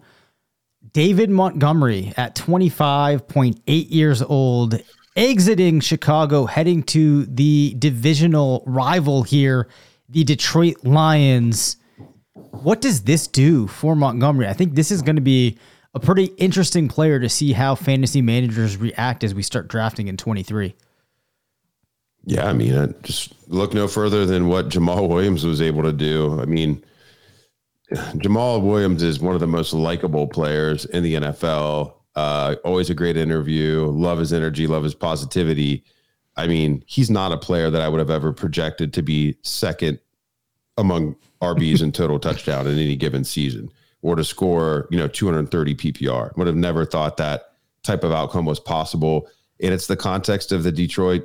David 0.93 1.31
Montgomery 1.31 2.13
at 2.17 2.37
25.8 2.37 3.61
years 3.67 4.23
old, 4.23 4.81
exiting 5.17 5.81
Chicago, 5.81 6.47
heading 6.47 6.83
to 6.85 7.25
the 7.25 7.75
divisional 7.79 8.63
rival 8.67 9.23
here, 9.23 9.69
the 10.09 10.23
Detroit 10.25 10.85
Lions. 10.85 11.79
What 12.35 12.81
does 12.81 13.03
this 13.03 13.27
do 13.27 13.67
for 13.67 13.97
Montgomery? 13.97 14.47
I 14.47 14.53
think 14.53 14.75
this 14.75 14.93
is 14.93 15.03
going 15.03 15.17
to 15.17 15.23
be 15.23 15.59
a 15.95 16.01
pretty 16.01 16.25
interesting 16.37 16.89
player 16.89 17.21
to 17.21 17.29
see 17.29 17.53
how 17.53 17.75
fantasy 17.75 18.21
managers 18.21 18.77
react 18.77 19.23
as 19.23 19.35
we 19.35 19.43
start 19.43 19.69
drafting 19.69 20.09
in 20.09 20.17
23. 20.17 20.75
Yeah, 22.27 22.47
I 22.47 22.53
mean, 22.53 22.77
I 22.77 22.87
just 23.03 23.35
look 23.49 23.75
no 23.75 23.87
further 23.87 24.27
than 24.27 24.49
what 24.49 24.69
Jamaal 24.69 25.09
Williams 25.09 25.45
was 25.45 25.61
able 25.61 25.83
to 25.83 25.93
do. 25.93 26.41
I 26.41 26.47
mean, 26.47 26.83
Jamaal 27.93 28.63
Williams 28.63 29.03
is 29.03 29.21
one 29.21 29.35
of 29.35 29.41
the 29.41 29.47
most 29.47 29.73
likable 29.73 30.27
players 30.27 30.85
in 30.87 31.03
the 31.03 31.15
NFL. 31.15 31.95
Uh, 32.17 32.57
always 32.65 32.91
a 32.91 32.95
great 32.95 33.17
interview. 33.17 33.85
Love 33.87 34.19
his 34.19 34.33
energy, 34.33 34.67
love 34.67 34.85
his 34.85 34.95
positivity. 34.95 35.85
I 36.37 36.47
mean, 36.47 36.83
he's 36.87 37.11
not 37.11 37.31
a 37.31 37.37
player 37.37 37.71
that 37.71 37.83
I 37.83 37.89
would 37.89 38.01
have 38.01 38.11
ever 38.11 38.33
projected 38.33 38.93
to 38.95 39.03
be 39.03 39.37
second 39.43 40.01
among 40.77 41.15
RBs 41.41 41.83
in 41.83 41.93
total 41.93 42.19
touchdown 42.19 42.67
in 42.67 42.79
any 42.79 42.97
given 42.97 43.23
season 43.23 43.71
or 44.05 44.15
to 44.15 44.23
score, 44.23 44.87
you 44.91 44.99
know, 44.99 45.09
230 45.09 45.75
PPR. 45.75 46.37
Would 46.37 46.47
have 46.47 46.55
never 46.55 46.85
thought 46.85 47.17
that 47.17 47.55
type 47.83 48.05
of 48.05 48.13
outcome 48.13 48.45
was 48.45 48.61
possible. 48.61 49.27
And 49.63 49.73
it's 49.73 49.87
the 49.87 49.97
context 49.97 50.53
of 50.53 50.63
the 50.63 50.71
Detroit 50.71 51.23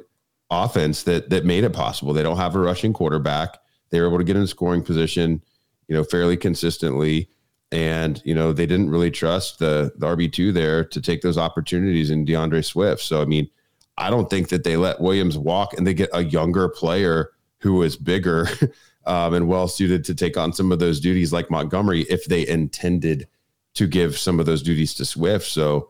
offense 0.50 1.04
that 1.04 1.30
that 1.30 1.44
made 1.44 1.66
it 1.66 1.74
possible. 1.74 2.14
They 2.14 2.24
don't 2.24 2.38
have 2.38 2.56
a 2.56 2.60
rushing 2.60 2.94
quarterback. 2.94 3.58
They 3.90 4.00
were 4.00 4.08
able 4.08 4.18
to 4.18 4.24
get 4.24 4.38
in 4.38 4.48
scoring 4.48 4.82
position, 4.82 5.44
you 5.90 5.96
know, 5.96 6.06
fairly 6.06 6.38
consistently. 6.38 7.30
And, 7.70 8.22
you 8.24 8.34
know, 8.34 8.54
they 8.54 8.66
didn't 8.66 8.90
really 8.90 9.12
trust 9.12 9.60
the, 9.60 9.92
the 9.98 10.08
RB2 10.08 10.54
there 10.54 10.86
to 10.86 11.02
take 11.02 11.22
those 11.22 11.38
opportunities 11.38 12.10
in 12.10 12.24
D'Andre 12.24 12.62
Swift. 12.62 13.02
So, 13.02 13.22
I 13.22 13.26
mean, 13.26 13.50
I 13.98 14.10
don't 14.10 14.30
think 14.30 14.48
that 14.50 14.64
they 14.64 14.78
let 14.78 15.02
Williams 15.02 15.38
walk 15.38 15.74
and 15.74 15.86
they 15.86 15.94
get 15.94 16.10
a 16.14 16.24
younger 16.24 16.70
player 16.70 17.32
who 17.60 17.84
is 17.84 17.98
bigger 17.98 18.48
um, 19.06 19.34
and 19.34 19.48
well 19.48 19.68
suited 19.68 20.04
to 20.06 20.16
take 20.16 20.38
on 20.38 20.54
some 20.54 20.72
of 20.72 20.80
those 20.80 21.00
duties 21.00 21.34
like 21.34 21.50
Montgomery 21.50 22.02
if 22.04 22.26
they 22.26 22.48
intended 22.48 23.28
to 23.76 23.88
give 23.88 24.18
some 24.18 24.40
of 24.40 24.46
those 24.46 24.62
duties 24.62 24.94
to 24.96 25.06
Swift. 25.06 25.46
So, 25.46 25.90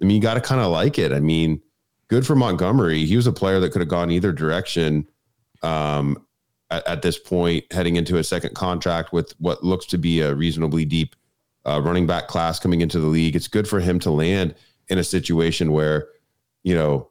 I 0.00 0.04
mean, 0.04 0.16
you 0.16 0.22
got 0.22 0.34
to 0.34 0.40
kind 0.40 0.60
of 0.60 0.70
like 0.70 0.98
it. 0.98 1.12
I 1.12 1.20
mean, 1.20 1.60
good 2.08 2.26
for 2.26 2.34
Montgomery. 2.34 3.04
He 3.04 3.16
was 3.16 3.26
a 3.26 3.32
player 3.32 3.60
that 3.60 3.70
could 3.70 3.80
have 3.80 3.88
gone 3.88 4.10
either 4.10 4.32
direction 4.32 5.08
um, 5.62 6.24
at, 6.70 6.86
at, 6.86 7.02
this 7.02 7.18
point, 7.18 7.70
heading 7.72 7.96
into 7.96 8.16
a 8.18 8.24
second 8.24 8.54
contract 8.54 9.12
with 9.12 9.34
what 9.38 9.62
looks 9.64 9.86
to 9.86 9.98
be 9.98 10.20
a 10.20 10.34
reasonably 10.34 10.84
deep 10.84 11.14
uh, 11.66 11.80
running 11.82 12.06
back 12.06 12.28
class 12.28 12.58
coming 12.58 12.80
into 12.80 12.98
the 12.98 13.06
league. 13.06 13.36
It's 13.36 13.48
good 13.48 13.68
for 13.68 13.80
him 13.80 13.98
to 14.00 14.10
land 14.10 14.54
in 14.88 14.98
a 14.98 15.04
situation 15.04 15.72
where, 15.72 16.08
you 16.62 16.74
know, 16.74 17.10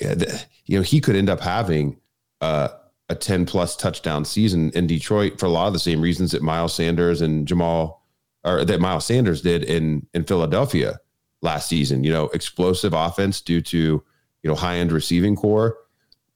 you 0.00 0.78
know, 0.78 0.82
he 0.82 1.00
could 1.00 1.16
end 1.16 1.30
up 1.30 1.40
having 1.40 1.98
uh, 2.40 2.68
a 3.08 3.14
10 3.14 3.46
plus 3.46 3.76
touchdown 3.76 4.24
season 4.24 4.70
in 4.70 4.86
Detroit 4.86 5.38
for 5.38 5.46
a 5.46 5.50
lot 5.50 5.66
of 5.66 5.72
the 5.72 5.78
same 5.78 6.00
reasons 6.00 6.32
that 6.32 6.42
Miles 6.42 6.74
Sanders 6.74 7.20
and 7.20 7.46
Jamal 7.46 8.02
or 8.44 8.64
that 8.64 8.80
Miles 8.80 9.06
Sanders 9.06 9.42
did 9.42 9.64
in 9.64 10.06
in 10.14 10.24
Philadelphia 10.24 10.98
last 11.42 11.68
season. 11.68 12.04
You 12.04 12.12
know, 12.12 12.24
explosive 12.28 12.92
offense 12.92 13.40
due 13.40 13.60
to 13.62 14.02
you 14.44 14.50
know, 14.50 14.54
high 14.54 14.76
end 14.76 14.92
receiving 14.92 15.34
corps 15.34 15.76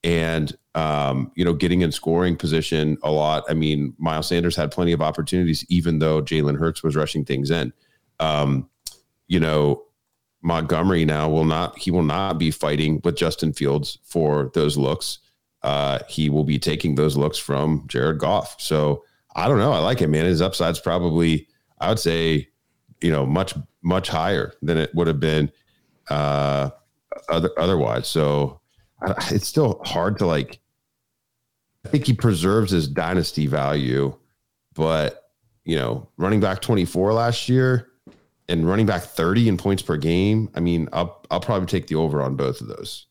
and, 0.03 0.57
um, 0.75 1.31
you 1.37 1.45
know, 1.45 1.53
getting 1.53 1.83
in 1.83 1.93
scoring 1.93 2.37
position 2.37 2.97
a 3.03 3.11
lot. 3.11 3.45
I 3.49 3.55
mean, 3.55 3.95
Miles 3.99 4.29
Sanders 4.29 4.57
had 4.57 4.73
plenty 4.73 4.93
of 4.93 5.03
opportunities, 5.03 5.65
even 5.69 5.99
though 5.99 6.23
Jalen 6.23 6.59
Hurts 6.59 6.83
was 6.83 6.97
rushing 6.97 7.25
things 7.25 7.51
in. 7.51 7.73
Um, 8.19 8.69
you 9.29 9.39
know, 9.39 9.85
Montgomery 10.41 11.05
now 11.05 11.29
will 11.29 11.45
not, 11.45 11.79
he 11.79 11.91
will 11.91 12.03
not 12.03 12.39
be 12.39 12.51
fighting 12.51 13.01
with 13.05 13.17
Justin 13.17 13.53
Fields 13.53 13.99
for 14.05 14.51
those 14.55 14.79
looks. 14.79 15.19
Uh, 15.63 15.99
he 16.09 16.31
will 16.31 16.45
be 16.45 16.59
taking 16.59 16.95
those 16.95 17.17
looks 17.17 17.39
from 17.39 17.85
Jared 17.87 18.19
Goff. 18.19 18.61
So 18.61 19.05
I 19.35 19.49
don't 19.49 19.59
know. 19.59 19.73
I 19.73 19.79
like 19.79 20.01
it, 20.01 20.09
man. 20.09 20.25
His 20.25 20.43
upside's 20.43 20.81
probably, 20.81 21.49
I 21.81 21.89
would 21.89 21.99
say, 21.99 22.49
you 23.01 23.11
know, 23.11 23.27
much, 23.27 23.55
much 23.83 24.09
higher 24.09 24.53
than 24.63 24.79
it 24.79 24.95
would 24.95 25.07
have 25.07 25.21
been 25.21 25.51
uh, 26.09 26.71
other, 27.29 27.51
otherwise. 27.59 28.09
So 28.09 28.61
it's 29.31 29.47
still 29.47 29.81
hard 29.85 30.19
to 30.19 30.27
like. 30.27 30.61
I 31.85 31.91
think 31.91 32.07
he 32.07 32.13
preserves 32.13 32.73
his 32.73 32.89
dynasty 32.89 33.47
value, 33.47 34.17
but 34.75 35.31
you 35.65 35.77
know, 35.77 36.09
running 36.17 36.41
back 36.41 36.61
24 36.61 37.13
last 37.13 37.49
year 37.49 37.91
and 38.49 38.67
running 38.67 38.87
back 38.87 39.03
30 39.03 39.49
in 39.49 39.57
points 39.57 39.83
per 39.83 39.97
game. 39.97 40.51
I 40.55 40.61
mean, 40.61 40.89
I'll 40.93 41.23
I'll 41.31 41.41
probably 41.41 41.67
take 41.67 41.87
the 41.87 41.95
over 41.95 42.23
on 42.23 42.37
both 42.37 42.61
of 42.61 42.69
those. 42.69 43.07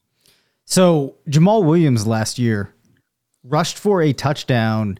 So 0.69 1.15
Jamaal 1.29 1.63
Williams 1.63 2.05
last 2.05 2.37
year 2.37 2.73
rushed 3.41 3.77
for 3.77 4.01
a 4.01 4.11
touchdown 4.11 4.99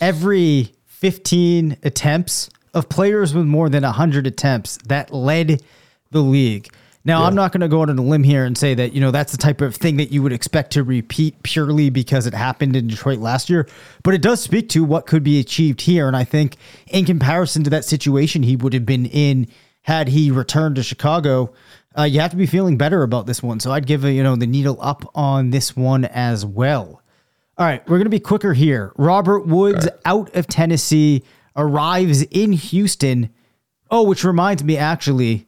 every 0.00 0.74
15 0.86 1.76
attempts 1.84 2.50
of 2.74 2.88
players 2.88 3.32
with 3.32 3.46
more 3.46 3.68
than 3.68 3.84
100 3.84 4.26
attempts 4.26 4.76
that 4.86 5.14
led 5.14 5.62
the 6.10 6.20
league. 6.20 6.68
Now, 7.04 7.20
yeah. 7.20 7.28
I'm 7.28 7.36
not 7.36 7.52
going 7.52 7.60
to 7.60 7.68
go 7.68 7.82
out 7.82 7.90
on 7.90 7.98
a 7.98 8.02
limb 8.02 8.24
here 8.24 8.44
and 8.44 8.58
say 8.58 8.74
that, 8.74 8.92
you 8.92 9.00
know, 9.00 9.12
that's 9.12 9.30
the 9.30 9.38
type 9.38 9.60
of 9.60 9.76
thing 9.76 9.98
that 9.98 10.10
you 10.10 10.20
would 10.20 10.32
expect 10.32 10.72
to 10.72 10.82
repeat 10.82 11.44
purely 11.44 11.90
because 11.90 12.26
it 12.26 12.34
happened 12.34 12.74
in 12.74 12.88
Detroit 12.88 13.20
last 13.20 13.48
year, 13.48 13.68
but 14.02 14.14
it 14.14 14.20
does 14.20 14.42
speak 14.42 14.68
to 14.70 14.82
what 14.82 15.06
could 15.06 15.22
be 15.22 15.38
achieved 15.38 15.82
here. 15.82 16.08
And 16.08 16.16
I 16.16 16.24
think 16.24 16.56
in 16.88 17.04
comparison 17.04 17.62
to 17.62 17.70
that 17.70 17.84
situation 17.84 18.42
he 18.42 18.56
would 18.56 18.72
have 18.72 18.84
been 18.84 19.06
in 19.06 19.46
had 19.82 20.08
he 20.08 20.30
returned 20.30 20.76
to 20.76 20.82
Chicago, 20.82 21.50
uh, 21.96 22.02
you 22.04 22.20
have 22.20 22.30
to 22.30 22.36
be 22.36 22.46
feeling 22.46 22.76
better 22.76 23.02
about 23.02 23.26
this 23.26 23.42
one. 23.42 23.60
So 23.60 23.72
I'd 23.72 23.86
give, 23.86 24.04
a, 24.04 24.12
you 24.12 24.22
know, 24.22 24.36
the 24.36 24.46
needle 24.46 24.78
up 24.80 25.10
on 25.14 25.50
this 25.50 25.76
one 25.76 26.04
as 26.04 26.44
well. 26.44 27.02
All 27.56 27.66
right, 27.66 27.82
we're 27.88 27.98
going 27.98 28.04
to 28.04 28.10
be 28.10 28.20
quicker 28.20 28.52
here. 28.52 28.92
Robert 28.96 29.46
Woods 29.46 29.86
right. 29.86 30.00
out 30.04 30.34
of 30.36 30.46
Tennessee 30.46 31.24
arrives 31.56 32.22
in 32.22 32.52
Houston. 32.52 33.30
Oh, 33.90 34.04
which 34.04 34.22
reminds 34.22 34.62
me, 34.62 34.76
actually, 34.76 35.46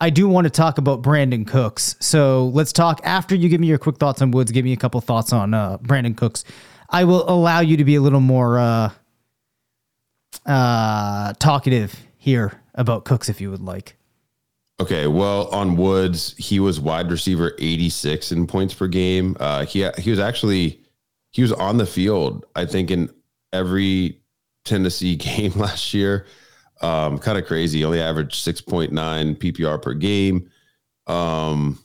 I 0.00 0.10
do 0.10 0.28
want 0.28 0.44
to 0.44 0.50
talk 0.50 0.78
about 0.78 1.02
Brandin 1.02 1.46
Cooks. 1.46 1.96
So 2.00 2.46
let's 2.48 2.72
talk 2.72 3.00
after 3.02 3.34
you 3.34 3.48
give 3.48 3.60
me 3.60 3.66
your 3.66 3.78
quick 3.78 3.96
thoughts 3.96 4.20
on 4.22 4.30
Woods. 4.30 4.52
Give 4.52 4.64
me 4.64 4.72
a 4.72 4.76
couple 4.76 5.00
thoughts 5.00 5.32
on 5.32 5.54
uh, 5.54 5.78
Brandin 5.78 6.16
Cooks. 6.16 6.44
I 6.90 7.04
will 7.04 7.28
allow 7.28 7.60
you 7.60 7.78
to 7.78 7.84
be 7.84 7.96
a 7.96 8.00
little 8.00 8.20
more 8.20 8.58
uh, 8.58 8.90
uh, 10.44 11.32
talkative 11.38 11.98
here 12.18 12.60
about 12.74 13.04
Cooks 13.04 13.28
if 13.28 13.40
you 13.40 13.50
would 13.50 13.62
like. 13.62 13.96
Okay, 14.78 15.06
well, 15.06 15.48
on 15.54 15.76
Woods, 15.76 16.34
he 16.36 16.60
was 16.60 16.78
wide 16.78 17.10
receiver 17.10 17.54
86 17.58 18.30
in 18.32 18.46
points 18.46 18.74
per 18.74 18.88
game. 18.88 19.36
Uh, 19.40 19.64
he 19.64 19.88
he 19.98 20.10
was 20.10 20.20
actually 20.20 20.80
he 21.30 21.42
was 21.42 21.52
on 21.52 21.78
the 21.78 21.86
field. 21.86 22.44
I 22.54 22.66
think 22.66 22.90
in 22.90 23.10
every 23.52 24.20
Tennessee 24.64 25.16
game 25.16 25.52
last 25.52 25.94
year. 25.94 26.26
Um, 26.82 27.18
kind 27.18 27.38
of 27.38 27.46
crazy. 27.46 27.84
Only 27.84 28.02
averaged 28.02 28.44
6.9 28.44 28.90
PPR 29.38 29.80
per 29.80 29.94
game. 29.94 30.50
Um, 31.06 31.78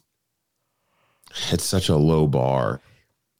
it's 1.51 1.63
such 1.63 1.87
a 1.87 1.95
low 1.95 2.27
bar. 2.27 2.81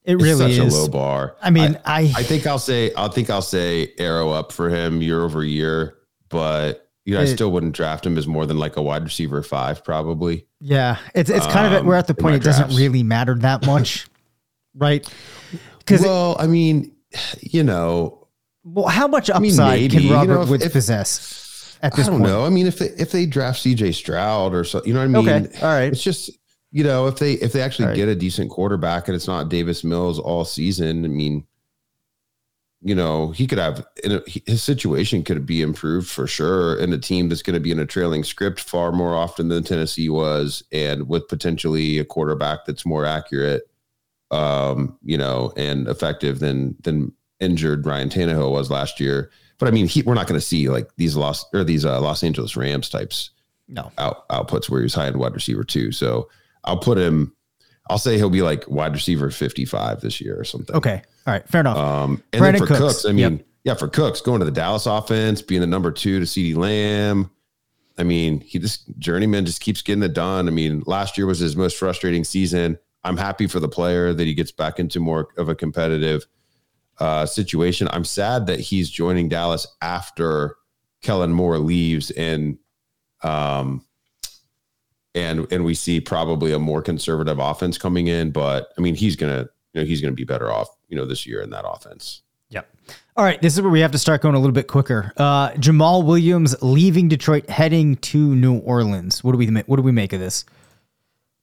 It 0.04 0.14
it's 0.14 0.22
really 0.22 0.54
such 0.54 0.66
is. 0.66 0.74
a 0.74 0.80
low 0.80 0.88
bar. 0.88 1.36
I 1.42 1.50
mean, 1.50 1.78
I, 1.84 2.12
I 2.16 2.22
think 2.22 2.46
I'll 2.46 2.58
say 2.58 2.92
I 2.96 3.08
think 3.08 3.30
I'll 3.30 3.42
say 3.42 3.92
arrow 3.98 4.30
up 4.30 4.50
for 4.50 4.68
him 4.70 5.02
year 5.02 5.22
over 5.22 5.44
year, 5.44 5.98
but 6.28 6.81
you 7.04 7.14
know, 7.14 7.20
I 7.20 7.24
still 7.24 7.50
wouldn't 7.52 7.74
draft 7.74 8.06
him 8.06 8.16
as 8.16 8.26
more 8.26 8.46
than 8.46 8.58
like 8.58 8.76
a 8.76 8.82
wide 8.82 9.02
receiver 9.04 9.42
five, 9.42 9.84
probably. 9.84 10.46
yeah, 10.60 10.98
it's 11.14 11.30
it's 11.30 11.46
kind 11.46 11.66
of 11.66 11.72
at, 11.72 11.80
Um, 11.80 11.86
we're 11.86 11.96
at 11.96 12.06
the 12.06 12.14
point 12.14 12.36
it 12.36 12.42
doesn't 12.42 12.76
really 12.76 13.02
matter 13.02 13.34
that 13.36 13.66
much, 13.66 14.06
right? 14.74 15.06
Because 15.78 16.02
Well, 16.02 16.36
I 16.38 16.46
mean, 16.46 16.92
you 17.40 17.62
know, 17.64 18.28
well, 18.64 18.86
how 18.86 19.08
much 19.08 19.30
i 19.30 19.38
mean, 19.40 19.50
upside 19.52 19.80
maybe, 19.80 19.94
can 19.96 20.02
you 20.04 20.12
Robert 20.14 20.34
know, 20.34 20.42
if- 20.42 20.48
Woods 20.48 20.64
if- 20.64 20.72
possess 20.72 21.76
at 21.82 21.92
I 21.92 21.96
this 21.96 22.06
don't 22.06 22.20
point? 22.20 22.30
know. 22.30 22.44
I 22.46 22.48
mean, 22.48 22.66
if 22.68 22.78
they 22.78 22.86
if 22.90 23.10
they 23.10 23.26
draft 23.26 23.60
CJ 23.64 23.94
Stroud 23.94 24.54
or 24.54 24.62
so, 24.64 24.80
you 24.84 24.94
know 24.94 25.00
what 25.00 25.04
I 25.06 25.22
mean? 25.38 25.46
Okay, 25.46 25.58
all 25.60 25.68
right. 25.74 25.92
It's 25.92 26.02
just 26.02 26.30
you 26.70 26.84
know 26.84 27.08
if 27.08 27.16
they 27.18 27.32
if 27.34 27.52
they 27.52 27.60
actually 27.60 27.86
All 27.86 27.90
right. 27.90 27.96
get 27.96 28.08
a 28.08 28.14
decent 28.14 28.50
quarterback 28.50 29.08
and 29.08 29.16
it's 29.16 29.26
not 29.26 29.48
Davis 29.48 29.82
Mills 29.82 30.20
all 30.20 30.44
season. 30.44 31.04
I 31.04 31.08
mean, 31.08 31.44
you 32.84 32.94
know, 32.94 33.30
he 33.30 33.46
could 33.46 33.58
have 33.58 33.86
his 34.26 34.62
situation 34.62 35.22
could 35.22 35.46
be 35.46 35.62
improved 35.62 36.10
for 36.10 36.26
sure 36.26 36.76
in 36.78 36.92
a 36.92 36.98
team 36.98 37.28
that's 37.28 37.42
going 37.42 37.54
to 37.54 37.60
be 37.60 37.70
in 37.70 37.78
a 37.78 37.86
trailing 37.86 38.24
script 38.24 38.60
far 38.60 38.90
more 38.90 39.14
often 39.14 39.48
than 39.48 39.62
Tennessee 39.62 40.08
was, 40.08 40.64
and 40.72 41.08
with 41.08 41.28
potentially 41.28 41.98
a 41.98 42.04
quarterback 42.04 42.64
that's 42.66 42.84
more 42.84 43.06
accurate, 43.06 43.62
um, 44.30 44.98
you 45.02 45.16
know, 45.16 45.52
and 45.56 45.86
effective 45.86 46.40
than 46.40 46.76
than 46.82 47.12
injured 47.38 47.86
Ryan 47.86 48.08
Tannehill 48.08 48.50
was 48.52 48.70
last 48.70 48.98
year. 49.00 49.30
But 49.58 49.68
I 49.68 49.70
mean, 49.70 49.86
he, 49.86 50.02
we're 50.02 50.14
not 50.14 50.26
going 50.26 50.40
to 50.40 50.44
see 50.46 50.68
like 50.68 50.90
these 50.96 51.14
Los 51.14 51.44
or 51.52 51.62
these 51.62 51.84
uh, 51.84 52.00
Los 52.00 52.24
Angeles 52.24 52.56
Rams 52.56 52.88
types 52.88 53.30
No. 53.68 53.92
out, 53.98 54.28
outputs 54.28 54.68
where 54.68 54.82
he's 54.82 54.94
high 54.94 55.06
end 55.06 55.18
wide 55.18 55.34
receiver 55.34 55.62
too. 55.62 55.92
So 55.92 56.28
I'll 56.64 56.78
put 56.78 56.98
him. 56.98 57.32
I'll 57.90 57.98
say 57.98 58.16
he'll 58.16 58.30
be 58.30 58.42
like 58.42 58.68
wide 58.68 58.92
receiver 58.92 59.30
fifty 59.30 59.64
five 59.64 60.00
this 60.00 60.20
year 60.20 60.38
or 60.38 60.44
something. 60.44 60.74
Okay, 60.74 61.02
all 61.26 61.32
right, 61.34 61.46
fair 61.48 61.60
enough. 61.60 61.76
Um, 61.76 62.22
and 62.32 62.42
Brandin 62.42 62.52
then 62.52 62.58
for 62.58 62.66
Cooks. 62.66 62.80
Cooks, 62.80 63.04
I 63.06 63.12
mean, 63.12 63.36
Yep. 63.38 63.46
yeah, 63.64 63.74
for 63.74 63.88
Cooks 63.88 64.20
going 64.20 64.40
to 64.40 64.44
the 64.44 64.50
Dallas 64.50 64.86
offense, 64.86 65.42
being 65.42 65.60
the 65.60 65.66
number 65.66 65.90
two 65.90 66.18
to 66.18 66.24
CeeDee 66.26 66.56
Lamb. 66.56 67.30
I 67.98 68.04
mean, 68.04 68.40
he 68.40 68.58
just 68.58 68.84
journeyman 68.98 69.44
just 69.44 69.60
keeps 69.60 69.82
getting 69.82 70.02
it 70.02 70.14
done. 70.14 70.48
I 70.48 70.50
mean, 70.50 70.82
last 70.86 71.18
year 71.18 71.26
was 71.26 71.38
his 71.38 71.56
most 71.56 71.76
frustrating 71.76 72.24
season. 72.24 72.78
I'm 73.04 73.16
happy 73.16 73.46
for 73.46 73.60
the 73.60 73.68
player 73.68 74.12
that 74.14 74.26
he 74.26 74.32
gets 74.34 74.50
back 74.52 74.78
into 74.78 74.98
more 75.00 75.28
of 75.36 75.48
a 75.48 75.54
competitive 75.54 76.26
uh, 76.98 77.26
situation. 77.26 77.88
I'm 77.90 78.04
sad 78.04 78.46
that 78.46 78.60
he's 78.60 78.88
joining 78.90 79.28
Dallas 79.28 79.66
after 79.82 80.56
Kellen 81.02 81.32
Moore 81.32 81.58
leaves 81.58 82.10
and 82.12 82.58
um 83.22 83.84
and 85.14 85.46
and 85.52 85.64
we 85.64 85.74
see 85.74 86.00
probably 86.00 86.52
a 86.52 86.58
more 86.58 86.80
conservative 86.82 87.38
offense 87.38 87.76
coming 87.76 88.06
in, 88.06 88.30
but 88.30 88.68
I 88.78 88.80
mean 88.80 88.94
he's 88.94 89.16
gonna 89.16 89.48
you 89.72 89.80
know 89.80 89.86
he's 89.86 90.00
gonna 90.00 90.12
be 90.12 90.24
better 90.24 90.50
off 90.52 90.68
you 90.88 90.96
know 90.96 91.04
this 91.04 91.26
year 91.26 91.40
in 91.40 91.50
that 91.50 91.64
offense. 91.66 92.22
Yep. 92.50 92.68
All 93.16 93.24
right, 93.24 93.40
this 93.40 93.54
is 93.54 93.62
where 93.62 93.70
we 93.70 93.80
have 93.80 93.92
to 93.92 93.98
start 93.98 94.20
going 94.20 94.34
a 94.34 94.38
little 94.38 94.52
bit 94.52 94.66
quicker. 94.68 95.12
Uh, 95.16 95.50
Jamaal 95.52 96.04
Williams 96.04 96.54
leaving 96.62 97.08
Detroit, 97.08 97.48
heading 97.48 97.96
to 97.96 98.18
New 98.34 98.58
Orleans. 98.58 99.24
What 99.24 99.32
do 99.32 99.38
we 99.38 99.46
what 99.46 99.76
do 99.76 99.82
we 99.82 99.92
make 99.92 100.12
of 100.12 100.20
this? 100.20 100.44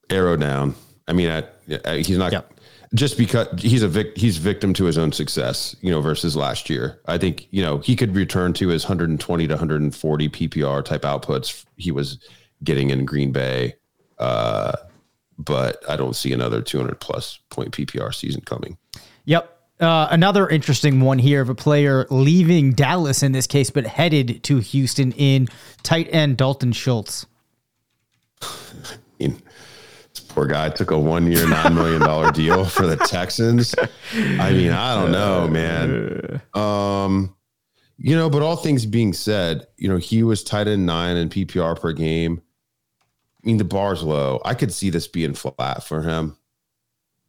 Arrow 0.10 0.36
down. 0.38 0.76
I 1.08 1.14
mean, 1.14 1.30
I, 1.30 1.44
I, 1.86 1.98
he's 1.98 2.18
not 2.18 2.32
Yep. 2.32 2.54
just 2.94 3.18
because 3.18 3.48
he's 3.60 3.82
a 3.82 3.88
vic, 3.88 4.16
he's 4.18 4.38
victim 4.38 4.74
to 4.76 4.86
his 4.86 4.98
own 4.98 5.12
success. 5.12 5.76
You 5.82 5.92
know, 5.92 6.02
versus 6.02 6.36
last 6.36 6.70
year. 6.70 7.00
I 7.08 7.18
think 7.18 7.48
you 7.52 7.62
know 7.64 7.80
he 7.80 7.96
could 7.96 8.16
return 8.16 8.54
to 8.54 8.68
his 8.68 8.84
120 8.84 9.48
to 9.48 9.54
140 9.54 10.30
PPR 10.30 10.86
type 10.86 11.02
outputs 11.02 11.66
he 11.78 11.92
was 11.92 12.20
getting 12.64 12.90
in 12.92 13.06
Green 13.06 13.32
Bay. 13.32 13.76
Uh, 14.20 14.74
but 15.40 15.82
I 15.90 15.96
don't 15.96 16.16
see 16.16 16.34
another 16.34 16.62
200 16.62 17.00
plus 17.00 17.40
point 17.50 17.72
PPR 17.72 18.14
season 18.14 18.42
coming. 18.42 18.78
Yep. 19.26 19.56
Uh, 19.80 20.10
another 20.12 20.48
interesting 20.50 21.00
one 21.00 21.18
here 21.18 21.42
of 21.42 21.48
a 21.48 21.56
player 21.56 22.06
leaving 22.10 22.74
Dallas 22.74 23.24
in 23.24 23.32
this 23.32 23.48
case, 23.48 23.70
but 23.70 23.88
headed 23.88 24.44
to 24.44 24.58
Houston 24.58 25.14
in 25.14 25.48
tight 25.84 26.10
end 26.12 26.36
Dalton 26.36 26.74
Schultz. 26.74 27.26
I 28.42 28.48
mean, 29.18 29.42
this 30.14 30.20
poor 30.20 30.46
guy 30.48 30.70
took 30.70 30.92
a 30.92 31.00
one 31.00 31.32
year, 31.32 31.46
$9 31.46 31.74
million 31.74 32.34
deal 32.34 32.66
for 32.66 32.86
the 32.86 32.98
Texans. 32.98 33.74
I 34.14 34.52
mean, 34.52 34.72
I 34.72 34.96
don't 34.96 35.14
know, 35.14 35.48
man. 35.48 36.42
Um, 36.54 37.34
you 37.98 38.18
know, 38.18 38.30
but 38.30 38.42
all 38.42 38.58
things 38.58 38.86
being 38.86 39.14
said, 39.14 39.68
you 39.78 39.88
know, 39.88 39.98
he 39.98 40.24
was 40.24 40.44
tight 40.44 40.68
end 40.68 40.86
nine 40.86 41.16
in 41.16 41.30
PPR 41.30 41.80
per 41.80 41.94
game. 41.94 42.42
I 43.44 43.48
mean, 43.48 43.58
the 43.58 43.64
bar's 43.64 44.04
low. 44.04 44.42
I 44.44 44.54
could 44.54 44.74
see 44.74 44.90
this 44.90 45.08
being 45.08 45.34
flat 45.34 45.84
for 45.84 46.02
him. 46.02 46.36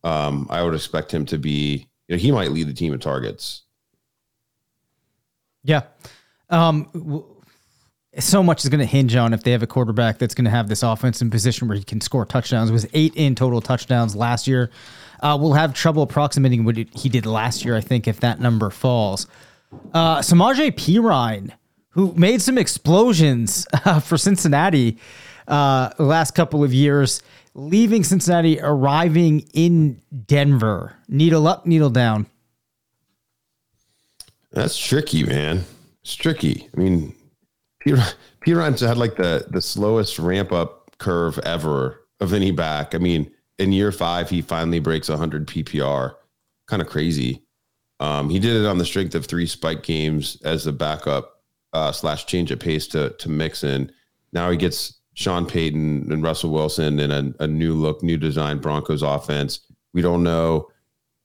Um, 0.02 0.46
I 0.50 0.62
would 0.62 0.74
expect 0.74 1.12
him 1.12 1.26
to 1.26 1.38
be, 1.38 1.88
you 2.08 2.16
know, 2.16 2.18
he 2.20 2.32
might 2.32 2.50
lead 2.50 2.68
the 2.68 2.72
team 2.74 2.92
in 2.92 2.98
targets. 2.98 3.62
Yeah. 5.62 5.82
Um, 6.48 6.88
w- 6.92 7.24
so 8.18 8.42
much 8.42 8.64
is 8.64 8.70
going 8.70 8.80
to 8.80 8.86
hinge 8.86 9.14
on 9.14 9.32
if 9.32 9.44
they 9.44 9.52
have 9.52 9.62
a 9.62 9.68
quarterback 9.68 10.18
that's 10.18 10.34
going 10.34 10.46
to 10.46 10.50
have 10.50 10.68
this 10.68 10.82
offense 10.82 11.22
in 11.22 11.30
position 11.30 11.68
where 11.68 11.76
he 11.76 11.84
can 11.84 12.00
score 12.00 12.24
touchdowns. 12.24 12.70
It 12.70 12.72
was 12.72 12.86
eight 12.92 13.14
in 13.14 13.36
total 13.36 13.60
touchdowns 13.60 14.16
last 14.16 14.48
year. 14.48 14.70
Uh, 15.20 15.38
we'll 15.40 15.52
have 15.52 15.74
trouble 15.74 16.02
approximating 16.02 16.64
what 16.64 16.76
he 16.76 17.08
did 17.08 17.24
last 17.24 17.64
year, 17.64 17.76
I 17.76 17.80
think, 17.80 18.08
if 18.08 18.20
that 18.20 18.40
number 18.40 18.70
falls. 18.70 19.28
Uh, 19.94 20.18
Samaje 20.18 20.72
Perine, 20.72 21.52
who 21.90 22.12
made 22.14 22.42
some 22.42 22.58
explosions 22.58 23.66
uh, 23.84 24.00
for 24.00 24.18
Cincinnati 24.18 24.98
uh, 25.48 25.90
last 25.98 26.34
couple 26.34 26.62
of 26.64 26.72
years, 26.72 27.22
leaving 27.54 28.04
Cincinnati, 28.04 28.60
arriving 28.60 29.48
in 29.52 30.00
Denver. 30.26 30.96
Needle 31.08 31.46
up, 31.46 31.66
needle 31.66 31.90
down. 31.90 32.26
That's 34.52 34.76
tricky, 34.76 35.24
man. 35.24 35.64
It's 36.02 36.14
tricky. 36.14 36.68
I 36.74 36.80
mean, 36.80 37.14
Perine's 38.40 38.80
had 38.80 38.98
like 38.98 39.16
the 39.16 39.46
the 39.50 39.62
slowest 39.62 40.18
ramp 40.18 40.52
up 40.52 40.96
curve 40.98 41.38
ever 41.40 42.04
of 42.20 42.32
any 42.32 42.50
back. 42.50 42.94
I 42.94 42.98
mean, 42.98 43.30
in 43.58 43.72
year 43.72 43.92
five, 43.92 44.28
he 44.28 44.42
finally 44.42 44.80
breaks 44.80 45.08
100 45.08 45.46
PPR. 45.46 46.14
Kind 46.66 46.82
of 46.82 46.88
crazy. 46.88 47.42
Um, 48.00 48.30
he 48.30 48.38
did 48.38 48.56
it 48.56 48.66
on 48.66 48.78
the 48.78 48.84
strength 48.84 49.14
of 49.14 49.26
three 49.26 49.46
spike 49.46 49.82
games 49.82 50.38
as 50.44 50.66
a 50.66 50.72
backup 50.72 51.42
uh, 51.72 51.92
slash 51.92 52.26
change 52.26 52.50
of 52.50 52.58
pace 52.58 52.86
to 52.88 53.10
to 53.10 53.28
Mixon. 53.28 53.92
Now 54.32 54.50
he 54.50 54.56
gets 54.56 54.99
Sean 55.14 55.46
Payton 55.46 56.12
and 56.12 56.22
Russell 56.22 56.50
Wilson 56.50 57.00
and 57.00 57.12
a, 57.12 57.44
a 57.44 57.46
new 57.46 57.74
look, 57.74 58.02
new 58.02 58.16
design 58.16 58.58
Broncos 58.58 59.02
offense. 59.02 59.60
We 59.92 60.02
don't 60.02 60.22
know 60.22 60.70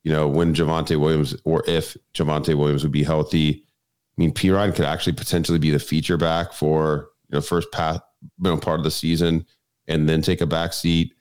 you 0.06 0.12
know, 0.12 0.28
when 0.28 0.54
Javonte 0.54 0.98
Williams 0.98 1.36
or 1.44 1.64
if 1.68 1.98
Javonte 2.14 2.56
Williams 2.56 2.84
would 2.84 2.92
be 2.92 3.04
healthy. 3.04 3.64
I 3.66 4.22
mean, 4.22 4.32
Perine 4.32 4.74
could 4.74 4.86
actually 4.86 5.14
potentially 5.14 5.58
be 5.58 5.72
the 5.72 5.80
feature 5.80 6.16
back 6.16 6.54
for 6.54 7.10
you 7.28 7.36
know 7.36 7.42
first 7.42 7.72
path, 7.72 8.00
you 8.22 8.30
know, 8.44 8.56
part 8.56 8.80
of 8.80 8.84
the 8.84 8.92
season, 8.92 9.46
and 9.88 10.08
then 10.08 10.22
take 10.22 10.42
a 10.42 10.46
back 10.46 10.74
seat. 10.74 11.14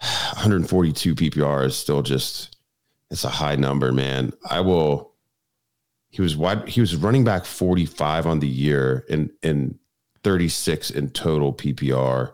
142 0.00 1.14
PPR 1.14 1.66
is 1.66 1.76
still 1.76 2.00
just 2.00 2.56
it's 3.10 3.22
a 3.22 3.28
high 3.28 3.54
number, 3.54 3.92
man. 3.92 4.32
I 4.48 4.60
will. 4.60 5.12
He 6.08 6.22
was 6.22 6.38
wide. 6.38 6.66
He 6.66 6.80
was 6.80 6.96
running 6.96 7.22
back 7.22 7.44
45 7.44 8.26
on 8.26 8.40
the 8.40 8.48
year 8.48 9.04
and 9.10 9.30
and 9.42 9.78
36 10.24 10.90
in 10.90 11.10
total 11.10 11.52
PPR. 11.52 12.32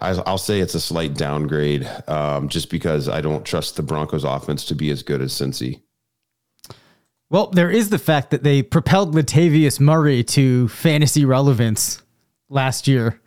I'll, 0.00 0.38
say 0.38 0.60
it's 0.60 0.74
a 0.74 0.80
slight 0.80 1.14
downgrade, 1.14 1.88
um, 2.06 2.48
just 2.48 2.70
because 2.70 3.08
I 3.08 3.20
don't 3.20 3.44
trust 3.44 3.76
the 3.76 3.82
Broncos 3.82 4.22
offense 4.22 4.64
to 4.66 4.74
be 4.74 4.90
as 4.90 5.02
good 5.02 5.20
as 5.20 5.32
Cincy. 5.32 5.82
Well, 7.30 7.48
there 7.48 7.70
is 7.70 7.90
the 7.90 7.98
fact 7.98 8.30
that 8.30 8.44
they 8.44 8.62
propelled 8.62 9.14
Latavius 9.14 9.80
Murray 9.80 10.22
to 10.24 10.68
fantasy 10.68 11.24
relevance 11.24 12.02
last 12.48 12.86
year. 12.86 13.20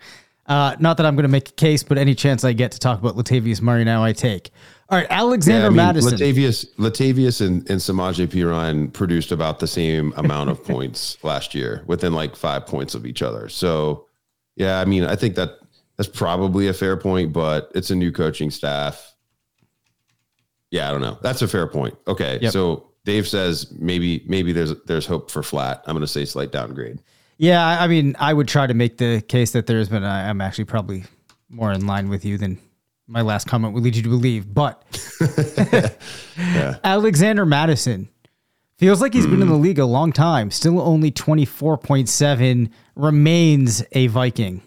Uh, 0.45 0.75
not 0.79 0.97
that 0.97 1.05
I'm 1.05 1.15
going 1.15 1.23
to 1.23 1.29
make 1.29 1.49
a 1.49 1.53
case, 1.53 1.83
but 1.83 1.97
any 1.97 2.15
chance 2.15 2.45
I 2.45 2.53
get 2.53 2.71
to 2.71 2.79
talk 2.79 2.99
about 2.99 3.17
Latavius 3.17 3.61
Murray 3.61 3.83
now, 3.83 4.03
I 4.03 4.13
take. 4.13 4.51
All 4.89 4.97
right, 4.97 5.07
Alexander 5.09 5.59
Yeah, 5.61 5.65
I 5.65 5.69
mean, 5.69 5.75
Madison. 5.77 6.17
Latavius, 6.17 6.65
Latavius, 6.75 7.45
and, 7.45 7.69
and 7.69 7.79
Samaje 7.81 8.25
Perine 8.27 8.91
produced 8.93 9.31
about 9.33 9.59
the 9.59 9.67
same 9.67 10.13
amount 10.15 10.49
of 10.49 10.63
points 10.65 11.17
last 11.23 11.53
year, 11.53 11.83
within 11.87 12.13
like 12.13 12.35
five 12.35 12.65
points 12.65 12.95
of 12.95 13.05
each 13.05 13.21
other. 13.21 13.49
So, 13.49 14.07
yeah, 14.55 14.79
I 14.79 14.85
mean, 14.85 15.03
I 15.03 15.15
think 15.17 15.35
that 15.35 15.59
that's 15.97 16.07
probably 16.07 16.69
a 16.69 16.73
fair 16.73 16.95
point, 16.95 17.33
but 17.33 17.69
it's 17.75 17.89
a 17.89 17.95
new 17.95 18.11
coaching 18.13 18.49
staff. 18.49 19.13
Yeah, 20.71 20.87
I 20.87 20.91
don't 20.91 21.01
know. 21.01 21.17
That's 21.21 21.41
a 21.41 21.47
fair 21.47 21.67
point. 21.67 21.95
Okay, 22.07 22.39
Yep. 22.41 22.53
so 22.53 22.91
Dave 23.05 23.27
says 23.27 23.71
maybe 23.79 24.23
maybe 24.27 24.51
there's 24.53 24.73
there's 24.85 25.05
hope 25.05 25.31
for 25.31 25.41
flat. 25.43 25.81
I'm 25.85 25.93
going 25.95 26.01
to 26.01 26.07
say 26.07 26.25
slight 26.25 26.51
downgrade. 26.51 27.01
yeah, 27.37 27.65
I 27.65 27.85
I 27.85 27.87
mean, 27.87 28.15
I 28.19 28.33
would 28.33 28.47
try 28.47 28.67
to 28.67 28.73
make 28.73 28.97
the 28.97 29.21
case 29.27 29.51
that 29.51 29.65
there's 29.65 29.89
been. 29.89 30.03
I- 30.03 30.29
I'm 30.29 30.41
actually 30.41 30.65
probably 30.65 31.05
more 31.49 31.71
in 31.71 31.87
line 31.87 32.09
with 32.09 32.25
you 32.25 32.37
than 32.37 32.57
my 33.07 33.21
last 33.21 33.47
comment 33.47 33.73
would 33.73 33.83
lead 33.83 33.95
you 33.95 34.03
to 34.03 34.09
believe. 34.09 34.53
But 34.53 34.83
Alexander 36.83 37.45
Mattison 37.45 38.09
feels 38.77 39.01
like 39.01 39.13
he's 39.13 39.25
been 39.25 39.41
in 39.41 39.47
the 39.47 39.55
league 39.55 39.79
a 39.79 39.85
long 39.85 40.11
time. 40.11 40.51
Still 40.51 40.81
only 40.81 41.11
24.7. 41.11 42.69
Remains 42.95 43.83
a 43.93 44.07
Viking. 44.07 44.61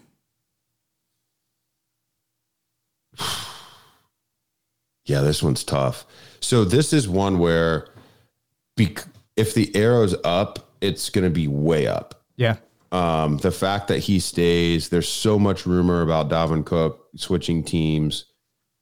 Yeah, 5.03 5.21
this 5.21 5.41
one's 5.41 5.63
tough. 5.63 6.05
So 6.41 6.63
this 6.63 6.93
is 6.93 7.09
one 7.09 7.39
where 7.39 7.87
bec- 8.77 9.03
if 9.35 9.53
the 9.55 9.75
arrow's 9.75 10.15
up, 10.23 10.73
it's 10.79 11.09
going 11.09 11.23
to 11.23 11.29
be 11.29 11.47
way 11.47 11.87
up. 11.87 12.23
Yeah. 12.37 12.57
Um, 12.91 13.37
the 13.37 13.51
fact 13.51 13.87
that 13.87 13.99
he 13.99 14.19
stays, 14.19 14.89
there's 14.89 15.09
so 15.09 15.39
much 15.39 15.65
rumor 15.65 16.01
about 16.01 16.29
Dalvin 16.29 16.63
Cook 16.65 17.07
switching 17.15 17.63
teams. 17.63 18.25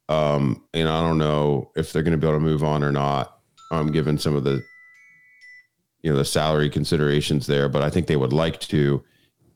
Um, 0.10 0.64
and 0.74 0.89
I 0.89 1.01
don't 1.01 1.20
know 1.20 1.72
if 1.76 1.93
they're 1.93 2.03
going 2.03 2.12
to 2.12 2.18
be 2.18 2.28
able 2.28 2.39
to 2.39 2.43
move 2.43 2.64
on 2.64 2.84
or 2.84 2.91
not. 2.91 3.36
Um, 3.72 3.91
given 3.91 4.18
some 4.18 4.36
of 4.36 4.43
the, 4.43 4.64
you 6.01 6.12
know, 6.12 6.18
the 6.18 6.26
salary 6.26 6.72
considerations 6.72 7.45
there, 7.45 7.70
but 7.70 7.84
I 7.84 7.91
think 7.91 8.07
they 8.07 8.18
would 8.18 8.34
like 8.34 8.60
to. 8.62 9.03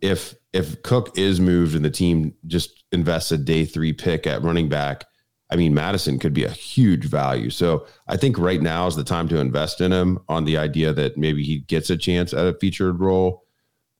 If 0.02 0.36
if 0.54 0.84
Cook 0.84 1.18
is 1.18 1.40
moved 1.40 1.76
and 1.76 1.84
the 1.84 1.90
team 1.90 2.36
just 2.46 2.84
invests 2.92 3.32
a 3.32 3.40
day 3.40 3.66
three 3.66 3.92
pick 3.92 4.28
at 4.28 4.44
running 4.44 4.70
back, 4.70 5.06
I 5.50 5.56
mean, 5.56 5.74
Mattison 5.74 6.20
could 6.20 6.34
be 6.34 6.44
a 6.44 6.52
huge 6.52 7.06
value. 7.06 7.50
So 7.50 7.88
I 8.08 8.18
think 8.18 8.38
right 8.38 8.62
now 8.62 8.86
is 8.86 8.96
the 8.96 9.04
time 9.04 9.28
to 9.30 9.40
invest 9.40 9.82
in 9.82 9.92
him 9.92 10.20
on 10.30 10.46
the 10.46 10.58
idea 10.58 10.94
that 10.94 11.18
maybe 11.18 11.44
he 11.44 11.60
gets 11.60 11.90
a 11.90 11.98
chance 11.98 12.34
at 12.34 12.46
a 12.46 12.54
featured 12.54 13.00
role. 13.00 13.44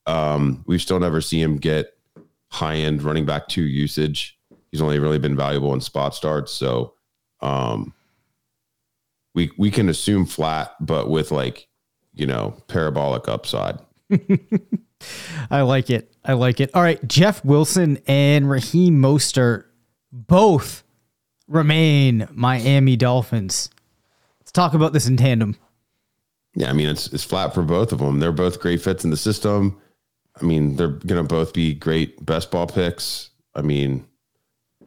Um, 0.06 0.64
we've 0.68 0.82
still 0.82 1.00
never 1.00 1.22
seen 1.22 1.42
him 1.42 1.58
get 1.58 1.98
high 2.50 2.76
end 2.76 3.02
running 3.02 3.26
back 3.26 3.48
two 3.48 3.64
usage. 3.64 4.38
He's 4.74 4.82
only 4.82 4.98
really 4.98 5.20
been 5.20 5.36
valuable 5.36 5.72
in 5.76 5.82
spot 5.82 6.16
starts. 6.16 6.52
So 6.52 6.96
um, 7.42 7.94
we 9.36 9.52
we 9.56 9.70
can 9.70 9.88
assume 9.88 10.26
flat, 10.26 10.74
but 10.80 11.12
with 11.12 11.32
like, 11.32 11.68
you 12.12 12.26
know, 12.26 12.58
parabolic 12.68 13.28
upside. 13.28 13.78
I 15.52 15.62
like 15.62 15.92
it. 15.92 16.12
I 16.26 16.34
like 16.34 16.60
it. 16.60 16.72
All 16.74 16.82
right. 16.82 17.08
Jeff 17.08 17.46
Wilson 17.46 18.00
and 18.08 18.50
Raheem 18.50 19.00
Mostert 19.00 19.66
both 20.12 20.84
remain 21.48 22.28
Miami 22.32 22.96
Dolphins. 22.96 23.70
Let's 24.40 24.52
talk 24.52 24.74
about 24.74 24.92
this 24.92 25.06
in 25.06 25.18
tandem. 25.18 25.56
Yeah, 26.56 26.72
I 26.72 26.74
mean 26.74 26.90
it's 26.90 27.14
it's 27.14 27.24
flat 27.24 27.54
for 27.54 27.62
both 27.62 27.92
of 27.92 28.00
them. 28.00 28.20
They're 28.20 28.32
both 28.32 28.60
great 28.60 28.82
fits 28.82 29.04
in 29.04 29.12
the 29.12 29.18
system. 29.18 29.80
I 30.42 30.46
mean, 30.46 30.78
they're 30.78 30.88
going 30.88 31.22
to 31.22 31.28
both 31.28 31.54
be 31.54 31.76
great 31.76 32.26
best 32.26 32.50
ball 32.50 32.66
picks. 32.66 33.30
I 33.54 33.62
mean, 33.62 34.08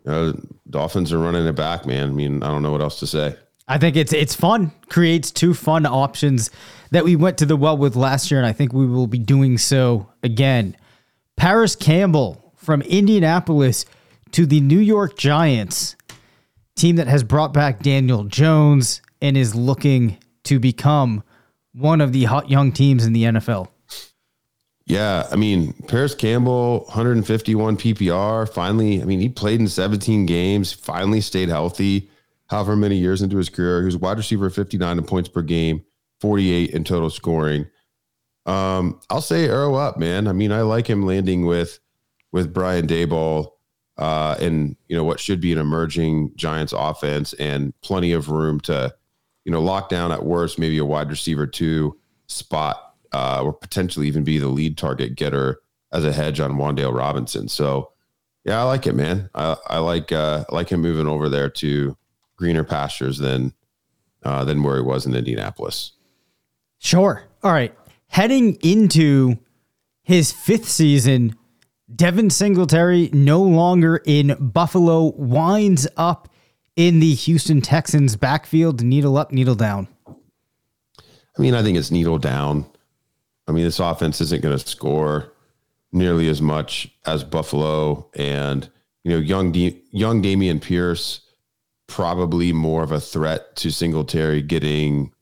Dolphins 0.06 1.12
are 1.12 1.18
running 1.18 1.46
it 1.46 1.56
back, 1.56 1.84
man. 1.86 2.10
I 2.10 2.12
mean, 2.12 2.42
I 2.42 2.48
don't 2.48 2.62
know 2.62 2.72
what 2.72 2.80
else 2.80 2.98
to 3.00 3.06
say. 3.06 3.36
I 3.68 3.78
think 3.78 3.96
it's 3.96 4.12
it's 4.12 4.34
fun. 4.34 4.70
Creates 4.88 5.30
two 5.30 5.52
fun 5.52 5.86
options 5.86 6.50
that 6.92 7.04
we 7.04 7.16
went 7.16 7.38
to 7.38 7.46
the 7.46 7.56
well 7.56 7.76
with 7.76 7.96
last 7.96 8.30
year, 8.30 8.38
and 8.38 8.46
I 8.46 8.52
think 8.52 8.72
we 8.72 8.86
will 8.86 9.08
be 9.08 9.18
doing 9.18 9.58
so 9.58 10.08
again. 10.22 10.76
Parris 11.36 11.74
Campbell 11.74 12.52
from 12.56 12.82
Indianapolis 12.82 13.84
to 14.32 14.46
the 14.46 14.60
New 14.60 14.78
York 14.78 15.16
Giants, 15.16 15.96
team 16.76 16.96
that 16.96 17.08
has 17.08 17.24
brought 17.24 17.52
back 17.52 17.80
Daniel 17.80 18.24
Jones 18.24 19.02
and 19.20 19.36
is 19.36 19.54
looking 19.54 20.18
to 20.44 20.60
become 20.60 21.24
one 21.72 22.00
of 22.00 22.12
the 22.12 22.24
hot 22.24 22.48
young 22.48 22.70
teams 22.70 23.04
in 23.04 23.12
the 23.12 23.24
NFL. 23.24 23.68
Yeah, 24.86 25.26
I 25.32 25.36
mean, 25.36 25.72
Parris 25.88 26.14
Campbell, 26.14 26.84
151 26.86 27.76
PPR. 27.76 28.48
Finally, 28.48 29.02
I 29.02 29.04
mean, 29.04 29.20
he 29.20 29.28
played 29.28 29.60
in 29.60 29.66
17 29.68 30.26
games, 30.26 30.72
finally 30.72 31.20
stayed 31.20 31.48
healthy 31.48 32.10
however 32.48 32.76
many 32.76 32.96
years 32.96 33.22
into 33.22 33.36
his 33.36 33.48
career. 33.48 33.80
He 33.80 33.86
was 33.86 33.96
wide 33.96 34.18
receiver 34.18 34.48
59 34.48 34.98
in 34.98 35.04
points 35.04 35.28
per 35.28 35.42
game, 35.42 35.84
48 36.20 36.70
in 36.70 36.84
total 36.84 37.10
scoring. 37.10 37.66
Um, 38.46 39.00
I'll 39.10 39.20
say 39.20 39.48
arrow 39.48 39.74
up, 39.74 39.98
man. 39.98 40.28
I 40.28 40.32
mean, 40.32 40.52
I 40.52 40.62
like 40.62 40.86
him 40.88 41.04
landing 41.04 41.44
with 41.46 41.80
with 42.30 42.52
Brian 42.52 42.86
Daboll 42.86 43.50
uh, 43.98 44.36
and 44.40 44.76
you 44.88 44.96
know 44.96 45.04
what 45.04 45.20
should 45.20 45.40
be 45.40 45.52
an 45.52 45.58
emerging 45.58 46.32
Giants 46.36 46.74
offense 46.76 47.32
and 47.34 47.72
plenty 47.80 48.12
of 48.12 48.28
room 48.28 48.60
to 48.60 48.94
you 49.44 49.52
know 49.52 49.60
lock 49.60 49.88
down 49.88 50.12
at 50.12 50.24
worst 50.24 50.58
maybe 50.58 50.78
a 50.78 50.84
wide 50.84 51.08
receiver 51.08 51.46
two 51.46 51.98
spot 52.26 52.85
uh, 53.16 53.40
or 53.42 53.52
potentially 53.52 54.06
even 54.06 54.24
be 54.24 54.38
the 54.38 54.48
lead 54.48 54.76
target 54.76 55.14
getter 55.14 55.60
as 55.90 56.04
a 56.04 56.12
hedge 56.12 56.38
on 56.38 56.58
Wan'Dale 56.58 56.94
Robinson. 56.94 57.48
So 57.48 57.92
yeah, 58.44 58.60
I 58.60 58.64
like 58.64 58.86
it, 58.86 58.94
man. 58.94 59.30
I, 59.34 59.56
I 59.68 59.78
like 59.78 60.12
uh, 60.12 60.44
I 60.48 60.54
like 60.54 60.68
him 60.68 60.82
moving 60.82 61.06
over 61.06 61.30
there 61.30 61.48
to 61.48 61.96
greener 62.36 62.62
pastures 62.62 63.16
than 63.16 63.54
uh, 64.22 64.44
than 64.44 64.62
where 64.62 64.76
he 64.76 64.82
was 64.82 65.06
in 65.06 65.14
Indianapolis. 65.14 65.92
Sure. 66.78 67.24
All 67.42 67.52
right. 67.52 67.74
Heading 68.08 68.56
into 68.62 69.38
his 70.02 70.30
fifth 70.30 70.68
season, 70.68 71.34
Devin 71.94 72.28
Singletary, 72.28 73.08
no 73.14 73.40
longer 73.42 74.02
in 74.04 74.36
Buffalo, 74.38 75.14
winds 75.16 75.88
up 75.96 76.28
in 76.76 77.00
the 77.00 77.14
Houston 77.14 77.62
Texans 77.62 78.14
backfield, 78.14 78.82
needle 78.82 79.16
up, 79.16 79.32
needle 79.32 79.54
down. 79.54 79.88
I 80.06 81.42
mean, 81.42 81.54
I 81.54 81.62
think 81.62 81.78
it's 81.78 81.90
needle 81.90 82.18
down. 82.18 82.66
I 83.48 83.52
mean, 83.52 83.64
this 83.64 83.80
offense 83.80 84.20
isn't 84.20 84.42
going 84.42 84.56
to 84.56 84.66
score 84.66 85.32
nearly 85.92 86.28
as 86.28 86.42
much 86.42 86.88
as 87.06 87.24
Buffalo, 87.24 88.10
and 88.14 88.68
you 89.04 89.12
know, 89.12 89.18
young 89.18 89.54
young 89.54 90.22
Dameon 90.22 90.60
Pierce 90.60 91.20
probably 91.86 92.52
more 92.52 92.82
of 92.82 92.92
a 92.92 93.00
threat 93.00 93.54
to 93.56 93.70
Singletary 93.70 94.42
getting 94.42 95.12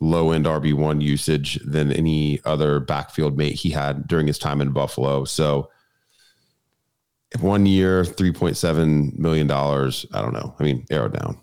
low 0.00 0.30
end 0.30 0.46
RB1 0.46 1.02
usage 1.02 1.58
than 1.64 1.90
any 1.92 2.40
other 2.44 2.78
backfield 2.78 3.36
mate 3.36 3.54
he 3.54 3.70
had 3.70 4.06
during 4.06 4.26
his 4.26 4.38
time 4.38 4.60
in 4.60 4.70
Buffalo. 4.70 5.24
So 5.24 5.70
one 7.40 7.66
year, 7.66 8.04
$3.7 8.04 9.18
million. 9.18 9.50
I 9.50 10.22
don't 10.22 10.32
know. 10.32 10.54
I 10.58 10.62
mean, 10.62 10.86
arrow 10.90 11.08
down. 11.08 11.38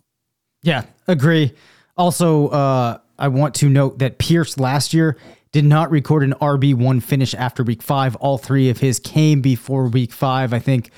Yeah, 0.64 0.86
agree. 1.08 1.54
Also, 1.98 2.48
uh, 2.48 2.98
I 3.20 3.28
want 3.28 3.56
to 3.56 3.70
note 3.70 4.00
that 4.00 4.18
Pierce 4.18 4.58
last 4.58 4.94
year 4.94 5.18
did 5.56 5.64
not 5.64 5.90
record 5.90 6.22
an 6.22 6.34
RB1 6.42 7.02
finish 7.02 7.34
after 7.34 7.64
week 7.64 7.82
five. 7.82 8.18
All 8.18 8.38
three 8.38 8.70
of 8.70 8.80
his 8.80 9.00
came 9.00 9.40
before 9.40 9.88
week 9.88 10.12
five. 10.12 10.52
I 10.52 10.60
think 10.60 10.90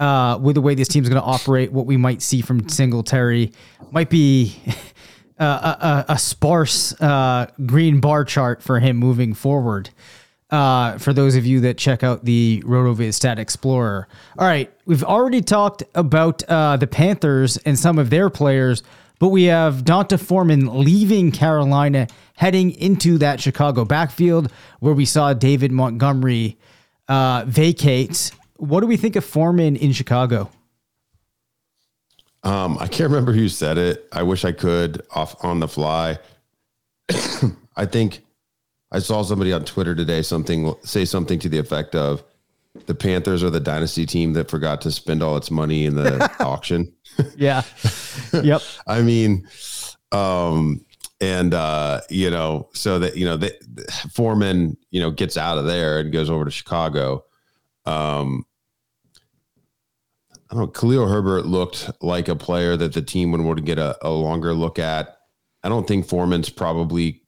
uh, 0.00 0.36
with 0.42 0.56
the 0.56 0.60
way 0.60 0.74
this 0.74 0.88
team's 0.88 1.08
going 1.08 1.22
to 1.22 1.24
operate, 1.24 1.70
what 1.70 1.86
we 1.86 1.96
might 1.96 2.20
see 2.20 2.42
from 2.42 2.68
Singletary 2.68 3.52
might 3.92 4.10
be 4.10 4.60
a, 5.38 5.44
a, 5.44 6.04
a, 6.08 6.18
sparse 6.18 6.92
uh, 7.00 7.46
green 7.66 8.00
bar 8.00 8.24
chart 8.24 8.64
for 8.64 8.80
him 8.80 8.96
moving 8.96 9.32
forward. 9.32 9.90
Uh, 10.50 10.98
for 10.98 11.12
those 11.12 11.36
of 11.36 11.46
you 11.46 11.60
that 11.60 11.78
check 11.78 12.02
out 12.02 12.24
the 12.24 12.60
RotoViz 12.66 13.14
Stat 13.14 13.38
Explorer. 13.38 14.08
All 14.36 14.48
right, 14.48 14.72
we've 14.86 15.04
already 15.04 15.40
talked 15.40 15.84
about 15.94 16.42
uh, 16.48 16.76
the 16.78 16.88
Panthers 16.88 17.58
and 17.58 17.78
some 17.78 17.96
of 17.96 18.10
their 18.10 18.28
players, 18.28 18.82
but 19.20 19.28
we 19.28 19.44
have 19.44 19.84
D'Onta 19.84 20.18
Foreman 20.18 20.82
leaving 20.82 21.30
Carolina, 21.30 22.08
heading 22.34 22.72
into 22.72 23.18
that 23.18 23.40
Chicago 23.40 23.84
backfield 23.84 24.50
where 24.80 24.94
we 24.94 25.04
saw 25.04 25.32
David 25.32 25.70
Montgomery 25.70 26.58
uh, 27.06 27.44
vacate 27.46 28.32
what 28.60 28.80
do 28.80 28.86
we 28.86 28.96
think 28.96 29.16
of 29.16 29.24
Foreman 29.24 29.76
in 29.76 29.92
Chicago? 29.92 30.50
Um, 32.42 32.76
I 32.78 32.86
can't 32.86 33.10
remember 33.10 33.32
who 33.32 33.48
said 33.48 33.78
it. 33.78 34.06
I 34.12 34.22
wish 34.22 34.44
I 34.44 34.52
could 34.52 35.02
off 35.10 35.42
on 35.44 35.60
the 35.60 35.68
fly. 35.68 36.18
I 37.76 37.86
think 37.86 38.22
I 38.92 38.98
saw 38.98 39.22
somebody 39.22 39.52
on 39.52 39.64
Twitter 39.64 39.94
today 39.94 40.22
something 40.22 40.74
say 40.82 41.04
something 41.04 41.38
to 41.40 41.48
the 41.48 41.58
effect 41.58 41.94
of 41.94 42.22
the 42.86 42.94
Panthers 42.94 43.42
are 43.42 43.50
the 43.50 43.60
dynasty 43.60 44.06
team 44.06 44.32
that 44.34 44.50
forgot 44.50 44.80
to 44.82 44.90
spend 44.90 45.22
all 45.22 45.36
its 45.36 45.50
money 45.50 45.86
in 45.86 45.94
the 45.96 46.30
auction. 46.44 46.92
Yeah. 47.36 47.62
Yep. 48.32 48.62
I 48.86 49.02
mean, 49.02 49.48
um, 50.12 50.84
and 51.20 51.52
uh, 51.52 52.00
you 52.08 52.30
know, 52.30 52.68
so 52.72 52.98
that 52.98 53.16
you 53.16 53.24
know, 53.24 53.36
that 53.36 53.62
Foreman, 54.12 54.76
you 54.90 55.00
know, 55.00 55.10
gets 55.10 55.36
out 55.36 55.58
of 55.58 55.66
there 55.66 55.98
and 55.98 56.12
goes 56.12 56.30
over 56.30 56.44
to 56.44 56.50
Chicago. 56.50 57.24
Um, 57.86 58.44
I 60.50 60.54
don't 60.54 60.62
know, 60.62 60.66
Khalil 60.68 61.08
Herbert 61.08 61.46
looked 61.46 61.90
like 62.02 62.28
a 62.28 62.34
player 62.34 62.76
that 62.76 62.92
the 62.92 63.02
team 63.02 63.30
would 63.32 63.40
want 63.40 63.58
to 63.58 63.64
get 63.64 63.78
a, 63.78 63.96
a 64.02 64.10
longer 64.10 64.52
look 64.52 64.78
at. 64.78 65.16
I 65.62 65.68
don't 65.68 65.86
think 65.86 66.06
Foreman's 66.06 66.50
probably 66.50 67.22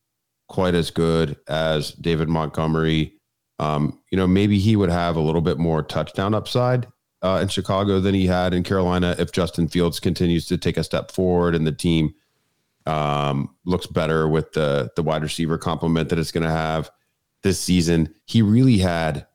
quite 0.48 0.74
as 0.74 0.90
good 0.90 1.36
as 1.48 1.92
David 1.92 2.28
Montgomery. 2.28 3.20
Um, 3.62 4.00
you 4.10 4.16
know, 4.16 4.26
maybe 4.26 4.58
he 4.58 4.74
would 4.76 4.90
have 4.90 5.16
a 5.16 5.20
little 5.20 5.40
bit 5.40 5.58
more 5.58 5.82
touchdown 5.82 6.34
upside 6.34 6.86
uh, 7.22 7.38
in 7.40 7.48
Chicago 7.48 8.00
than 8.00 8.14
he 8.14 8.26
had 8.26 8.52
in 8.52 8.64
Carolina 8.64 9.14
if 9.18 9.30
Justin 9.30 9.68
Fields 9.68 10.00
continues 10.00 10.46
to 10.46 10.58
take 10.58 10.76
a 10.76 10.84
step 10.84 11.12
forward 11.12 11.54
and 11.54 11.66
the 11.66 11.72
team 11.72 12.14
um, 12.86 13.54
looks 13.64 13.86
better 13.86 14.26
with 14.26 14.52
the 14.52 14.90
the 14.96 15.02
wide 15.04 15.22
receiver 15.22 15.56
complement 15.56 16.08
that 16.08 16.18
it's 16.18 16.32
going 16.32 16.42
to 16.42 16.50
have 16.50 16.90
this 17.42 17.60
season. 17.60 18.12
He 18.24 18.42
really 18.42 18.78
had, 18.78 19.26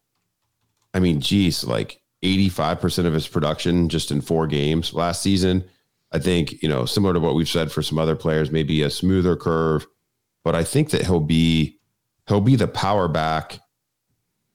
I 0.94 1.00
mean, 1.00 1.22
geez, 1.22 1.64
like 1.64 2.02
85% 2.24 3.06
of 3.06 3.14
his 3.14 3.28
production 3.28 3.88
just 3.88 4.12
in 4.12 4.20
four 4.20 4.48
games 4.48 4.94
last 4.94 5.22
season. 5.22 5.64
I 6.12 6.20
think, 6.20 6.62
you 6.62 6.68
know, 6.68 6.86
similar 6.86 7.14
to 7.14 7.20
what 7.20 7.36
we've 7.36 7.48
said 7.48 7.72
for 7.72 7.82
some 7.82 8.00
other 8.00 8.16
players, 8.16 8.52
maybe 8.52 8.82
a 8.82 8.90
smoother 8.90 9.38
curve, 9.38 9.86
but 10.44 10.56
I 10.56 10.64
think 10.66 10.90
that 10.90 11.06
he'll 11.06 11.22
be 11.22 11.80
he'll 12.28 12.42
be 12.42 12.58
the 12.58 12.68
power 12.68 13.08
back 13.08 13.60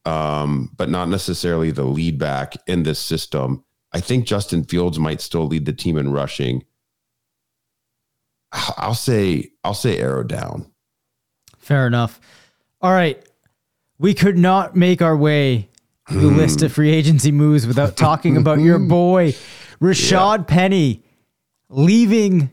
um, 0.05 0.70
but 0.76 0.88
not 0.88 1.09
necessarily 1.09 1.70
the 1.70 1.84
lead 1.84 2.18
back 2.18 2.55
in 2.66 2.82
this 2.82 2.98
system. 2.98 3.64
I 3.92 4.00
think 4.00 4.26
Justin 4.26 4.64
Fields 4.64 4.98
might 4.98 5.20
still 5.20 5.46
lead 5.46 5.66
the 5.66 5.72
team 5.72 5.96
in 5.96 6.12
rushing. 6.12 6.64
I'll 8.53 8.94
say 8.94 9.50
I'll 9.64 9.74
say 9.74 9.98
arrow 9.98 10.22
down. 10.22 10.70
Fair 11.59 11.86
enough. 11.86 12.20
All 12.80 12.92
right. 12.92 13.22
We 13.98 14.14
could 14.14 14.36
not 14.36 14.74
make 14.74 15.00
our 15.00 15.16
way 15.16 15.70
through 16.09 16.20
the 16.20 16.26
list 16.26 16.62
of 16.62 16.72
free 16.72 16.90
agency 16.90 17.30
moves 17.30 17.66
without 17.66 17.96
talking 17.96 18.36
about 18.36 18.59
your 18.59 18.78
boy, 18.88 19.32
Rashad 19.80 20.48
Penny, 20.48 21.05
leaving 21.68 22.50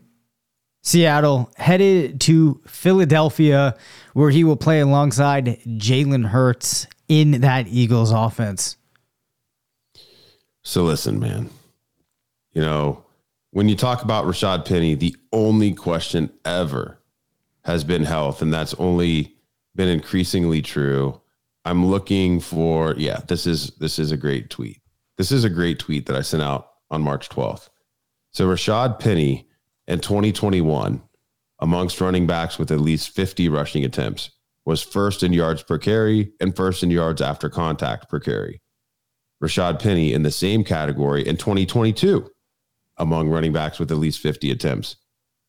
Seattle, 0.82 1.50
headed 1.56 2.20
to 2.22 2.60
Philadelphia, 2.66 3.76
where 4.14 4.30
he 4.30 4.44
will 4.44 4.56
play 4.56 4.80
alongside 4.80 5.60
Jalen 5.66 6.26
Hurts 6.26 6.86
in 7.08 7.42
that 7.42 7.68
Eagles 7.68 8.12
offense. 8.12 8.76
So 10.62 10.84
listen, 10.84 11.18
man. 11.18 11.50
You 12.52 12.62
know, 12.62 13.04
when 13.50 13.68
you 13.68 13.76
talk 13.76 14.02
about 14.02 14.24
Rashad 14.24 14.64
Penny, 14.64 14.94
the 14.94 15.16
only 15.32 15.72
question 15.72 16.30
ever 16.44 16.98
has 17.64 17.84
been 17.84 18.04
health, 18.04 18.42
and 18.42 18.52
that's 18.52 18.74
only 18.74 19.34
been 19.74 19.88
increasingly 19.88 20.62
true. 20.62 21.20
I'm 21.64 21.86
looking 21.86 22.40
for 22.40 22.94
yeah, 22.96 23.20
this 23.28 23.46
is 23.46 23.68
this 23.78 23.98
is 23.98 24.12
a 24.12 24.16
great 24.16 24.50
tweet. 24.50 24.80
This 25.18 25.30
is 25.30 25.44
a 25.44 25.50
great 25.50 25.78
tweet 25.78 26.06
that 26.06 26.16
I 26.16 26.22
sent 26.22 26.42
out 26.42 26.70
on 26.90 27.02
March 27.02 27.28
12th. 27.28 27.68
So 28.30 28.48
Rashad 28.48 28.98
Penny 28.98 29.49
in 29.86 30.00
2021 30.00 31.02
amongst 31.60 32.00
running 32.00 32.26
backs 32.26 32.58
with 32.58 32.70
at 32.70 32.80
least 32.80 33.10
50 33.10 33.48
rushing 33.48 33.84
attempts 33.84 34.30
was 34.64 34.82
first 34.82 35.22
in 35.22 35.32
yards 35.32 35.62
per 35.62 35.78
carry 35.78 36.32
and 36.40 36.54
first 36.54 36.82
in 36.82 36.90
yards 36.90 37.20
after 37.20 37.48
contact 37.48 38.08
per 38.08 38.20
carry. 38.20 38.60
Rashad 39.42 39.80
Penny 39.80 40.12
in 40.12 40.22
the 40.22 40.30
same 40.30 40.64
category 40.64 41.26
in 41.26 41.36
2022 41.36 42.30
among 42.98 43.28
running 43.30 43.52
backs 43.52 43.78
with 43.78 43.90
at 43.90 43.96
least 43.96 44.20
50 44.20 44.50
attempts. 44.50 44.96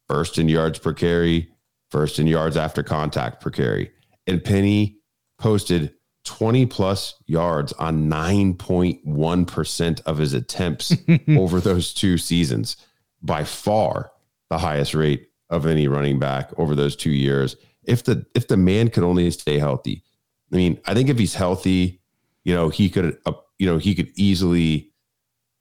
First 0.07 0.37
in 0.37 0.49
yards 0.49 0.79
per 0.79 0.93
carry, 0.93 1.51
first 1.89 2.17
in 2.17 2.27
yards 2.27 2.55
after 2.55 2.83
contact 2.83 3.41
per 3.41 3.49
carry. 3.49 3.91
And 4.25 4.43
Penny 4.43 4.97
posted 5.37 5.93
20 6.23 6.65
plus 6.67 7.15
yards 7.25 7.73
on 7.73 8.09
9.1% 8.09 10.01
of 10.05 10.17
his 10.17 10.33
attempts 10.33 10.95
over 11.29 11.59
those 11.59 11.93
two 11.93 12.17
seasons. 12.17 12.77
By 13.21 13.43
far 13.43 14.11
the 14.51 14.57
highest 14.57 14.93
rate 14.93 15.29
of 15.49 15.65
any 15.65 15.87
running 15.87 16.19
back 16.19 16.51
over 16.57 16.75
those 16.75 16.93
two 16.93 17.09
years. 17.09 17.55
If 17.83 18.03
the 18.03 18.25
if 18.35 18.49
the 18.49 18.57
man 18.57 18.89
could 18.89 19.03
only 19.03 19.31
stay 19.31 19.57
healthy, 19.57 20.03
I 20.51 20.57
mean, 20.57 20.77
I 20.85 20.93
think 20.93 21.07
if 21.07 21.17
he's 21.17 21.33
healthy, 21.33 22.01
you 22.43 22.53
know, 22.53 22.67
he 22.67 22.89
could, 22.89 23.17
uh, 23.25 23.31
you 23.59 23.65
know, 23.65 23.77
he 23.77 23.95
could 23.95 24.11
easily 24.15 24.91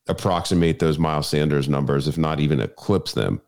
approximate 0.08 0.80
those 0.80 0.98
Miles 0.98 1.28
Sanders 1.28 1.68
numbers, 1.68 2.08
if 2.08 2.18
not 2.18 2.40
even 2.40 2.58
eclipse 2.58 3.12
them. 3.12 3.40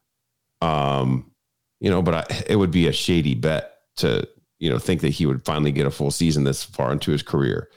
Um, 0.60 1.32
you 1.80 1.90
know, 1.90 2.02
but 2.02 2.14
I, 2.14 2.42
it 2.46 2.56
would 2.56 2.70
be 2.70 2.86
a 2.86 2.92
shady 2.92 3.34
bet 3.34 3.78
to, 3.96 4.26
you 4.60 4.70
know, 4.70 4.78
think 4.78 5.00
that 5.00 5.08
he 5.08 5.26
would 5.26 5.44
finally 5.44 5.72
get 5.72 5.86
a 5.86 5.90
full 5.90 6.12
season 6.12 6.44
this 6.44 6.62
far 6.62 6.92
into 6.92 7.10
his 7.10 7.24
career. 7.24 7.68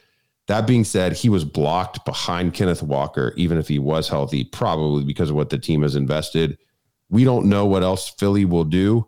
That 0.47 0.67
being 0.67 0.83
said, 0.83 1.13
he 1.13 1.29
was 1.29 1.43
blocked 1.43 2.05
behind 2.05 2.53
Kenneth 2.53 2.83
Walker, 2.83 3.33
even 3.35 3.57
if 3.57 3.67
he 3.67 3.79
was 3.79 4.07
healthy, 4.07 4.43
probably 4.43 5.03
because 5.03 5.31
of 5.31 5.35
what 5.35 5.49
the 5.49 5.57
team 5.57 5.81
has 5.81 5.95
invested. 5.95 6.59
We 7.09 7.23
don't 7.23 7.47
know 7.47 7.65
what 7.65 7.83
else 7.83 8.09
Philly 8.09 8.45
will 8.45 8.63
do. 8.63 9.07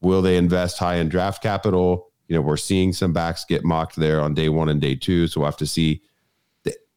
Will 0.00 0.22
they 0.22 0.36
invest 0.36 0.78
high 0.78 0.96
in 0.96 1.08
draft 1.08 1.42
capital? 1.42 2.10
You 2.28 2.36
know, 2.36 2.42
we're 2.42 2.56
seeing 2.56 2.92
some 2.92 3.12
backs 3.12 3.44
get 3.44 3.64
mocked 3.64 3.96
there 3.96 4.20
on 4.20 4.34
day 4.34 4.48
one 4.48 4.68
and 4.68 4.80
day 4.80 4.94
two. 4.94 5.26
So 5.26 5.40
we'll 5.40 5.46
have 5.46 5.56
to 5.58 5.66
see. 5.66 6.02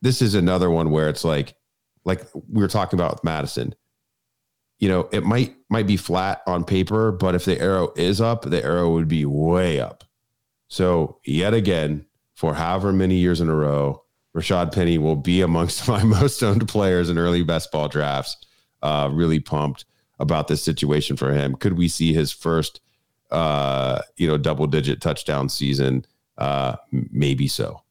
This 0.01 0.21
is 0.21 0.35
another 0.35 0.69
one 0.69 0.91
where 0.91 1.09
it's 1.09 1.23
like, 1.23 1.55
like 2.05 2.23
we 2.33 2.61
were 2.61 2.67
talking 2.67 2.97
about 2.97 3.13
with 3.13 3.23
Mattison. 3.23 3.75
You 4.79 4.87
know, 4.87 5.09
it 5.11 5.25
might 5.25 5.55
might 5.69 5.87
be 5.87 5.97
flat 5.97 6.41
on 6.47 6.63
paper, 6.63 7.11
but 7.11 7.35
if 7.35 7.45
the 7.45 7.59
arrow 7.59 7.91
is 7.97 8.21
up, 8.21 8.43
the 8.43 8.63
arrow 8.63 8.93
would 8.93 9.09
be 9.09 9.25
way 9.25 9.79
up. 9.79 10.05
So 10.69 11.19
yet 11.25 11.53
again, 11.53 12.05
for 12.35 12.53
however 12.53 12.93
many 12.93 13.15
years 13.15 13.41
in 13.41 13.49
a 13.49 13.55
row, 13.55 14.03
Rashad 14.35 14.73
Penny 14.73 14.97
will 14.97 15.17
be 15.17 15.41
amongst 15.41 15.87
my 15.87 16.03
most 16.03 16.41
owned 16.41 16.67
players 16.67 17.09
in 17.09 17.17
early 17.17 17.43
best 17.43 17.71
ball 17.71 17.89
drafts. 17.89 18.37
Uh, 18.81 19.09
really 19.11 19.41
pumped 19.41 19.83
about 20.19 20.47
this 20.47 20.63
situation 20.63 21.17
for 21.17 21.31
him. 21.31 21.55
Could 21.55 21.77
we 21.77 21.87
see 21.87 22.13
his 22.13 22.31
first, 22.31 22.81
uh, 23.31 24.01
you 24.17 24.27
know, 24.27 24.37
double 24.37 24.67
digit 24.67 25.01
touchdown 25.01 25.49
season? 25.49 26.05
Uh, 26.37 26.75
maybe 26.91 27.47
so. 27.47 27.81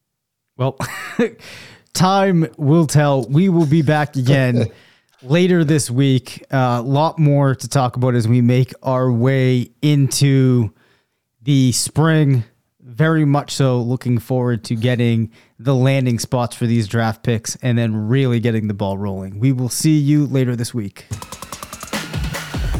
Well, 0.56 0.78
time 1.94 2.46
will 2.56 2.86
tell. 2.86 3.24
We 3.24 3.48
will 3.48 3.66
be 3.66 3.82
back 3.82 4.16
again 4.16 4.66
later 5.22 5.64
this 5.64 5.90
week. 5.90 6.44
A 6.50 6.56
uh, 6.56 6.82
lot 6.82 7.18
more 7.18 7.54
to 7.54 7.68
talk 7.68 7.96
about 7.96 8.14
as 8.14 8.28
we 8.28 8.40
make 8.40 8.72
our 8.82 9.10
way 9.10 9.70
into 9.82 10.72
the 11.42 11.72
spring. 11.72 12.44
Very 12.80 13.24
much 13.24 13.54
so 13.54 13.80
looking 13.80 14.18
forward 14.18 14.64
to 14.64 14.74
getting 14.74 15.30
the 15.58 15.74
landing 15.74 16.18
spots 16.18 16.56
for 16.56 16.66
these 16.66 16.88
draft 16.88 17.22
picks 17.22 17.56
and 17.56 17.76
then 17.76 18.08
really 18.08 18.40
getting 18.40 18.66
the 18.66 18.74
ball 18.74 18.98
rolling. 18.98 19.38
We 19.38 19.52
will 19.52 19.68
see 19.68 19.98
you 19.98 20.26
later 20.26 20.56
this 20.56 20.72
week. 20.72 21.06